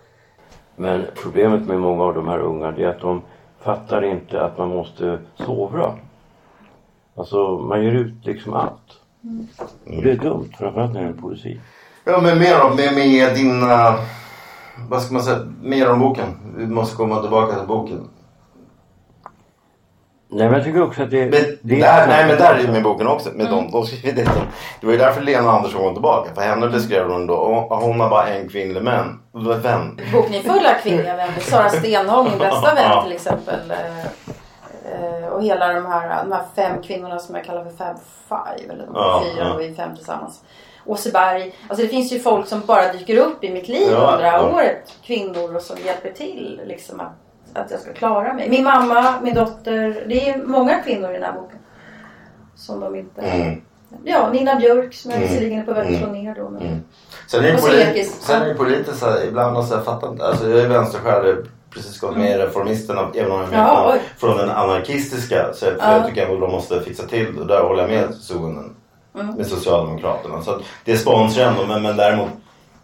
Men 0.76 1.04
problemet 1.22 1.66
med 1.66 1.80
många 1.80 2.04
av 2.04 2.14
de 2.14 2.28
här 2.28 2.38
unga 2.38 2.66
är 2.68 2.86
att 2.86 3.00
de 3.00 3.22
fattar 3.60 4.04
inte 4.04 4.44
att 4.44 4.58
man 4.58 4.68
måste 4.68 5.18
sovra. 5.34 5.92
Alltså 7.16 7.58
man 7.58 7.84
ger 7.84 7.92
ut 7.92 8.26
liksom 8.26 8.54
allt. 8.54 9.00
Och 9.96 10.02
det 10.02 10.10
är 10.10 10.16
dumt, 10.16 10.48
framförallt 10.58 10.92
när 10.92 11.02
det 11.02 11.08
är 11.08 11.12
poesi. 11.12 11.60
Ja 12.04 12.20
men 12.22 12.38
mer 12.38 12.62
om 12.62 12.76
med, 12.76 12.94
med 12.94 13.34
din... 13.34 13.62
eh, 13.62 13.94
vad 14.88 15.02
ska 15.02 15.14
man 15.14 15.22
säga? 15.22 15.38
Mer 15.62 15.90
om 15.90 16.00
boken. 16.00 16.28
Vi 16.56 16.66
måste 16.66 16.96
komma 16.96 17.20
tillbaka 17.20 17.58
till 17.58 17.68
boken. 17.68 18.08
Nej 20.28 20.44
men 20.46 20.52
jag 20.54 20.64
tycker 20.64 20.82
också 20.82 21.02
att 21.02 21.10
det... 21.10 21.20
Men 21.20 21.30
det 21.62 21.80
där, 21.80 22.06
nej 22.06 22.26
men 22.26 22.38
där 22.38 22.54
är 22.54 22.60
ju 22.60 22.68
med 22.68 22.82
boken 22.82 23.06
också. 23.06 23.30
Med 23.34 23.50
dem, 23.50 23.70
de 23.70 23.86
skriver 23.86 24.24
det, 24.24 24.30
det 24.80 24.86
var 24.86 24.92
ju 24.92 24.98
därför 24.98 25.20
Lena 25.20 25.50
Andersson 25.50 25.80
kom 25.80 25.94
tillbaka. 25.94 26.34
För 26.34 26.42
henne 26.42 26.68
beskrev 26.68 27.10
hon 27.10 27.26
då, 27.26 27.34
och 27.34 27.76
hon 27.78 28.00
har 28.00 28.10
bara 28.10 28.26
en 28.28 28.48
kvinnlig 28.48 28.82
män, 28.82 29.20
vän. 29.62 30.00
Boken 30.12 30.34
är 30.34 30.40
full 30.42 30.66
av 30.66 30.82
kvinnliga 30.82 31.16
vänner. 31.16 31.40
Sara 31.40 31.68
Stenholm, 31.68 32.28
min 32.30 32.38
bästa 32.38 32.74
vän 32.74 33.02
till 33.04 33.12
exempel. 33.12 33.70
Eh, 33.70 34.00
eh, 34.92 35.28
Och 35.28 35.42
hela 35.42 35.72
de 35.72 35.86
här, 35.86 36.24
de 36.24 36.32
här 36.32 36.42
fem 36.56 36.82
kvinnorna 36.82 37.18
som 37.18 37.34
jag 37.34 37.44
kallar 37.44 37.64
för 37.64 37.70
Fab 37.70 37.96
Five. 38.28 38.72
Eller 38.72 38.86
de 38.86 38.92
Ja, 38.94 39.22
fyra 39.24 39.44
ja. 39.44 39.54
och 39.54 39.60
vi 39.60 39.68
är 39.68 39.74
fem 39.74 39.96
tillsammans. 39.96 40.40
Åseberg. 40.86 41.54
Alltså 41.68 41.82
det 41.82 41.88
finns 41.88 42.12
ju 42.12 42.18
folk 42.20 42.46
som 42.46 42.60
bara 42.66 42.92
dyker 42.92 43.16
upp 43.16 43.44
i 43.44 43.50
mitt 43.50 43.68
liv 43.68 43.88
Ja, 43.90 43.96
under 43.98 44.24
det 44.24 44.30
här 44.30 44.38
ja. 44.38 44.54
året. 44.56 44.92
Kvinnor 45.04 45.56
och 45.56 45.62
som 45.62 45.76
hjälper 45.84 46.12
till 46.12 46.60
liksom 46.66 47.00
att, 47.00 47.12
att 47.64 47.70
jag 47.70 47.80
ska 47.80 47.92
klara 47.92 48.32
mig. 48.32 48.50
Min 48.50 48.64
mamma, 48.64 49.14
min 49.22 49.34
dotter. 49.34 50.04
Det 50.08 50.28
är 50.28 50.36
många 50.44 50.78
kvinnor 50.82 51.10
i 51.10 51.12
den 51.12 51.22
här 51.22 51.32
boken. 51.32 51.58
Som 52.54 52.80
de 52.80 52.94
inte... 52.96 53.20
Mm. 53.20 53.60
Ja, 54.04 54.30
Nina 54.32 54.54
Björk 54.54 54.94
som 54.94 55.10
jag 55.10 55.18
Mm. 55.18 55.28
visserligen 55.30 55.60
är 55.60 55.64
på 55.64 55.72
väg 55.72 55.92
att 55.92 55.98
slå 55.98 56.08
Mm. 56.08 56.24
ner 56.24 56.34
då. 56.34 56.48
Men... 56.48 56.62
Mm. 56.62 56.78
Sen 57.26 57.44
är 57.44 57.52
det 57.52 57.58
polit, 57.58 58.10
sen 58.20 58.42
är 58.42 58.54
politiskt 58.54 58.98
så 58.98 59.06
här, 59.06 59.24
ibland 59.28 59.56
alltså, 59.56 59.74
jag 59.74 59.84
fattar 59.84 60.08
inte. 60.12 60.24
Alltså 60.26 60.50
jag 60.50 60.60
är 60.60 60.68
har 60.68 61.44
precis 61.70 62.00
gått 62.00 62.16
med 62.16 62.30
i 62.30 62.34
Reformisterna. 62.38 63.10
Även 63.14 63.32
om 63.32 63.40
jag 63.40 63.48
Ja, 63.52 63.90
oj. 63.92 64.00
från, 64.18 64.36
den 64.36 64.50
anarkistiska. 64.50 65.52
Så 65.54 65.64
jag, 65.64 65.74
Ja. 65.78 65.92
jag 65.92 66.06
tycker 66.06 66.22
att 66.34 66.40
de 66.40 66.50
måste 66.52 66.80
fixa 66.80 67.06
till. 67.06 67.38
Och 67.38 67.46
där 67.46 67.60
håller 67.62 67.82
jag 67.82 67.90
med 67.90 68.14
Suhonen. 68.14 68.76
Mm. 69.14 69.34
Med 69.34 69.46
Socialdemokraterna. 69.46 70.42
Så 70.42 70.50
att 70.50 70.62
det 70.84 70.96
sponsrar 70.96 71.42
jag 71.44 71.52
ändå. 71.52 71.66
Men, 71.66 71.82
men 71.82 71.96
däremot 71.96 72.28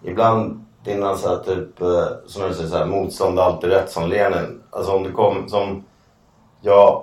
ibland 0.02 0.66
dina 0.84 1.16
så 1.16 1.28
här, 1.28 1.36
typ, 1.36 1.80
eh, 1.80 2.04
som 2.26 2.48
du 2.48 2.54
säger 2.54 2.68
så 2.68 2.76
här, 2.76 2.86
motstånd 2.86 3.38
är 3.38 3.42
alltid 3.42 3.70
rätt 3.70 3.90
som 3.90 4.08
Lenin. 4.08 4.62
Alltså 4.70 4.92
om 4.92 5.02
det 5.02 5.10
kom 5.10 5.48
som 5.48 5.84
jag 6.60 7.02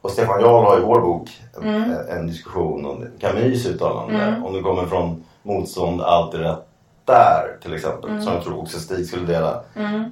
och 0.00 0.10
Stefan 0.10 0.40
Jarl 0.40 0.64
har 0.64 0.78
i 0.78 0.82
vår 0.84 1.00
bok 1.00 1.28
en, 1.56 1.68
Mm. 1.68 1.92
en 2.10 2.26
diskussion 2.26 2.86
om 2.86 3.00
det. 3.00 3.10
Camus 3.20 3.66
uttalande. 3.66 4.14
Mm. 4.14 4.44
Om 4.44 4.52
det 4.54 4.60
kommer 4.62 4.86
från 4.86 5.24
motstånd 5.42 6.00
alltid 6.02 6.40
rätt 6.40 6.66
där 7.04 7.58
till 7.62 7.74
exempel. 7.74 8.10
Mm. 8.10 8.22
Som 8.22 8.32
jag 8.32 8.42
tror 8.44 8.58
också 8.62 8.78
Stig 8.78 9.06
skulle 9.06 9.26
dela. 9.26 9.60
Mm. 9.76 10.04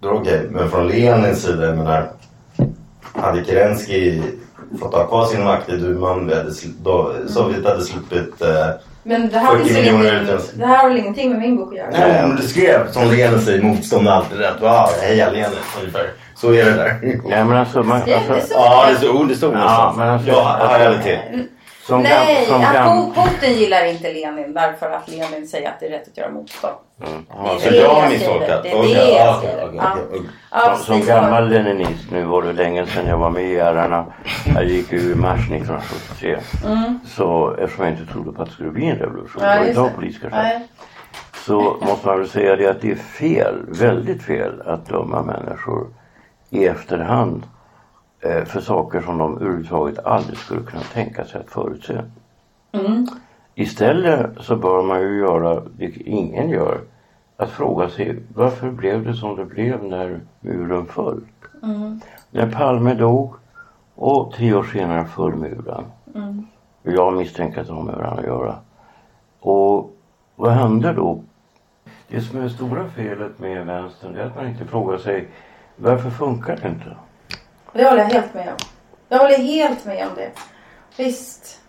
Då 0.00 0.08
är 0.08 0.12
det 0.12 0.18
okej. 0.18 0.48
Men 0.50 0.70
från 0.70 0.88
Lenins 0.88 1.42
sida, 1.42 1.66
jag 1.66 1.76
menar. 1.76 2.10
Hade 3.14 3.44
Kerensky 3.44 4.22
fått 4.80 4.94
ha 4.94 5.06
kvar 5.06 5.26
sin 5.26 5.44
makt 5.44 5.68
i 5.68 5.76
duman. 5.76 6.28
Hade, 6.28 6.52
då, 6.82 7.12
Sovjet 7.26 7.64
hade 7.64 7.82
sluppit 7.82 8.42
eh, 8.42 8.68
Men 9.06 9.28
det 9.28 9.38
här, 9.38 9.56
40 9.56 9.64
finns 9.74 9.88
utländska. 9.88 10.56
det 10.56 10.66
här 10.66 10.76
har 10.82 10.88
väl 10.88 10.98
ingenting 10.98 11.30
med 11.30 11.38
min 11.40 11.56
bok 11.56 11.72
att 11.72 11.78
göra? 11.78 11.90
Nej, 11.90 12.22
men 12.28 12.36
du 12.36 12.42
skrev 12.42 12.92
som 12.92 13.10
Lenin 13.10 13.40
säger, 13.40 13.62
motstånd 13.62 14.08
är 14.08 14.12
alltid 14.12 14.38
rätt. 14.38 14.60
Wow, 14.60 14.88
heja 15.02 15.30
Lenin 15.30 15.46
ungefär. 15.80 16.06
Så 16.34 16.52
är 16.54 16.64
det 16.64 16.72
där. 16.74 16.98
Nej 17.28 17.44
men 17.44 17.52
alltså, 17.56 17.82
man, 17.82 17.96
alltså 17.96 18.10
det 18.32 18.38
är 18.38 18.40
så- 18.40 18.54
Ja, 18.54 18.86
det 18.90 18.96
stod, 18.96 19.28
det 19.28 19.34
stod 19.34 19.52
Ja, 19.54 19.58
någonstans. 19.58 19.96
men 19.96 20.08
alltså- 20.08 20.28
ja, 20.30 20.56
hajade 20.70 21.02
till. 21.02 21.18
Som, 21.86 22.02
Nej, 22.02 22.46
som 22.46 22.62
Pu- 22.62 23.14
Putin 23.14 23.52
gillar 23.58 23.84
inte 23.84 24.12
Lenin 24.12 24.54
därför 24.54 24.90
att 24.90 25.08
Lenin 25.08 25.48
säger 25.48 25.68
att 25.68 25.80
det 25.80 25.86
är 25.86 25.90
rätt 25.90 26.08
att 26.08 26.16
göra 26.16 26.30
motstånd. 26.30 26.74
Mm. 27.06 27.12
Det 27.28 27.34
Ja, 27.44 27.54
är 27.54 27.58
Så 27.58 27.70
det 27.70 27.76
jag 27.76 27.88
har 27.94 28.08
misstolkat. 28.08 28.62
Det 28.62 28.70
är 28.70 28.82
det 28.82 29.10
jag 29.10 29.36
skriver. 29.38 29.80
Ja, 30.50 30.76
som, 30.76 31.00
gammal 31.00 31.48
leninist, 31.48 32.10
nu 32.12 32.24
var 32.24 32.42
det 32.42 32.52
länge 32.52 32.86
sedan 32.86 33.06
jag 33.06 33.18
var 33.18 33.30
med 33.30 33.44
i 33.44 33.60
herrarna. 33.60 34.06
Jag 34.54 34.64
gick 34.64 34.92
ur 34.92 35.12
i 35.12 35.14
mars 35.14 35.40
1973. 35.40 36.36
Mm. 36.66 36.98
Så 37.06 37.54
eftersom 37.58 37.84
jag 37.84 37.94
inte 37.94 38.12
trodde 38.12 38.32
på 38.32 38.42
att 38.42 38.48
det 38.48 38.54
skulle 38.54 38.70
bli 38.70 38.86
en 38.86 38.96
revolution, 38.98 39.42
Ja, 39.44 39.58
det 39.64 39.72
var 39.72 39.82
av 39.82 39.88
det. 39.88 39.94
politiska 39.94 40.30
skäl. 40.30 40.60
Så 41.46 41.76
måste 41.80 42.06
man 42.06 42.18
väl 42.18 42.28
säga 42.28 42.56
det 42.56 42.66
att 42.66 42.80
det 42.80 42.90
är 42.90 42.94
fel, 42.96 43.54
väldigt 43.68 44.22
fel 44.22 44.62
att 44.66 44.86
döma 44.88 45.22
människor 45.22 45.86
i 46.50 46.66
efterhand 46.66 47.42
för 48.24 48.60
saker 48.60 49.00
som 49.00 49.18
de 49.18 49.36
överhuvudtaget 49.36 50.06
aldrig 50.06 50.38
skulle 50.38 50.62
kunna 50.62 50.82
tänka 50.82 51.24
sig 51.24 51.40
att 51.40 51.50
förutse. 51.50 52.02
Mm. 52.72 53.06
Istället 53.54 54.30
så 54.40 54.56
bör 54.56 54.82
man 54.82 55.00
ju 55.00 55.18
göra, 55.18 55.62
vilket 55.76 56.02
ingen 56.02 56.48
gör, 56.48 56.80
att 57.36 57.50
fråga 57.50 57.88
sig 57.88 58.22
varför 58.34 58.70
blev 58.70 59.04
det 59.04 59.14
som 59.14 59.36
det 59.36 59.44
blev 59.44 59.84
när 59.84 60.20
muren 60.40 60.86
föll? 60.86 61.20
Mm. 61.62 62.00
När 62.30 62.50
Palme 62.50 62.94
dog 62.94 63.34
och 63.94 64.32
tre 64.32 64.54
år 64.54 64.62
senare 64.62 65.04
föll 65.04 65.34
muren. 65.34 65.84
Mm. 66.14 66.46
Jag 66.82 67.14
misstänker 67.16 67.60
att 67.60 67.66
de 67.66 67.76
har 67.76 67.84
med 67.84 67.94
varandra 67.94 68.20
att 68.20 68.26
göra. 68.26 68.56
Och 69.40 69.96
vad 70.36 70.52
hände 70.52 70.92
då? 70.92 71.20
Det 72.08 72.20
som 72.20 72.38
är 72.38 72.42
det 72.42 72.50
stora 72.50 72.88
felet 72.88 73.38
med 73.38 73.66
vänstern 73.66 74.16
är 74.16 74.26
att 74.26 74.36
man 74.36 74.48
inte 74.48 74.64
frågar 74.64 74.98
sig 74.98 75.28
varför 75.76 76.10
funkar 76.10 76.58
det 76.62 76.68
inte? 76.68 76.96
Det 77.74 77.84
håller 77.84 78.02
jag 78.02 78.08
helt 78.08 78.34
med 78.34 78.48
om. 78.48 78.56
Jag 79.08 79.18
håller 79.18 79.38
helt 79.38 79.84
med 79.84 80.06
om 80.06 80.14
det. 80.16 80.30
Visst. 80.96 81.60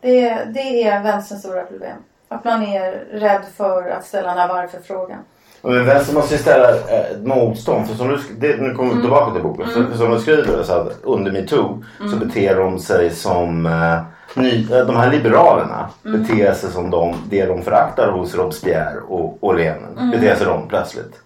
Det, 0.00 0.44
det 0.54 0.82
är 0.82 1.02
vänsterns 1.02 1.42
stora 1.42 1.62
problem. 1.62 1.96
Att 2.28 2.44
man 2.44 2.62
är 2.62 2.92
rädd 3.12 3.42
för 3.56 3.90
att 3.90 4.04
ställa 4.04 4.28
den 4.28 4.38
här 4.38 4.48
varför-frågan. 4.48 5.18
Men 5.62 5.86
vänster 5.86 6.14
måste 6.14 6.34
ju 6.34 6.40
ställa 6.40 6.70
eh, 6.70 7.10
ett 7.10 7.26
motstånd. 7.26 7.88
För 7.88 7.94
som 7.94 8.08
du, 8.08 8.18
det, 8.38 8.56
nu 8.56 8.74
kommer 8.74 8.94
vi 8.94 9.00
tillbaka 9.00 9.32
till 9.32 9.42
boken. 9.42 9.66
För, 9.66 9.84
för 9.84 9.96
som 9.96 10.10
du 10.10 10.20
skriver 10.20 10.62
så 10.62 10.72
att 10.72 10.98
under 11.02 11.32
metoo 11.32 11.84
så 12.10 12.16
beter 12.16 12.56
de 12.56 12.78
sig 12.78 13.10
som 13.10 13.66
eh, 13.66 14.00
ny, 14.34 14.72
eh, 14.72 14.86
de 14.86 14.96
här 14.96 15.10
liberalerna 15.10 15.90
beter 16.02 16.52
sig 16.52 16.70
som 16.70 16.90
de, 16.90 17.14
det 17.30 17.46
de 17.46 17.62
föraktar 17.62 18.12
hos 18.12 18.34
Robespierre 18.34 19.00
och, 19.08 19.44
och 19.44 19.54
Lenin. 19.54 20.10
Beter 20.10 20.34
sig 20.34 20.46
de 20.46 20.68
plötsligt. 20.68 21.20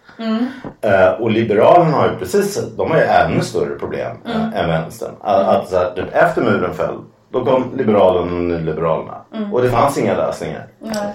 Eh, 0.81 1.09
och 1.21 1.31
Liberalerna 1.31 1.97
har 1.97 2.09
ju 2.09 2.17
precis, 2.17 2.63
de 2.77 2.91
har 2.91 2.99
ju 2.99 3.05
ännu 3.05 3.41
större 3.41 3.79
problem 3.79 4.17
eh, 4.27 4.61
än 4.61 4.69
vänstern. 4.69 5.15
Att, 5.21 5.47
att 5.47 5.69
så 5.69 5.77
här, 5.77 5.91
typ, 5.91 6.05
efter 6.13 6.43
muren 6.43 6.75
föll, 6.75 6.99
då 7.31 7.45
kom 7.45 7.65
Liberalerna 7.77 8.33
och 8.33 8.43
Nyliberalerna. 8.43 9.15
Och 9.53 9.63
det 9.63 9.71
fanns 9.71 9.99
inga 9.99 10.17
lösningar 10.17 10.67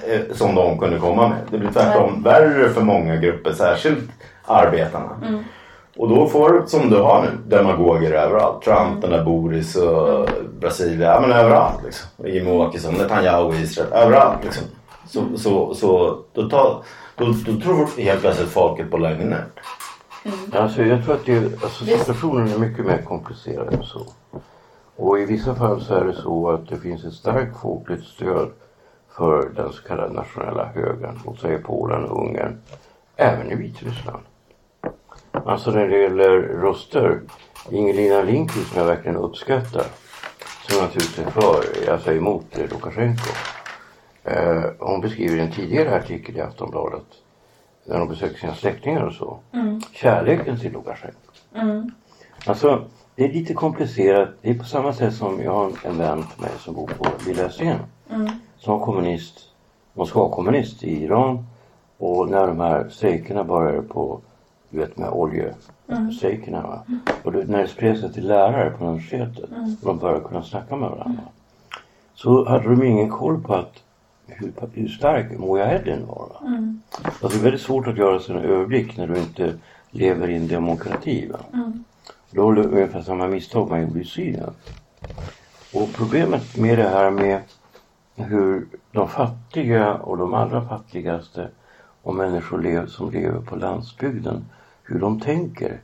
eh, 0.08 0.36
som 0.36 0.56
de 0.56 0.80
kunde 0.80 1.00
komma 1.00 1.28
med. 1.28 1.38
Det 1.52 1.58
blir 1.58 1.70
tvärtom 1.72 2.24
värre 2.24 2.70
för 2.70 2.82
många 2.82 3.16
grupper, 3.16 3.52
särskilt 3.52 4.10
arbetarna. 4.46 5.10
Och 5.98 6.10
då 6.10 6.28
får 6.28 6.64
som 6.68 6.90
du 6.90 6.98
har 6.98 7.22
nu, 7.22 7.58
demagoger 7.58 8.12
överallt. 8.12 8.62
Trump, 8.64 9.02
den 9.02 9.12
där 9.12 9.24
Boris 9.24 9.76
och 9.76 10.30
Brasilien, 10.60 11.02
ja 11.02 11.20
men 11.20 11.32
överallt 11.32 11.84
liksom. 11.86 12.28
Jimmie 12.28 12.54
Åkesson, 12.54 12.94
Netanyahu 12.94 13.56
i 13.56 13.62
Israel, 13.62 13.88
överallt 13.94 14.44
liksom. 14.44 14.64
Så, 15.08 15.24
så, 15.38 15.74
så 15.74 16.18
då, 16.34 16.50
tar, 16.50 16.84
då, 17.20 17.26
då 17.46 17.62
tror 17.62 18.02
helt 18.02 18.22
plötsligt 18.22 18.50
folket 18.50 18.92
på 18.92 18.98
lögner. 18.98 19.46
Alltså 20.54 20.84
jag 20.84 21.06
tror 21.06 21.16
att 21.16 21.26
det, 21.26 21.64
alltså, 21.64 21.86
situationen 21.86 22.48
är 22.48 22.58
mycket 22.58 22.86
mer 22.86 23.02
komplicerad 23.02 23.74
än 23.74 23.84
så. 23.84 24.06
Och 24.96 25.20
i 25.20 25.26
vissa 25.26 25.56
fall 25.56 25.82
så 25.82 25.94
är 25.94 26.06
det 26.06 26.14
så 26.14 26.50
att 26.50 26.70
det 26.70 26.78
finns 26.78 27.06
ett 27.06 27.14
starkt 27.14 27.62
folkligt 27.62 28.04
stöd 28.04 28.52
för 29.18 29.50
den 29.56 29.74
så 29.74 29.84
kallade 29.84 30.14
nationella 30.14 30.66
högern. 30.66 31.20
Låt 31.26 31.40
säga 31.40 31.60
Polen 31.66 32.06
och 32.06 32.26
Ungern. 32.26 32.62
Även 33.16 33.52
i 33.52 33.56
Vitryssland. 33.56 34.24
Alltså 35.32 35.72
när 35.72 35.88
det 35.88 35.98
gäller 35.98 36.40
röster. 36.40 37.22
Ingelina 37.70 38.22
Lindqvist 38.22 38.70
som 38.70 38.80
jag 38.80 38.88
verkligen 38.88 39.18
uppskattar. 39.18 39.86
Som 40.68 40.82
naturligtvis 40.82 41.28
är 41.28 41.32
för, 41.32 41.92
alltså 41.92 42.12
emot 42.12 42.46
Lukasjenko. 42.58 43.59
Eh, 44.30 44.64
hon 44.80 45.02
beskriver 45.02 45.38
i 45.38 45.40
en 45.40 45.52
tidigare 45.52 45.96
artikel 45.96 46.38
i 46.38 46.42
Aftonbladet. 46.42 47.06
När 47.86 48.00
hon 48.00 48.08
besöker 48.08 48.38
sina 48.38 48.56
släktingar 48.56 49.02
och 49.02 49.14
så. 49.14 49.40
Kärleken 49.92 50.60
till 50.60 50.72
Lukasjenko. 50.72 51.18
Mm. 51.56 51.92
Alltså 52.46 52.86
det 53.16 53.26
är 53.26 53.34
lite 53.34 53.54
komplicerat. 53.54 54.30
Det 54.42 54.50
är 54.50 54.54
på 54.54 54.66
samma 54.66 54.94
sätt 54.94 55.14
som 55.14 55.42
jag 55.44 55.52
har 55.52 55.72
en 55.84 55.98
vän 55.98 56.24
till 56.34 56.42
mig 56.42 56.52
som 56.60 56.74
bor 56.74 56.88
på 56.88 57.06
Lilla 57.26 57.44
Östern. 57.44 57.80
Som 58.58 58.80
var 58.80 58.86
kommunist, 58.86 59.40
Moskva-kommunist 59.94 60.84
i 60.84 61.04
Iran. 61.04 61.46
Och 61.98 62.30
när 62.30 62.48
de 62.48 62.60
här 62.60 62.90
strejkerna 62.90 63.44
började 63.44 63.82
på, 63.82 64.22
du 64.70 64.80
vet 64.80 65.00
här 65.00 65.14
oljestrejkerna. 65.14 66.62
Va? 66.62 66.84
Och 67.24 67.32
det, 67.32 67.46
när 67.46 67.62
det 67.62 67.68
spred 67.68 68.00
sig 68.00 68.14
till 68.14 68.28
lärare 68.28 68.70
på 68.70 68.86
universitetet 68.86 69.50
och 69.82 69.88
de 69.88 69.98
började 69.98 70.24
kunna 70.24 70.44
snacka 70.44 70.76
med 70.76 70.90
varandra. 70.90 71.22
Så 72.14 72.50
hade 72.50 72.70
de 72.70 72.84
ingen 72.84 73.10
koll 73.10 73.44
på 73.44 73.54
att 73.54 73.84
hur, 74.40 74.54
hur 74.74 74.88
stark 74.88 75.40
Mujahedin 75.40 76.08
var. 76.08 76.28
Va? 76.28 76.74
Alltså 77.02 77.28
det 77.28 77.36
är 77.36 77.44
väldigt 77.44 77.62
svårt 77.62 77.88
att 77.88 77.98
göra 77.98 78.20
sig 78.20 78.36
en 78.36 78.42
överblick 78.42 78.98
när 78.98 79.08
du 79.08 79.20
inte 79.20 79.54
lever 79.92 80.30
i 80.30 80.36
en 80.36 80.48
demokrati. 80.48 81.32
Va? 81.32 81.40
Då 82.32 82.44
var 82.44 82.56
det 82.56 82.64
ungefär 82.64 83.02
samma 83.02 83.28
misstag 83.28 83.70
man 83.70 83.82
gjorde 83.82 84.00
i 84.00 84.06
Syrien. 84.06 84.54
Och 85.74 85.90
problemet 85.94 86.58
med 86.58 86.78
det 86.78 86.90
här 86.90 87.12
med 87.12 87.42
hur 88.16 88.68
de 88.92 89.08
fattiga 89.08 89.94
och 89.94 90.18
de 90.18 90.34
allra 90.34 90.68
fattigaste 90.68 91.50
och 92.04 92.16
människor 92.16 92.88
som 92.88 93.12
lever 93.12 93.42
på 93.42 93.56
landsbygden, 93.56 94.46
hur 94.84 95.00
de 95.00 95.20
tänker. 95.20 95.82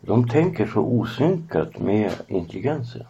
De 0.00 0.28
tänker 0.28 0.66
så 0.66 0.80
osynkat 0.80 1.78
med 1.78 2.12
intelligensen. 2.26 3.06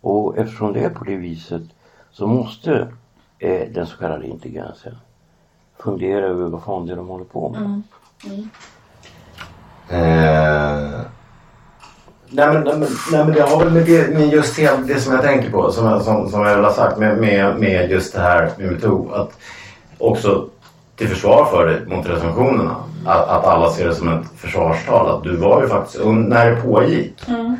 Och 0.00 0.38
eftersom 0.38 0.72
det 0.72 0.80
är 0.80 0.90
på 0.90 1.04
det 1.04 1.16
viset 1.16 1.62
så 2.10 2.26
måste 2.26 2.88
den 3.48 3.86
så 3.86 3.96
kallade 3.96 4.26
intelligensen 4.26 4.96
fundera 5.78 6.26
över 6.26 6.48
vad 6.48 6.62
fan 6.62 6.86
det 6.86 6.92
är 6.92 6.96
de 6.96 7.08
håller 7.08 7.24
på 7.24 7.48
med. 7.48 7.82
Eh, 9.88 11.00
nej, 12.28 12.52
men, 12.52 12.64
nej, 12.64 12.78
men, 12.78 12.88
nej 13.12 13.24
men 13.24 13.32
det 13.32 13.40
har 13.42 13.58
väl 13.64 13.72
med, 13.72 13.86
det, 13.86 14.14
med 14.14 14.28
just 14.28 14.56
det, 14.56 14.86
det 14.86 15.00
som 15.00 15.12
jag 15.14 15.22
tänker 15.22 15.50
på 15.50 15.72
som, 15.72 15.86
jag- 15.86 16.02
som, 16.02 16.28
som 16.30 16.40
jag 16.42 16.54
väl 16.56 16.64
har 16.64 16.72
sagt 16.72 16.98
med, 16.98 17.18
med, 17.18 17.60
med 17.60 17.90
just 17.90 18.14
det 18.14 18.20
här 18.20 18.50
med 18.58 18.72
metoo. 18.72 19.12
Att 19.12 19.38
också 19.98 20.48
till 20.96 21.08
försvar 21.08 21.44
för 21.44 21.66
det 21.66 21.96
mot 21.96 22.06
recensionerna. 22.06 22.76
Att, 23.06 23.28
att 23.28 23.44
alla 23.44 23.70
ser 23.70 23.88
det 23.88 23.94
som 23.94 24.08
ett 24.08 24.26
försvarstal. 24.36 25.08
Att 25.16 25.24
du 25.24 25.36
var 25.36 25.62
ju 25.62 25.68
faktiskt, 25.68 26.04
när 26.04 26.50
det 26.50 26.56
pågick. 26.56 27.14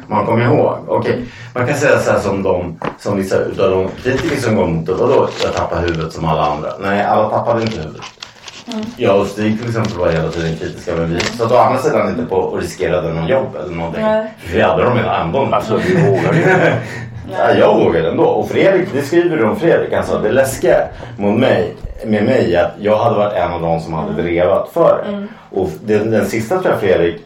Man 0.06 0.26
kommer 0.26 0.44
ihåg. 0.44 0.76
Okej, 0.88 1.24
man 1.54 1.66
kan 1.66 1.76
säga 1.76 1.98
så 1.98 2.10
här 2.10 2.18
som 2.18 2.42
de, 2.42 2.78
som 2.98 3.16
vissa 3.16 3.36
utav 3.36 3.70
de 3.70 3.88
kritiker 4.02 4.36
som 4.36 4.56
går 4.56 4.66
mot 4.66 4.86
det. 4.86 4.94
Vadå, 4.94 5.28
jag 5.44 5.54
tappar 5.54 5.80
huvudet 5.80 6.12
som 6.12 6.24
alla 6.24 6.46
andra. 6.46 6.68
Nej, 6.80 7.02
alla 7.04 7.28
tappade 7.28 7.62
inte 7.62 7.76
huvudet. 7.80 8.02
Jag 8.96 9.20
och 9.20 9.26
Stig 9.26 9.58
till 9.60 9.68
exempel 9.68 9.98
var 9.98 10.10
hela 10.10 10.28
tiden 10.28 10.56
kritiska 10.56 10.96
men 10.96 11.14
vi 11.14 11.20
satt 11.20 11.52
å 11.52 11.56
andra 11.56 11.78
sidan 11.78 12.08
inte 12.08 12.22
på 12.24 12.36
och 12.36 12.60
riskerade 12.60 13.12
någon 13.12 13.26
jobb 13.28 13.56
eller 13.64 13.74
någonting. 13.74 14.02
För 14.38 14.54
vi 14.54 14.60
hade 14.60 14.82
dem 14.84 14.98
ändå. 14.98 15.48
Alltså 15.52 15.76
vi 15.76 15.94
vågar 16.10 16.36
inte. 16.36 16.78
Ja, 17.30 17.54
jag 17.54 17.74
vågade 17.74 18.08
ändå. 18.08 18.24
Och 18.24 18.48
Fredrik, 18.48 18.88
det 18.92 19.02
skriver 19.02 19.36
du 19.36 19.44
om 19.44 19.56
Fredrik. 19.56 19.92
Han 19.92 20.04
sa 20.04 20.18
det 20.18 20.32
läskiga 20.32 20.76
mot 21.18 21.38
mig, 21.38 21.74
med 22.06 22.24
mig 22.24 22.54
är 22.54 22.64
att 22.64 22.72
jag 22.78 22.96
hade 22.96 23.16
varit 23.16 23.32
en 23.32 23.52
av 23.52 23.62
de 23.62 23.80
som 23.80 23.92
hade 23.94 24.22
drevat 24.22 24.68
för 24.72 25.04
det. 25.06 25.26
Och 25.60 25.68
den, 25.84 26.10
den 26.10 26.26
sista 26.26 26.58
tror 26.58 26.70
jag 26.70 26.80
Fredrik, 26.80 27.16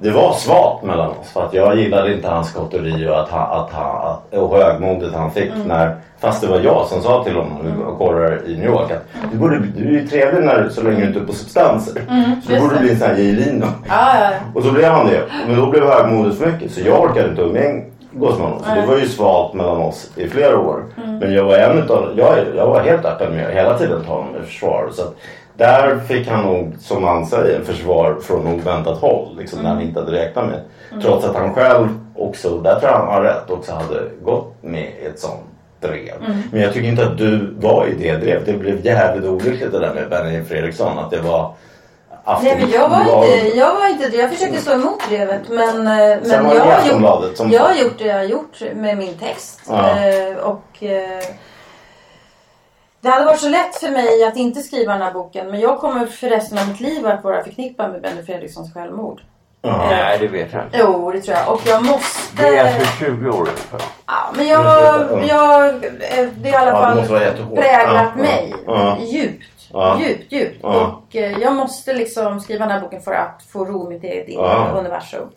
det 0.00 0.10
var 0.10 0.32
svagt 0.32 0.84
mellan 0.84 1.08
oss. 1.10 1.30
För 1.32 1.46
att 1.46 1.54
jag 1.54 1.76
gillade 1.78 2.14
inte 2.14 2.28
hans 2.28 2.48
skotteri 2.48 3.08
och, 3.08 3.20
att 3.20 3.28
han, 3.28 3.60
att 3.60 3.72
han, 3.72 3.96
att, 4.06 4.34
och 4.34 4.56
högmodet 4.56 5.14
han 5.14 5.30
fick. 5.30 5.50
När, 5.66 5.96
fast 6.20 6.40
det 6.40 6.46
var 6.46 6.60
jag 6.60 6.86
som 6.86 7.02
sa 7.02 7.24
till 7.24 7.34
honom, 7.34 7.84
var 7.84 7.96
korrar 7.96 8.40
i 8.46 8.56
New 8.56 8.66
York, 8.66 8.90
att 8.90 9.32
du, 9.32 9.38
borde, 9.38 9.58
du 9.58 10.00
är 10.00 10.06
trevlig 10.06 10.44
när, 10.44 10.68
så 10.68 10.82
länge 10.82 11.00
du 11.00 11.06
inte 11.06 11.18
är 11.18 11.24
på 11.24 11.32
substanser. 11.32 11.94
så 12.46 12.52
du 12.52 12.60
borde 12.60 12.74
det. 12.74 12.80
bli 12.80 12.90
en 12.90 12.98
sån 12.98 13.08
här 13.08 13.16
J. 13.16 13.32
Lino. 13.32 13.66
Ja, 13.88 14.30
Och 14.54 14.62
så 14.62 14.72
blev 14.72 14.90
han 14.92 15.06
det. 15.06 15.22
Men 15.46 15.56
då 15.56 15.66
blev 15.66 15.84
högmodet 15.84 16.38
för 16.38 16.46
mycket. 16.46 16.72
Så 16.72 16.80
jag 16.80 17.00
orkade 17.00 17.28
inte 17.28 17.42
umgås 17.42 17.91
honom. 18.20 18.58
Så 18.64 18.74
det 18.74 18.86
var 18.86 18.98
ju 18.98 19.08
svalt 19.08 19.54
mellan 19.54 19.76
oss 19.76 20.10
i 20.16 20.28
flera 20.28 20.58
år. 20.58 20.84
Men 21.20 21.32
jag 21.32 21.44
var 21.44 21.58
en 21.58 21.78
utav, 21.78 22.12
jag, 22.16 22.38
jag 22.56 22.66
var 22.66 22.80
helt 22.80 23.04
öppen 23.04 23.32
med 23.36 23.54
hela 23.54 23.78
tiden 23.78 24.04
ta 24.06 24.12
honom 24.12 24.36
i 24.42 24.46
försvar. 24.46 24.88
Så 24.92 25.02
att 25.02 25.14
där 25.56 25.98
fick 25.98 26.28
han 26.28 26.44
nog, 26.44 26.74
som 26.78 27.02
man 27.02 27.26
säger, 27.26 27.60
försvar 27.64 28.16
från 28.22 28.46
oväntat 28.46 28.98
håll. 28.98 29.36
Liksom, 29.38 29.62
När 29.62 29.68
han 29.70 29.82
inte 29.82 30.00
hade 30.00 30.12
räknat 30.12 30.46
med. 30.46 30.60
Trots 31.02 31.24
att 31.24 31.36
han 31.36 31.54
själv 31.54 31.88
också, 32.16 32.58
där 32.58 32.80
tror 32.80 32.90
jag 32.92 32.98
han 32.98 33.08
har 33.14 33.22
rätt, 33.22 33.50
också 33.50 33.72
hade 33.72 34.00
gått 34.22 34.54
med 34.60 34.88
ett 35.06 35.18
sånt 35.18 35.40
drev. 35.82 36.14
Men 36.52 36.60
jag 36.60 36.72
tycker 36.72 36.88
inte 36.88 37.06
att 37.06 37.18
du 37.18 37.54
var 37.60 37.86
i 37.86 37.94
det 37.94 38.16
drevet. 38.16 38.46
Det 38.46 38.52
blev 38.52 38.86
jävligt 38.86 39.24
olyckligt 39.24 39.72
det 39.72 39.78
där 39.78 39.94
med 39.94 40.10
Benny 40.10 40.44
Fredriksson. 40.44 40.98
Att 40.98 41.10
det 41.10 41.20
var 41.20 41.54
Nej, 42.42 42.56
men 42.60 42.70
jag 42.70 42.88
var 42.88 43.00
inte, 43.00 43.58
jag 43.58 43.74
var 43.74 43.88
inte 43.88 44.08
det. 44.08 44.16
Jag 44.16 44.30
försökte 44.30 44.60
stå 44.60 44.72
emot 44.72 45.08
drevet. 45.08 45.48
Men, 45.48 45.68
eh, 45.86 46.18
men 46.22 46.30
jag, 46.30 46.64
har 46.64 46.86
gjort, 46.86 47.36
som- 47.36 47.50
jag 47.50 47.62
har 47.62 47.74
gjort 47.74 47.98
det 47.98 48.04
jag 48.06 48.16
har 48.16 48.24
gjort 48.24 48.60
med 48.74 48.98
min 48.98 49.18
text. 49.18 49.60
Ja. 49.68 49.98
Eh, 49.98 50.36
och 50.36 50.82
eh, 50.82 51.22
det 53.00 53.08
hade 53.08 53.24
varit 53.24 53.40
så 53.40 53.48
lätt 53.48 53.76
för 53.76 53.88
mig 53.88 54.24
att 54.24 54.36
inte 54.36 54.60
skriva 54.60 54.92
den 54.92 55.02
här 55.02 55.12
boken. 55.12 55.50
Men 55.50 55.60
jag 55.60 55.78
kommer 55.78 56.06
för 56.06 56.28
resten 56.28 56.58
av 56.58 56.68
mitt 56.68 56.80
liv 56.80 57.06
att 57.06 57.24
vara 57.24 57.44
förknippad 57.44 57.90
med 57.92 58.02
Benny 58.02 58.22
Fredrikssons 58.22 58.74
självmord. 58.74 59.20
Nej, 59.64 60.18
det 60.18 60.28
vet 60.28 60.52
jag 60.52 60.62
inte. 60.64 60.78
Jo, 60.80 61.10
det 61.12 61.20
tror 61.20 61.36
jag. 61.36 61.54
Och 61.54 61.60
jag 61.66 61.84
måste... 61.84 62.42
Det 62.42 62.56
är 62.58 62.74
alltså 62.76 62.92
20 63.04 63.28
år 63.30 63.38
ungefär. 63.40 63.80
Ja, 64.06 64.14
men 64.36 64.46
jag, 64.48 64.64
jag, 65.28 65.74
eh, 65.74 66.28
det 66.36 66.50
har 66.50 66.66
i 66.66 66.70
alla 66.70 66.96
Ja, 66.98 67.04
fall 67.04 67.20
jättehårt. 67.22 67.58
präglat 67.58 68.06
Ja, 68.16 68.22
mig 68.22 68.54
ja. 68.66 68.96
djupt. 69.00 69.44
Ja. 69.72 70.00
Djupt, 70.00 70.32
djupt. 70.32 70.58
Ja. 70.62 71.02
Och 71.08 71.16
eh, 71.16 71.38
jag 71.38 71.54
måste 71.54 71.92
liksom 71.92 72.40
skriva 72.40 72.64
den 72.66 72.70
här 72.74 72.80
boken 72.80 73.00
för 73.02 73.12
att 73.12 73.42
få 73.48 73.64
ro 73.64 73.86
i 73.86 73.94
mitt 73.94 74.04
eget 74.04 74.28
inre 74.28 74.42
Ja. 74.44 74.74
universum. 74.78 75.28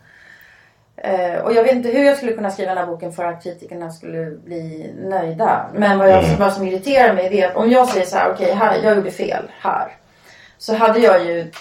Eh, 0.98 1.36
och 1.40 1.54
jag 1.54 1.64
vet 1.64 1.72
inte 1.72 1.90
hur 1.90 2.04
jag 2.06 2.18
skulle 2.18 2.32
kunna 2.34 2.52
skriva 2.52 2.70
den 2.76 2.78
här 2.78 2.92
boken 2.92 3.12
för 3.12 3.24
att 3.24 3.44
kritikerna 3.44 3.92
skulle 3.92 4.26
bli 4.26 4.94
nöjda. 4.98 5.66
Men 5.74 5.98
vad, 6.00 6.10
jag, 6.12 6.24
Mm. 6.24 6.40
vad 6.40 6.54
som 6.54 6.68
irriterar 6.68 7.14
mig 7.14 7.40
är 7.42 7.48
att 7.50 7.56
om 7.56 7.70
jag 7.72 7.88
säger 7.88 8.06
så 8.06 8.18
här, 8.18 8.32
okej, 8.34 8.54
här, 8.54 8.80
jag 8.84 8.96
gjorde 8.96 9.12
fel 9.12 9.44
här. 9.60 9.96
Så 10.58 10.76
hade 10.76 11.00
jag 11.00 11.26
ju, 11.26 11.52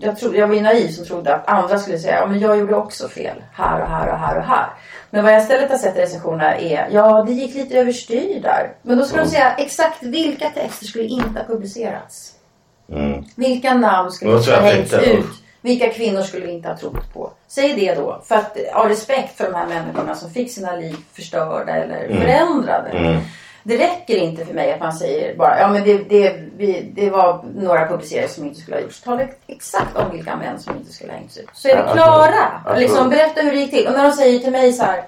jag, 0.00 0.18
trodde, 0.18 0.38
jag 0.38 0.48
var 0.48 0.54
ju 0.54 0.60
naiv 0.60 0.88
som 0.88 1.04
trodde 1.04 1.34
att 1.34 1.48
andra 1.48 1.78
skulle 1.78 1.98
säga, 1.98 2.20
ja 2.20 2.26
men 2.26 2.38
jag 2.38 2.58
gjorde 2.58 2.76
också 2.76 3.08
fel 3.08 3.42
här 3.52 3.82
och 3.82 3.88
här 3.88 4.12
och 4.12 4.18
här 4.18 4.38
och 4.38 4.44
här. 4.44 4.66
Men 5.10 5.24
vad 5.24 5.32
jag 5.32 5.42
istället 5.42 5.70
har 5.70 5.78
sett 5.78 5.96
i 5.96 6.00
recensionerna 6.00 6.56
är, 6.56 6.88
ja 6.92 7.24
det 7.26 7.32
gick 7.32 7.54
lite 7.54 7.78
överstyr 7.78 8.40
där. 8.42 8.72
Men 8.82 8.98
då 8.98 9.04
ska 9.04 9.16
de 9.16 9.26
säga 9.26 9.54
exakt 9.54 10.02
vilka 10.02 10.50
texter 10.50 10.86
skulle 10.86 11.04
inte 11.04 11.40
ha 11.40 11.46
publicerats. 11.46 12.32
Mm. 12.92 13.24
Vilka 13.36 13.74
namn 13.74 14.10
skulle 14.10 14.36
inte 14.36 14.54
ha 14.54 14.60
hängts 14.60 14.92
ut? 14.92 15.26
Vilka 15.60 15.88
kvinnor 15.92 16.22
skulle 16.22 16.46
vi 16.46 16.52
inte 16.52 16.68
ha 16.68 16.76
trott 16.76 17.14
på? 17.14 17.30
Säg 17.48 17.74
det 17.74 17.94
då. 17.94 18.22
För 18.24 18.34
att 18.34 18.56
ha 18.74 18.88
respekt 18.88 19.36
för 19.36 19.44
de 19.44 19.54
här 19.54 19.66
människorna 19.66 20.14
som 20.14 20.30
fick 20.30 20.52
sina 20.52 20.76
liv 20.76 20.96
förstörda 21.12 21.72
eller 21.72 22.08
förändrade. 22.20 23.20
Det 23.68 23.78
räcker 23.78 24.16
inte 24.16 24.44
för 24.44 24.54
mig 24.54 24.72
att 24.72 24.80
man 24.80 24.92
säger 24.92 25.36
bara 25.36 25.60
ja 25.60 25.68
men 25.68 25.84
det, 25.84 25.98
det, 25.98 26.36
vi, 26.56 26.90
det 26.94 27.10
var 27.10 27.44
några 27.54 27.88
publicerare 27.88 28.28
som 28.28 28.44
inte 28.44 28.60
skulle 28.60 28.76
ha 28.76 28.82
gjorts. 28.82 29.00
Tala 29.00 29.22
exakt 29.46 29.96
om 29.96 30.10
vilka 30.12 30.36
män 30.36 30.58
som 30.60 30.76
inte 30.76 30.92
skulle 30.92 31.12
ha 31.12 31.18
hängts 31.18 31.36
ut. 31.38 31.48
Så 31.52 31.68
är 31.68 31.76
vi 31.76 31.80
Alltså, 31.82 31.94
klara. 31.96 32.32
alltså- 32.64 32.80
liksom, 32.80 33.08
berätta 33.10 33.40
hur 33.40 33.50
det 33.52 33.58
gick 33.58 33.70
till. 33.70 33.86
Och 33.86 33.92
när 33.92 34.02
de 34.04 34.12
säger 34.12 34.38
till 34.38 34.52
mig 34.52 34.72
så 34.72 34.84
här. 34.84 35.04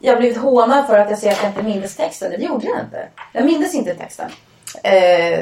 Jag 0.00 0.12
har 0.12 0.18
blivit 0.20 0.38
hånad 0.38 0.86
för 0.86 0.98
att 0.98 1.10
jag 1.10 1.18
säger 1.18 1.32
att 1.32 1.42
jag 1.42 1.50
inte 1.50 1.62
mindes 1.62 1.96
texten. 1.96 2.30
Det 2.30 2.36
gjorde 2.44 2.66
jag 2.66 2.80
inte. 2.80 3.08
Jag 3.32 3.44
mindes 3.44 3.74
inte 3.74 3.94
texten. 3.94 4.30
Eh, 4.82 5.40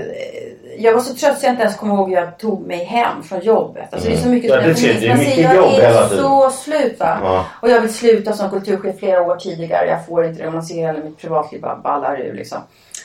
jag 0.79 0.93
var 0.95 1.01
så 1.01 1.15
trött 1.15 1.39
så 1.39 1.47
jag 1.47 1.53
inte 1.53 1.63
ens 1.63 1.77
kommer 1.77 1.95
ihåg 1.95 2.09
hur 2.09 2.17
jag 2.17 2.39
tog 2.39 2.67
mig 2.67 2.85
hem 2.85 3.23
från 3.23 3.41
jobbet. 3.41 3.89
Alltså 3.93 4.09
det 4.09 4.15
är 4.15 4.19
så 4.19 4.29
mycket 4.29 4.51
Ja, 4.51 4.57
som 4.57 4.69
det 4.85 5.01
det 5.01 5.09
är 5.09 5.17
mycket 5.17 5.39
jobb 5.39 5.55
Jag 5.55 5.71
hela 5.71 6.05
är 6.05 6.09
tiden. 6.09 6.19
så 6.23 6.51
slut. 6.51 6.97
Ja. 6.99 7.45
Och 7.63 7.71
jag 7.71 7.81
vill 7.81 7.95
sluta 7.95 8.33
som 8.33 8.51
kulturchef 8.51 8.99
flera 8.99 9.23
år 9.23 9.37
tidigare. 9.37 9.87
Jag 9.87 10.07
får 10.07 10.25
inte 10.25 10.43
det. 10.43 10.51
Man 10.51 10.63
ser 10.63 10.75
hela 10.75 10.99
mitt 11.05 11.19
privatliv 11.19 11.61
bara 11.61 11.77
ballar 11.77 12.21
ur 12.21 12.35
liksom. 12.35 12.59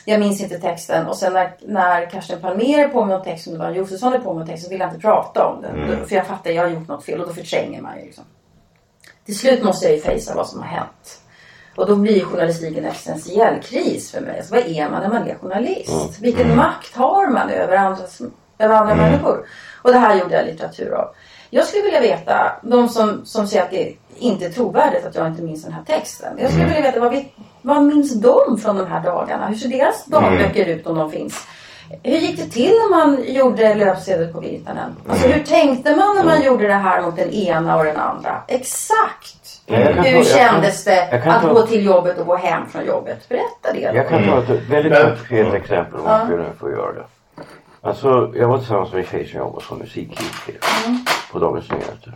Jag 0.04 0.20
minns 0.20 0.40
inte 0.40 0.58
texten. 0.58 1.06
Och 1.06 1.16
sen 1.16 1.32
när, 1.32 1.50
när 1.66 2.10
Karsten 2.10 2.40
Palmér 2.40 2.78
är 2.78 2.88
på 2.88 3.04
med 3.04 3.16
någon 3.16 3.24
text 3.24 3.46
och 3.46 3.58
Dan 3.58 3.74
Josefsson 3.74 4.12
är 4.12 4.18
på 4.18 4.34
med 4.34 4.42
en 4.42 4.48
text 4.48 4.64
så 4.64 4.70
vill 4.70 4.80
jag 4.80 4.88
inte 4.88 5.00
prata 5.00 5.46
om 5.46 5.62
den. 5.62 5.82
Mm. 5.84 6.06
För 6.06 6.16
jag 6.16 6.26
fattar, 6.26 6.50
jag 6.50 6.62
har 6.62 6.70
gjort 6.70 6.88
något 6.88 7.04
fel 7.04 7.20
och 7.20 7.26
då 7.28 7.34
förtränger 7.34 7.82
man 7.82 7.98
ju 7.98 8.04
liksom. 8.04 8.24
Till 9.26 9.38
slut 9.38 9.62
måste 9.62 9.86
jag 9.86 9.94
ju 9.94 10.00
fejsa 10.00 10.34
vad 10.34 10.46
som 10.48 10.60
har 10.60 10.68
hänt. 10.68 11.20
Och 11.76 11.86
då 11.86 11.96
blir 11.96 12.24
journalistiken 12.24 12.84
en 12.84 12.90
existentiell 12.90 13.62
kris 13.62 14.10
för 14.10 14.20
mig. 14.20 14.38
Alltså, 14.38 14.54
vad 14.54 14.66
är 14.66 14.90
man 14.90 15.02
när 15.02 15.08
man 15.08 15.28
är 15.28 15.34
journalist? 15.34 16.18
Vilken 16.20 16.56
makt 16.56 16.96
har 16.96 17.30
man 17.30 17.50
över 17.50 17.76
andra, 17.76 18.02
över 18.58 18.74
andra 18.74 18.94
människor? 18.94 19.46
Och 19.82 19.92
det 19.92 19.98
här 19.98 20.16
gjorde 20.16 20.34
jag 20.34 20.46
litteratur 20.46 20.92
av. 20.92 21.08
Jag 21.50 21.64
skulle 21.64 21.82
vilja 21.82 22.00
veta, 22.00 22.52
de 22.62 22.88
som, 22.88 23.26
som 23.26 23.46
säger 23.46 23.62
att 23.62 23.70
det 23.70 23.94
inte 24.18 24.46
är 24.46 24.50
trovärdigt 24.50 25.06
att 25.06 25.14
jag 25.14 25.26
inte 25.26 25.42
minns 25.42 25.64
den 25.64 25.72
här 25.72 25.82
texten. 25.86 26.38
Jag 26.38 26.50
skulle 26.50 26.66
vilja 26.66 26.82
veta, 26.82 27.00
vad, 27.00 27.10
vet, 27.10 27.26
vad 27.62 27.82
minns 27.82 28.14
de 28.14 28.58
från 28.58 28.76
de 28.76 28.86
här 28.86 29.02
dagarna? 29.04 29.46
Hur 29.46 29.56
ser 29.56 29.68
deras 29.68 30.04
dagböcker 30.04 30.66
ut 30.66 30.86
om 30.86 30.98
de 30.98 31.10
finns? 31.10 31.46
Hur 32.02 32.18
gick 32.18 32.36
det 32.36 32.50
till 32.50 32.70
när 32.70 32.90
man 32.90 33.24
gjorde 33.34 33.74
löpsedel 33.74 34.32
på 34.32 34.40
Virtanen? 34.40 34.96
Alltså 35.08 35.28
hur 35.28 35.44
tänkte 35.44 35.96
man 35.96 36.16
när 36.16 36.24
man 36.24 36.42
gjorde 36.42 36.66
det 36.66 36.74
här 36.74 37.02
mot 37.02 37.16
den 37.16 37.30
ena 37.30 37.76
och 37.76 37.84
den 37.84 37.96
andra? 37.96 38.42
Exakt! 38.48 39.45
Jag 39.66 39.94
ta- 39.96 40.02
Hur 40.02 40.16
jag 40.16 40.24
kan- 40.24 40.24
kändes 40.24 40.84
det 40.84 41.08
jag 41.12 41.22
kan 41.22 41.32
att 41.32 41.42
ta- 41.42 41.52
gå 41.52 41.62
till 41.66 41.84
jobbet 41.86 42.18
och 42.18 42.26
gå 42.26 42.36
hem 42.36 42.66
från 42.66 42.86
jobbet? 42.86 43.28
Berätta 43.28 43.72
det 43.74 43.90
då. 43.90 43.96
Jag 43.96 44.08
kan 44.08 44.24
ta 44.24 44.38
ett 44.54 44.68
väldigt 44.70 44.92
konkret 45.02 45.54
exempel 45.54 46.00
om 46.00 46.06
jag 46.06 46.26
skulle 46.26 46.44
få 46.58 46.70
göra 46.70 46.92
det. 46.92 47.04
Alltså, 47.80 48.32
jag 48.34 48.48
var 48.48 48.58
tillsammans 48.58 48.92
med 48.92 48.98
en 49.00 49.06
tjej 49.06 49.26
som 49.26 49.38
jobbade 49.38 49.64
som 49.64 49.78
musikkritiker 49.78 50.54
på 51.32 51.38
Dagens 51.38 51.70
Nyheter. 51.70 52.12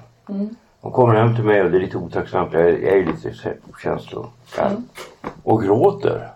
Hon 0.81 0.93
kommer 0.93 1.15
hem 1.15 1.35
till 1.35 1.45
mig 1.45 1.63
och 1.63 1.71
det 1.71 1.77
är 1.77 1.81
lite 1.81 1.97
otacksamt. 1.97 2.53
Jag 2.53 2.63
är, 2.63 2.69
jag 2.69 2.99
är 2.99 3.07
lite 3.07 3.33
känslokall. 3.83 4.77
Och 5.43 5.63
gråter. 5.63 6.29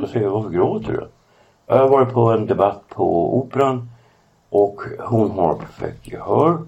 Då 0.00 0.06
säger 0.06 0.26
jag, 0.26 0.30
varför 0.30 0.50
gråter 0.50 0.92
du? 0.92 1.08
Jag 1.66 1.78
har 1.78 1.88
varit 1.88 2.12
på 2.12 2.20
en 2.30 2.46
debatt 2.46 2.82
på 2.88 3.36
Operan 3.38 3.90
och 4.50 4.80
hon 4.98 5.30
har 5.30 5.54
perfekt 5.54 6.08
gehör. 6.08 6.58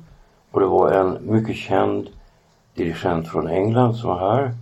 Och 0.51 0.61
det 0.61 0.67
var 0.67 0.91
en 0.91 1.19
mycket 1.21 1.57
känd 1.57 2.09
dirigent 2.75 3.29
från 3.29 3.49
England 3.49 3.95
som 3.97 4.11
var 4.11 4.19
här 4.19 4.55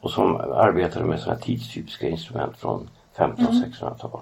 och 0.00 0.10
som 0.10 0.36
arbetade 0.36 1.04
med 1.04 1.20
sådana 1.20 1.38
här 1.38 1.44
tidstypiska 1.46 2.08
instrument 2.08 2.56
från 2.56 2.88
1500-1600-tal. 3.16 4.20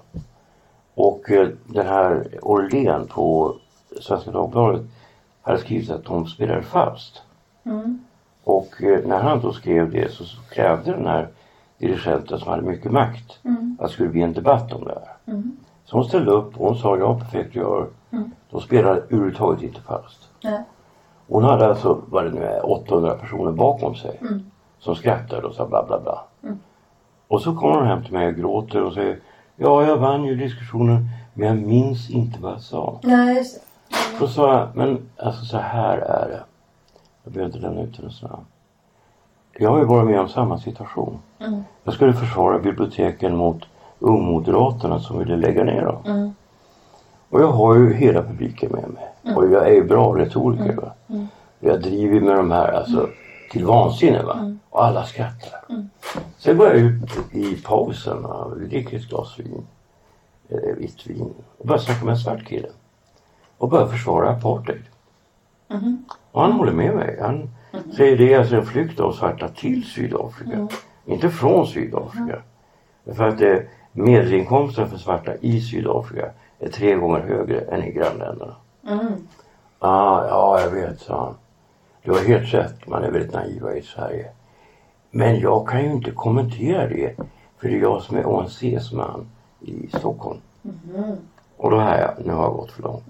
Och 0.93 1.31
eh, 1.31 1.49
den 1.65 1.87
här 1.87 2.27
Orlén 2.41 3.07
på 3.07 3.55
Svenska 4.01 4.31
Dagbladet 4.31 4.81
hade 5.41 5.57
skrivit 5.59 5.89
att 5.89 6.05
de 6.05 6.27
spelade 6.27 6.61
Faust. 6.61 7.21
Och 8.43 8.83
eh, 8.83 8.99
när 9.07 9.19
han 9.19 9.39
då 9.41 9.53
skrev 9.53 9.91
det 9.91 10.11
så 10.11 10.23
krävde 10.49 10.91
den 10.91 11.07
här 11.07 11.27
dirigenten 11.77 12.39
som 12.39 12.47
hade 12.47 12.61
mycket 12.61 12.91
makt 12.91 13.39
att 13.79 13.87
det 13.87 13.93
skulle 13.93 14.09
bli 14.09 14.21
en 14.21 14.33
debatt 14.33 14.73
om 14.73 14.83
det 14.83 14.93
här. 15.05 15.35
Så 15.85 15.97
hon 15.97 16.05
ställde 16.05 16.31
upp 16.31 16.57
och 16.59 16.67
hon 16.67 16.77
sa 16.77 16.97
ja 16.97 17.19
perfekt 17.19 17.55
gör. 17.55 17.87
De 18.51 18.61
spelade 18.61 19.01
överhuvudtaget 19.01 19.61
inte 19.63 19.81
Faust. 19.81 20.29
Nej. 20.43 20.63
Hon 21.29 21.43
hade 21.43 21.67
alltså, 21.67 22.01
vad 22.07 22.23
det 22.25 22.31
nu 22.31 22.43
är, 22.43 22.71
800 22.71 23.13
personer 23.13 23.51
bakom 23.51 23.95
sig. 23.95 24.19
Som 24.79 24.95
skrattade 24.95 25.47
och 25.47 25.53
sa 25.53 25.67
bla 25.67 25.85
bla 25.85 25.99
bla. 25.99 26.23
Och 27.27 27.41
så 27.41 27.55
kommer 27.55 27.75
hon 27.75 27.87
hem 27.87 28.03
till 28.03 28.13
mig 28.13 28.27
och 28.27 28.35
gråter 28.35 28.83
och 28.83 28.93
säger 28.93 29.19
Ja, 29.55 29.83
jag 29.83 29.97
vann 29.97 30.23
ju 30.25 30.35
diskussionen 30.35 31.09
men 31.33 31.47
jag 31.47 31.57
minns 31.57 32.09
inte 32.09 32.39
vad 32.41 32.51
jag 32.51 32.61
sa. 32.61 32.99
Nej, 33.03 33.37
just 33.37 33.55
det. 33.55 33.65
Då 34.19 34.27
sa 34.27 34.53
jag, 34.53 34.67
men 34.73 34.99
alltså 35.17 35.45
så 35.45 35.57
här 35.57 35.97
är 35.97 36.27
det. 36.29 36.43
Jag 37.23 37.33
behöver 37.33 37.55
inte 37.55 37.67
lämna 37.67 37.81
ut 37.81 37.97
hennes 37.97 38.21
namn. 38.21 38.45
Jag 39.59 39.69
har 39.71 39.77
ju 39.79 39.85
varit 39.85 40.05
med 40.05 40.19
om 40.19 40.29
samma 40.29 40.57
situation. 40.57 41.19
Jag 41.83 41.93
skulle 41.93 42.13
försvara 42.13 42.59
biblioteken 42.59 43.35
mot 43.35 43.63
ungmoderaterna 43.99 44.99
som 44.99 45.19
ville 45.19 45.35
lägga 45.37 45.63
ner 45.63 45.85
dem. 45.85 46.33
Och 47.29 47.41
jag 47.41 47.51
har 47.51 47.75
ju 47.75 47.93
hela 47.93 48.23
publiken 48.23 48.71
med 48.71 48.89
mig. 48.89 49.35
Och 49.35 49.51
jag 49.51 49.67
är 49.67 49.73
ju 49.73 49.83
bra 49.83 50.17
retoriker. 50.17 50.73
Va? 50.75 50.91
Jag 51.59 51.81
driver 51.81 52.19
med 52.19 52.35
de 52.35 52.51
här 52.51 52.71
alltså 52.71 53.09
till 53.51 53.65
vansinne. 53.65 54.23
Va? 54.23 54.55
Och 54.69 54.85
alla 54.85 55.03
skrattar. 55.05 55.59
Sen 56.37 56.57
går 56.57 56.67
jag 56.67 56.77
ut 56.77 57.17
i 57.31 57.55
pausen 57.55 58.25
och 58.25 58.59
dricker 58.59 58.97
ett 58.97 59.09
glas 59.09 59.39
vin. 59.39 59.65
Eh, 60.49 60.75
vitt 60.77 61.07
vin. 61.07 61.33
Och 61.57 61.67
börjar 61.67 61.79
snacka 61.79 62.05
med 62.05 62.11
en 62.11 62.17
svart 62.19 62.45
kille. 62.45 62.67
Och 63.57 63.69
börjar 63.69 63.87
försvara 63.87 64.29
apartheid. 64.29 64.83
Och 66.31 66.41
han 66.41 66.51
håller 66.51 66.71
med 66.71 66.95
mig. 66.95 67.17
Han 67.21 67.49
säger 67.95 68.17
det 68.17 68.33
är 68.33 68.39
alltså 68.39 68.55
en 68.55 68.65
flykt 68.65 68.99
av 68.99 69.11
svarta 69.11 69.47
till 69.47 69.83
Sydafrika. 69.83 70.67
Inte 71.05 71.29
från 71.29 71.67
Sydafrika. 71.67 72.41
För 73.13 73.27
att 73.27 73.41
eh, 73.41 73.57
medelinkomsten 73.91 74.89
för 74.89 74.97
svarta 74.97 75.35
i 75.35 75.61
Sydafrika 75.61 76.25
är 76.59 76.69
tre 76.69 76.95
gånger 76.95 77.19
högre 77.19 77.59
än 77.61 77.83
i 77.83 77.91
grannländerna. 77.91 78.55
Ah, 79.79 80.25
ja, 80.27 80.61
jag 80.61 80.69
vet, 80.69 80.99
sa 81.01 81.23
han. 81.25 81.35
Du 82.03 82.11
har 82.11 82.19
helt 82.19 82.53
rätt, 82.53 82.87
man 82.87 83.03
är 83.03 83.11
väldigt 83.11 83.33
naiva 83.33 83.73
i 83.75 83.81
Sverige. 83.81 84.27
Men 85.11 85.39
jag 85.39 85.67
kan 85.67 85.83
ju 85.83 85.91
inte 85.91 86.11
kommentera 86.11 86.87
det. 86.87 87.15
För 87.59 87.67
det 87.69 87.75
är 87.75 87.81
jag 87.81 88.01
som 88.01 88.17
är 88.17 88.39
ANCs 88.39 88.91
man 88.91 89.27
i 89.61 89.87
Stockholm. 89.97 90.39
Och 91.57 91.71
då 91.71 91.77
här, 91.79 92.01
jag, 92.01 92.25
nu 92.25 92.33
har 92.33 92.43
jag 92.43 92.53
gått 92.53 92.71
för 92.71 92.83
långt. 92.83 93.03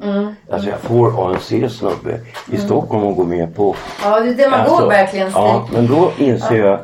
Alltså 0.52 0.70
jag 0.70 0.80
får 0.80 1.28
ANC 1.32 1.48
snubbe 1.78 2.20
i 2.52 2.58
Stockholm 2.58 3.08
att 3.08 3.16
gå 3.16 3.24
med 3.24 3.56
på 3.56 3.76
Ja, 4.04 4.20
du 4.20 4.34
demagog 4.34 4.88
verkligen 4.88 5.32
Stig. 5.32 5.42
Alltså, 5.42 5.74
Ja, 5.74 5.82
men 5.82 5.88
då 5.88 6.12
inser 6.18 6.56
jag 6.66 6.80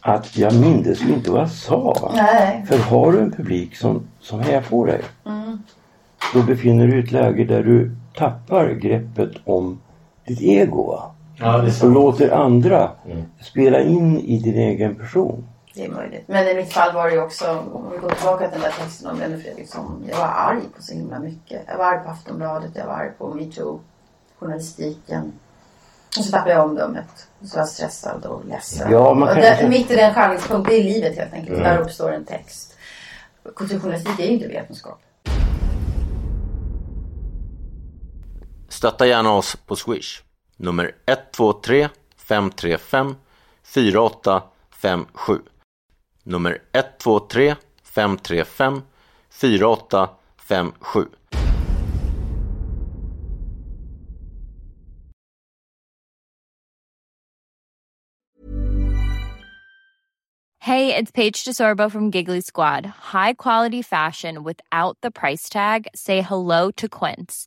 att 0.00 0.36
jag 0.36 0.54
mindes 0.60 1.02
ju 1.02 1.08
inte 1.08 1.30
vad 1.30 1.40
jag 1.40 1.50
sa. 1.50 2.12
Nej. 2.14 2.64
För 2.68 2.78
har 2.78 3.12
du 3.12 3.18
en 3.20 3.32
publik 3.32 3.76
som, 3.76 4.02
som 4.20 4.40
hejar 4.40 4.60
på 4.60 4.84
dig. 4.86 5.00
Mm. 5.26 5.58
Då 6.34 6.42
befinner 6.42 6.84
du 6.86 6.90
dig 6.90 7.00
i 7.00 7.04
ett 7.04 7.12
läge 7.12 7.44
där 7.44 7.62
du 7.62 7.90
tappar 8.16 8.68
greppet 8.70 9.30
om 9.44 9.80
ditt 10.26 10.40
ego. 10.40 11.00
Ja, 11.36 11.62
Och 11.82 11.90
låter 11.90 12.30
andra 12.30 12.90
spela 13.40 13.80
in 13.80 14.18
i 14.20 14.38
din 14.38 14.54
egen 14.58 14.94
person. 14.94 15.48
Det 15.74 15.84
är 15.84 15.90
möjligt. 15.90 16.22
Men 16.26 16.48
i 16.48 16.54
mitt 16.54 16.72
fall 16.72 16.94
var 16.94 17.06
det 17.08 17.14
ju 17.14 17.20
också, 17.22 17.50
om 17.72 17.90
vi 17.92 17.98
går 17.98 18.10
tillbaka 18.10 18.48
till 18.50 18.60
den 18.60 18.70
där 18.70 18.76
texten 18.84 19.10
om 19.10 19.18
Benny 19.18 19.42
Fredriksson. 19.42 20.04
Jag 20.10 20.16
var 20.16 20.26
arg 20.26 20.60
på 20.76 20.82
så 20.82 20.94
himla 20.94 21.18
mycket. 21.18 21.62
Jag 21.66 21.78
var 21.78 21.84
arg 21.84 22.04
på 22.04 22.10
Aftonbladet, 22.10 22.70
jag 22.74 22.86
var 22.86 22.94
arg 22.94 23.10
på 23.18 23.34
metoo, 23.34 23.80
journalistiken. 24.38 25.32
Och 26.18 26.24
så 26.24 26.30
tappade 26.32 26.50
jag 26.54 26.64
omdömet. 26.64 27.26
Så 27.44 27.56
var 27.56 27.60
jag 27.60 27.68
stressad 27.68 28.24
och 28.26 28.44
ledsen. 28.44 28.92
Ja, 28.92 29.14
man 29.14 29.28
och 29.28 29.34
kan- 29.34 29.42
där, 29.42 29.68
mitt 29.68 29.90
i 29.90 29.96
den 29.96 30.14
skärningspunkt, 30.14 30.68
det 30.70 30.76
är 30.76 30.84
livet 30.84 31.16
helt 31.18 31.32
enkelt. 31.32 31.58
Där 31.58 31.78
uppstår 31.78 32.12
en 32.12 32.24
text. 32.24 32.76
Kulturjournalistik 33.56 34.18
är 34.20 34.24
ju 34.24 34.30
inte 34.32 34.48
vetenskap. 34.48 35.00
Stötta 38.74 39.06
gärna 39.06 39.32
oss 39.32 39.56
på 39.66 39.76
Swish. 39.76 40.22
Nummer 40.56 40.94
123 41.06 41.88
535 42.16 43.14
4857. 43.62 45.42
Nummer 46.24 46.62
123 46.72 47.54
535 47.84 48.82
4857. 49.30 51.08
Hey, 60.58 60.96
it's 60.96 61.12
Paige 61.12 61.44
DeSorbo 61.44 61.90
from 61.90 62.10
Giggly 62.10 62.40
Squad. 62.40 62.86
High 63.12 63.34
quality 63.34 63.82
fashion 63.82 64.42
without 64.42 64.96
the 65.02 65.10
price 65.10 65.48
tag. 65.48 65.86
Say 65.94 66.22
hello 66.22 66.70
to 66.72 66.88
Quince. 66.88 67.46